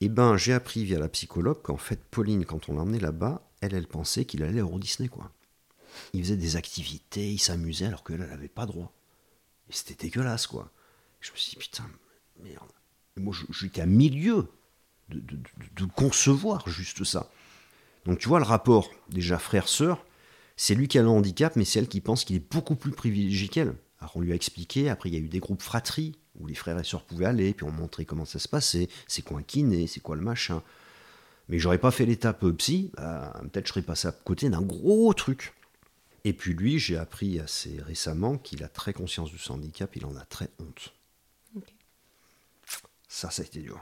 [0.00, 3.46] Eh ben, j'ai appris via la psychologue qu'en fait, Pauline, quand on l'a emmené là-bas,
[3.60, 5.30] elle, elle pensait qu'il allait au Disney, quoi.
[6.14, 8.90] Il faisait des activités, il s'amusait alors qu'elle, elle n'avait pas droit.
[9.68, 10.70] Et c'était dégueulasse, quoi.
[11.20, 11.84] Je me suis dit, putain,
[12.42, 12.72] merde.
[13.18, 14.48] moi, j'étais à milieu
[15.10, 17.30] de, de, concevoir juste ça.
[18.04, 20.04] Donc, tu vois, le rapport, déjà frère-sœur,
[20.56, 22.92] c'est lui qui a le handicap, mais c'est elle qui pense qu'il est beaucoup plus
[22.92, 23.74] privilégié qu'elle.
[23.98, 26.54] Alors, on lui a expliqué, après, il y a eu des groupes fratries où les
[26.54, 29.42] frères et sœurs pouvaient aller, puis on montrait comment ça se passait, c'est quoi un
[29.42, 30.62] kiné, c'est quoi le machin.
[31.48, 35.12] Mais j'aurais pas fait l'étape psy, bah, peut-être je serais passé à côté d'un gros
[35.14, 35.54] truc.
[36.24, 40.06] Et puis lui, j'ai appris assez récemment qu'il a très conscience de son handicap, il
[40.06, 40.94] en a très honte.
[43.08, 43.80] Ça, ça a été dur.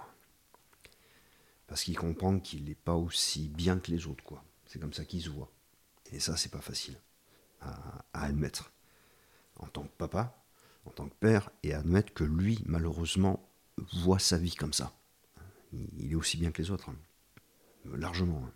[1.66, 4.44] Parce qu'il comprend qu'il n'est pas aussi bien que les autres, quoi.
[4.66, 5.50] C'est comme ça qu'il se voit.
[6.12, 6.98] Et ça, c'est pas facile
[7.60, 8.72] à, à admettre.
[9.58, 10.42] En tant que papa,
[10.86, 14.92] en tant que père et admettre que lui, malheureusement, voit sa vie comme ça.
[15.72, 16.96] Il est aussi bien que les autres, hein.
[17.96, 18.42] largement.
[18.44, 18.52] Hein.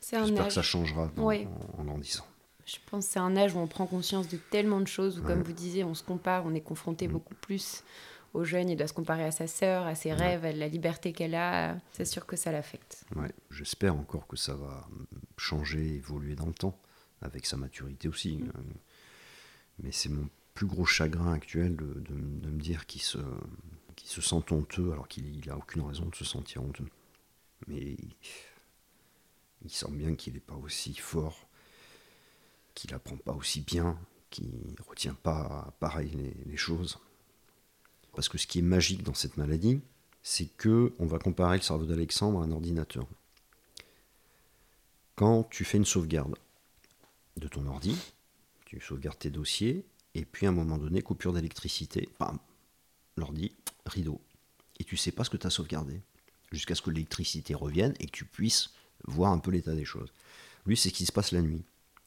[0.00, 2.26] J'espère que ça changera en, grandissant.
[2.66, 5.22] Je pense que c'est un âge où on prend conscience de tellement de choses, où,
[5.22, 7.12] comme vous disiez, on se compare, on est confronté mm.
[7.12, 7.84] beaucoup plus
[8.34, 11.12] aux jeunes, il doit se comparer à sa sœur, à ses rêves, à la liberté
[11.12, 11.78] qu'elle a.
[11.92, 13.04] C'est sûr que ça l'affecte.
[13.14, 14.88] Ouais, J'espère encore que ça va
[15.38, 16.78] changer, évoluer dans le temps,
[17.22, 18.38] avec sa maturité aussi.
[18.38, 18.52] Mm.
[19.78, 23.18] Mais c'est mon plus gros chagrin actuel de, me dire qu'il se,
[24.04, 26.88] se sent honteux alors qu'il n'a aucune raison de se sentir honteux.
[27.66, 27.96] Mais
[29.62, 31.48] il, semble bien qu'il n'est pas aussi fort,
[32.74, 33.98] qu'il apprend pas aussi bien,
[34.30, 36.98] qu'il ne retient pas pareil les, les, choses.
[38.14, 39.80] Parce que ce qui est magique dans cette maladie,
[40.22, 43.06] c'est que on va comparer le cerveau d'Alexandre à un ordinateur.
[45.16, 46.34] Quand tu fais une sauvegarde
[47.36, 47.96] de ton ordi,
[48.64, 49.84] tu sauvegardes tes dossiers,
[50.14, 52.38] et puis à un moment donné, coupure d'électricité, bam,
[53.16, 53.52] l'ordi,
[53.86, 54.20] rideau.
[54.78, 56.00] Et tu sais pas ce que tu as sauvegardé.
[56.52, 58.70] Jusqu'à ce que l'électricité revienne et que tu puisses
[59.06, 60.12] voir un peu l'état des choses.
[60.66, 61.62] Lui, c'est ce qui se passe la nuit.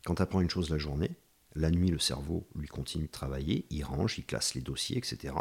[0.06, 1.12] Quand tu apprends une chose la journée,
[1.56, 5.34] la nuit, le cerveau, lui, continue de travailler, il range, il classe les dossiers, etc.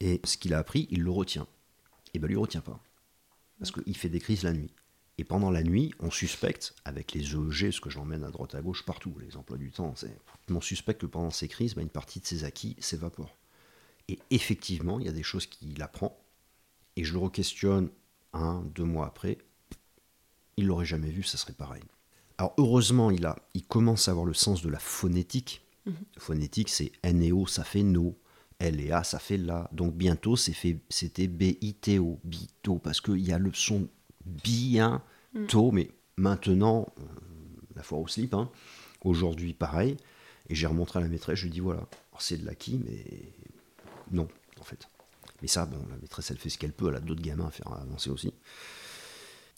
[0.00, 1.46] Et ce qu'il a appris, il le retient.
[2.14, 2.80] Et bien, lui, il ne retient pas.
[3.58, 4.70] Parce qu'il fait des crises la nuit.
[5.18, 8.60] Et pendant la nuit, on suspecte, avec les EEG, ce que j'emmène à droite à
[8.60, 9.94] gauche partout, les emplois du temps,
[10.50, 13.38] on suspecte que pendant ces crises, bah, une partie de ses acquis s'évapore.
[14.08, 16.20] Et effectivement, il y a des choses qu'il apprend,
[16.96, 17.88] et je le re-questionne
[18.34, 19.38] un, deux mois après,
[20.56, 21.82] il l'aurait jamais vu, ça serait pareil.
[22.38, 25.62] Alors heureusement, il, a, il commence à avoir le sens de la phonétique.
[25.86, 25.94] Mhm.
[26.18, 28.18] Phonétique, c'est N et O, ça fait no.
[28.58, 29.68] L et A, ça fait la.
[29.72, 33.88] Donc bientôt, c'était B-I-T-O, bito, parce qu'il y a le son
[34.24, 35.02] bien
[35.34, 35.46] mm.
[35.72, 37.02] mais maintenant, euh,
[37.74, 38.50] la foire au slip, hein,
[39.02, 39.96] aujourd'hui pareil,
[40.48, 41.86] et j'ai remontré à la maîtresse, je lui dis voilà,
[42.18, 43.04] c'est de l'acquis, mais
[44.10, 44.28] non,
[44.60, 44.88] en fait.
[45.42, 47.50] Mais ça, bon, la maîtresse, elle fait ce qu'elle peut, elle a d'autres gamins à
[47.50, 48.32] faire avancer aussi.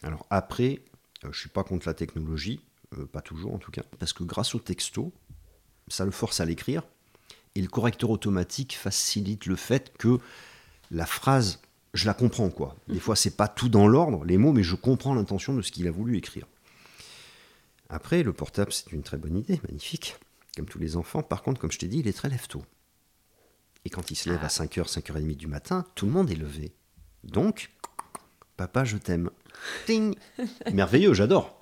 [0.02, 0.82] Alors après,
[1.24, 2.60] euh, je suis pas contre la technologie,
[2.96, 5.12] euh, pas toujours en tout cas, parce que grâce au texto,
[5.88, 6.82] ça le force à l'écrire,
[7.58, 10.20] et le correcteur automatique facilite le fait que
[10.92, 11.60] la phrase
[11.92, 12.76] je la comprends quoi.
[12.86, 13.00] Des mhm.
[13.00, 15.88] fois c'est pas tout dans l'ordre les mots, mais je comprends l'intention de ce qu'il
[15.88, 16.46] a voulu écrire.
[17.88, 20.16] Après, le portable c'est une très bonne idée, magnifique,
[20.54, 21.22] comme tous les enfants.
[21.22, 22.62] Par contre, comme je t'ai dit, il est très lève-tôt.
[23.84, 25.00] Et quand il se lève à 5h, ah.
[25.00, 26.72] 5h30 du matin, tout le monde est levé.
[27.24, 27.70] Donc,
[28.56, 29.30] papa, je t'aime.
[29.86, 30.14] Ting
[30.72, 31.58] Merveilleux, j'adore.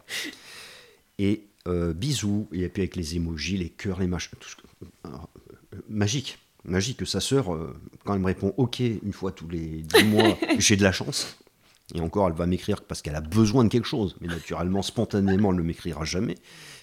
[1.19, 4.57] Et euh, bisous, et puis avec les émojis, les cœurs, les machins, tout ce
[5.89, 7.75] magique magique que sa sœur, euh,
[8.05, 11.39] quand elle me répond OK une fois tous les 10 mois, j'ai de la chance.
[11.95, 14.17] Et encore, elle va m'écrire parce qu'elle a besoin de quelque chose.
[14.21, 16.35] Mais naturellement, spontanément, elle ne m'écrira jamais.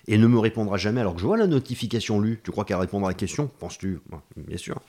[0.08, 2.40] Et ne me répondra jamais alors que je vois la notification lue.
[2.44, 3.48] Tu crois qu'elle répondra à la question?
[3.60, 4.00] Penses-tu?
[4.38, 4.80] Bien sûr.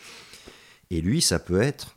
[0.91, 1.97] Et lui, ça peut être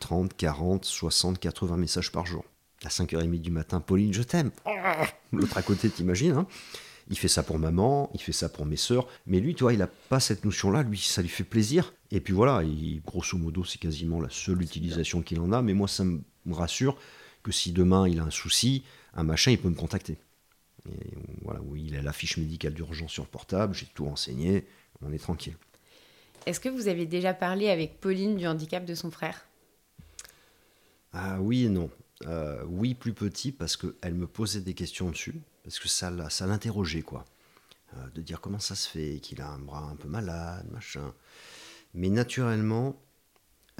[0.00, 2.44] 30, 40, 60, 80 messages par jour.
[2.84, 4.50] À 5h30 du matin, Pauline, je t'aime.
[5.32, 6.32] L'autre à côté, t'imagines.
[6.32, 6.46] Hein
[7.10, 9.06] Il fait ça pour maman, il fait ça pour mes sœurs.
[9.26, 10.82] Mais lui, tu vois, il n'a pas cette notion-là.
[10.82, 11.92] Lui, ça lui fait plaisir.
[12.10, 12.62] Et puis voilà,
[13.04, 15.60] grosso modo, c'est quasiment la seule utilisation qu'il en a.
[15.60, 16.96] Mais moi, ça me rassure
[17.42, 20.16] que si demain il a un souci, un machin, il peut me contacter.
[20.88, 24.66] Et voilà, oui, il a la fiche médicale d'urgence sur le portable, j'ai tout renseigné,
[25.02, 25.56] on est tranquille.
[26.46, 29.46] Est-ce que vous avez déjà parlé avec Pauline du handicap de son frère?
[31.12, 31.90] Ah oui et non.
[32.26, 35.34] Euh, oui, plus petit, parce qu'elle me posait des questions dessus,
[35.64, 37.24] parce que ça, ça l'interrogeait, quoi.
[37.96, 41.12] Euh, de dire comment ça se fait, qu'il a un bras un peu malade, machin.
[41.94, 42.96] Mais naturellement,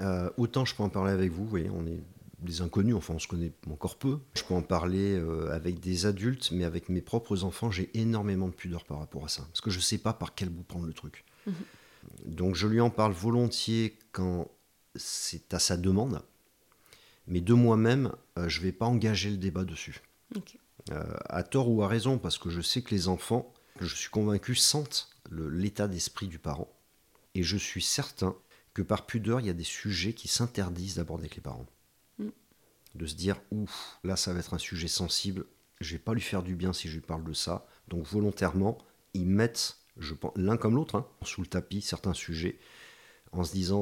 [0.01, 2.01] euh, autant je peux en parler avec vous, vous voyez, on est
[2.39, 4.19] des inconnus, enfin on se connaît encore peu.
[4.35, 5.19] Je peux en parler
[5.51, 9.29] avec des adultes, mais avec mes propres enfants, j'ai énormément de pudeur par rapport à
[9.29, 9.43] ça.
[9.43, 11.25] Parce que je ne sais pas par quel bout prendre le truc.
[11.47, 11.53] Mhm.
[12.25, 14.47] Donc je lui en parle volontiers quand
[14.95, 16.21] c'est à sa demande.
[17.27, 20.01] Mais de moi-même, euh, je ne vais pas engager le débat dessus.
[20.35, 20.39] Euh,
[20.91, 24.55] à tort ou à raison, parce que je sais que les enfants, je suis convaincu,
[24.55, 26.71] sentent l'état d'esprit du parent.
[27.33, 28.35] Et je suis certain
[28.73, 31.65] que par pudeur, il y a des sujets qui s'interdisent d'aborder avec les parents.
[32.19, 32.29] Mm.
[32.95, 35.45] De se dire, ouf, là ça va être un sujet sensible,
[35.81, 37.65] je vais pas lui faire du bien si je lui parle de ça.
[37.87, 38.77] Donc volontairement,
[39.13, 42.59] ils mettent, je pense, l'un comme l'autre, hein, sous le tapis certains sujets,
[43.31, 43.81] en se disant,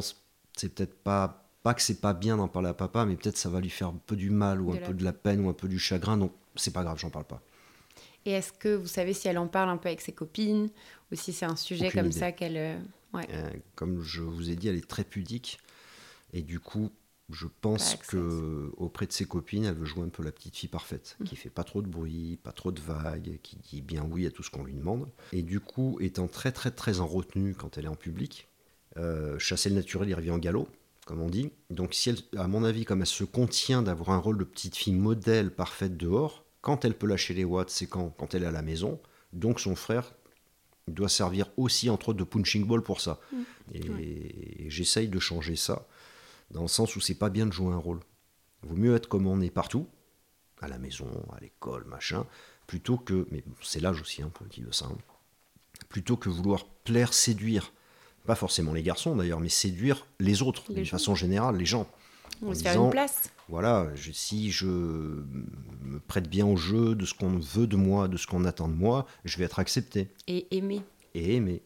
[0.56, 3.50] c'est peut-être pas pas que c'est pas bien d'en parler à papa, mais peut-être ça
[3.50, 5.54] va lui faire un peu du mal ou un peu de la peine ou un
[5.54, 7.42] peu du chagrin, donc c'est pas grave, j'en parle pas.
[8.26, 10.70] Et est-ce que vous savez si elle en parle un peu avec ses copines
[11.12, 12.58] ou si c'est un sujet comme ça qu'elle.
[12.58, 12.78] Euh,
[13.16, 15.60] euh, comme je vous ai dit, elle est très pudique
[16.32, 16.90] et du coup,
[17.30, 20.70] je pense que auprès de ses copines, elle veut jouer un peu la petite fille
[20.70, 21.28] parfaite, qui mmh.
[21.28, 24.32] qui fait pas trop de bruit, pas trop de vagues, qui dit bien oui à
[24.32, 25.08] tout ce qu'on lui demande.
[25.32, 28.48] Et du coup, étant très très très en retenue quand elle est en public,
[28.98, 30.68] euh, chasser le naturel, il revient en galop
[31.06, 31.52] comme on dit.
[31.70, 34.76] Donc, si elle, à mon avis, comme elle se contient d'avoir un rôle de petite
[34.76, 38.48] fille modèle parfaite dehors, quand elle peut lâcher les watts, c'est quand, quand elle est
[38.48, 39.00] à la maison.
[39.34, 40.16] Donc, son frère
[40.88, 43.20] doit servir aussi, entre autres, de punching ball pour ça.
[43.32, 43.38] Mmh.
[43.74, 45.86] Et, j'essaye de changer ça,
[46.52, 48.00] dans le sens où c'est pas bien de jouer un rôle.
[48.64, 49.88] Vaut mieux être comme on est partout,
[50.62, 52.26] à la maison, à l'école, machin,
[52.66, 54.88] plutôt que, mais c'est l'âge aussi un peu qui le ça,
[55.90, 57.74] plutôt que vouloir plaire, séduire
[58.26, 61.88] pas forcément les garçons d'ailleurs, mais séduire les autres, d'une façon générale, les gens.
[62.42, 63.30] On se faire une place.
[63.48, 68.18] Voilà, si je me prête bien au jeu de ce qu'on veut de moi, de
[68.18, 70.10] ce qu'on attend de moi, je vais être accepté.
[70.28, 70.82] Et aimé.
[71.14, 71.62] Et aimé.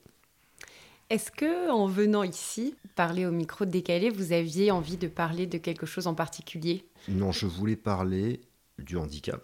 [1.09, 5.57] Est-ce que, en venant ici, parler au micro décalé, vous aviez envie de parler de
[5.57, 6.85] quelque chose en particulier?
[7.07, 8.41] Non, je voulais parler
[8.77, 9.41] du handicap,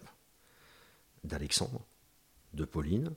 [1.24, 1.80] d'Alexandre,
[2.52, 3.12] de Pauline,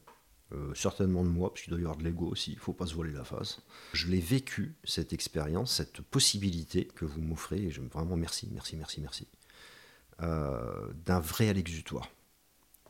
[0.53, 2.73] euh, certainement de moi, parce qu'il doit y avoir de l'ego aussi, il ne faut
[2.73, 3.59] pas se voiler la face.
[3.91, 8.77] Je l'ai vécu, cette expérience, cette possibilité que vous m'offrez, et je, vraiment merci, merci,
[8.77, 9.27] merci, merci,
[10.21, 12.09] euh, d'un vrai exutoire,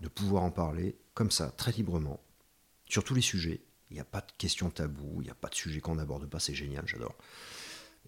[0.02, 2.22] de pouvoir en parler comme ça, très librement,
[2.86, 3.62] sur tous les sujets.
[3.90, 6.30] Il n'y a pas de questions tabou, il n'y a pas de sujet qu'on n'aborde
[6.30, 7.16] pas, c'est génial, j'adore.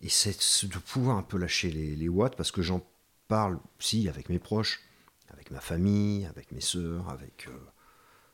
[0.01, 2.85] Et c'est de pouvoir un peu lâcher les, les watts, parce que j'en
[3.27, 4.81] parle, si, avec mes proches,
[5.29, 7.47] avec ma famille, avec mes sœurs, avec...
[7.47, 7.57] Euh,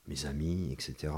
[0.08, 1.14] mes amis, etc.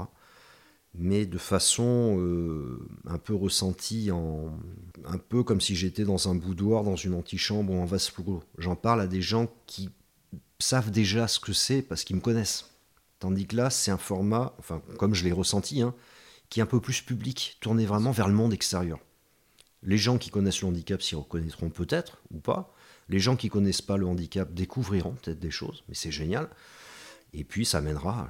[0.94, 4.58] Mais de façon euh, un peu ressentie, en,
[5.04, 8.42] un peu comme si j'étais dans un boudoir, dans une antichambre ou en vase clos.
[8.56, 9.90] J'en parle à des gens qui
[10.58, 12.70] savent déjà ce que c'est parce qu'ils me connaissent.
[13.18, 15.94] Tandis que là, c'est un format, enfin, comme je l'ai ressenti, hein,
[16.50, 18.98] qui est un peu plus public, tourné vraiment vers le monde extérieur.
[19.82, 22.74] Les gens qui connaissent le handicap s'y reconnaîtront peut-être ou pas.
[23.08, 26.48] Les gens qui connaissent pas le handicap découvriront peut-être des choses, mais c'est génial.
[27.32, 28.28] Et puis ça mènera,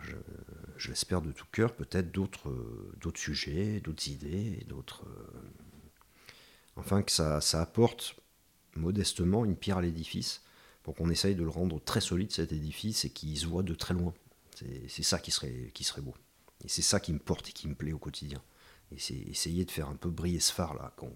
[0.76, 2.52] je, l'espère de tout cœur, peut-être d'autres,
[3.00, 5.04] d'autres sujets, d'autres idées, d'autres.
[5.06, 6.30] Euh,
[6.76, 8.16] enfin, que ça, ça, apporte
[8.74, 10.42] modestement une pierre à l'édifice
[10.82, 13.74] pour qu'on essaye de le rendre très solide cet édifice et qu'il se voit de
[13.74, 14.14] très loin.
[14.88, 16.14] C'est, ça qui serait, qui serait beau.
[16.64, 18.42] Et c'est ça qui me porte et qui me plaît au quotidien.
[18.90, 21.12] Et c'est essayer de faire un peu briller ce phare là qu'on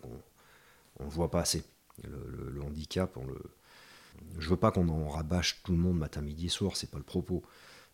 [1.05, 1.65] ne voit pas assez.
[2.05, 3.41] Le, le handicap, on le,
[4.39, 6.99] je veux pas qu'on en rabâche tout le monde matin, midi et soir, c'est pas
[6.99, 7.43] le propos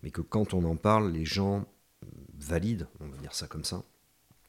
[0.02, 1.66] mais que quand on en parle, les gens
[2.38, 3.84] valident, on va dire ça comme ça,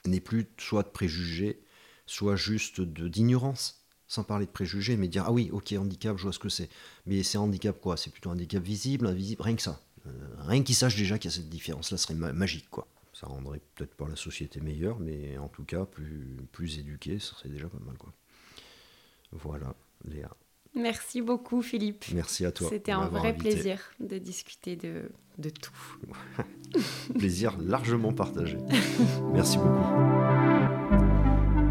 [0.06, 1.62] n'est plus soit de préjugés,
[2.06, 6.34] soit juste d'ignorance, sans parler de préjugés, mais dire ah oui, ok, handicap, je vois
[6.34, 6.70] ce que c'est.
[7.06, 7.98] Mais c'est handicap quoi?
[7.98, 9.82] C'est plutôt handicap visible, invisible, rien que ça.
[10.08, 12.88] Euh, rien qu'ils sachent déjà qu'il y a cette différence-là serait magique quoi.
[13.14, 17.36] Ça rendrait peut-être pas la société meilleure, mais en tout cas plus, plus éduquée, ça
[17.36, 18.14] serait déjà pas mal quoi.
[19.32, 20.36] Voilà, Léa.
[20.76, 22.06] Merci beaucoup Philippe.
[22.14, 22.70] Merci à toi.
[22.70, 25.72] C'était un vrai plaisir de discuter de, de tout.
[27.18, 28.58] plaisir largement partagé.
[29.34, 30.20] Merci beaucoup.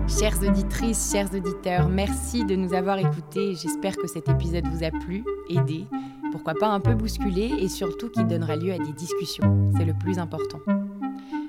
[0.09, 3.55] Chères auditrices, chers auditeurs, merci de nous avoir écoutés.
[3.55, 5.85] J'espère que cet épisode vous a plu, aidé,
[6.33, 9.71] pourquoi pas un peu bousculé et surtout qu'il donnera lieu à des discussions.
[9.77, 10.61] C'est le plus important.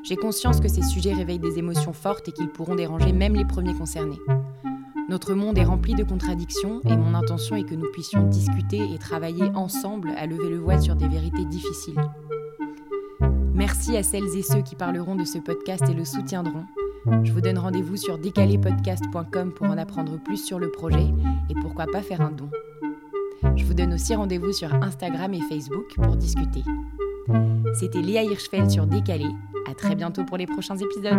[0.03, 3.45] J'ai conscience que ces sujets réveillent des émotions fortes et qu'ils pourront déranger même les
[3.45, 4.19] premiers concernés.
[5.09, 8.99] Notre monde est rempli de contradictions et mon intention est que nous puissions discuter et
[8.99, 11.99] travailler ensemble à lever le voile sur des vérités difficiles.
[13.55, 16.65] Merci à celles et ceux qui parleront de ce podcast et le soutiendront.
[17.23, 21.07] Je vous donne rendez-vous sur décalépodcast.com pour en apprendre plus sur le projet
[21.49, 22.51] et pourquoi pas faire un don.
[23.55, 26.63] Je vous donne aussi rendez-vous sur Instagram et Facebook pour discuter.
[27.73, 29.25] C'était Léa Hirschfeld sur Décalé.
[29.67, 31.17] À très bientôt pour les prochains épisodes.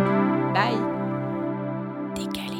[0.53, 0.77] Bye
[2.15, 2.50] Décalé.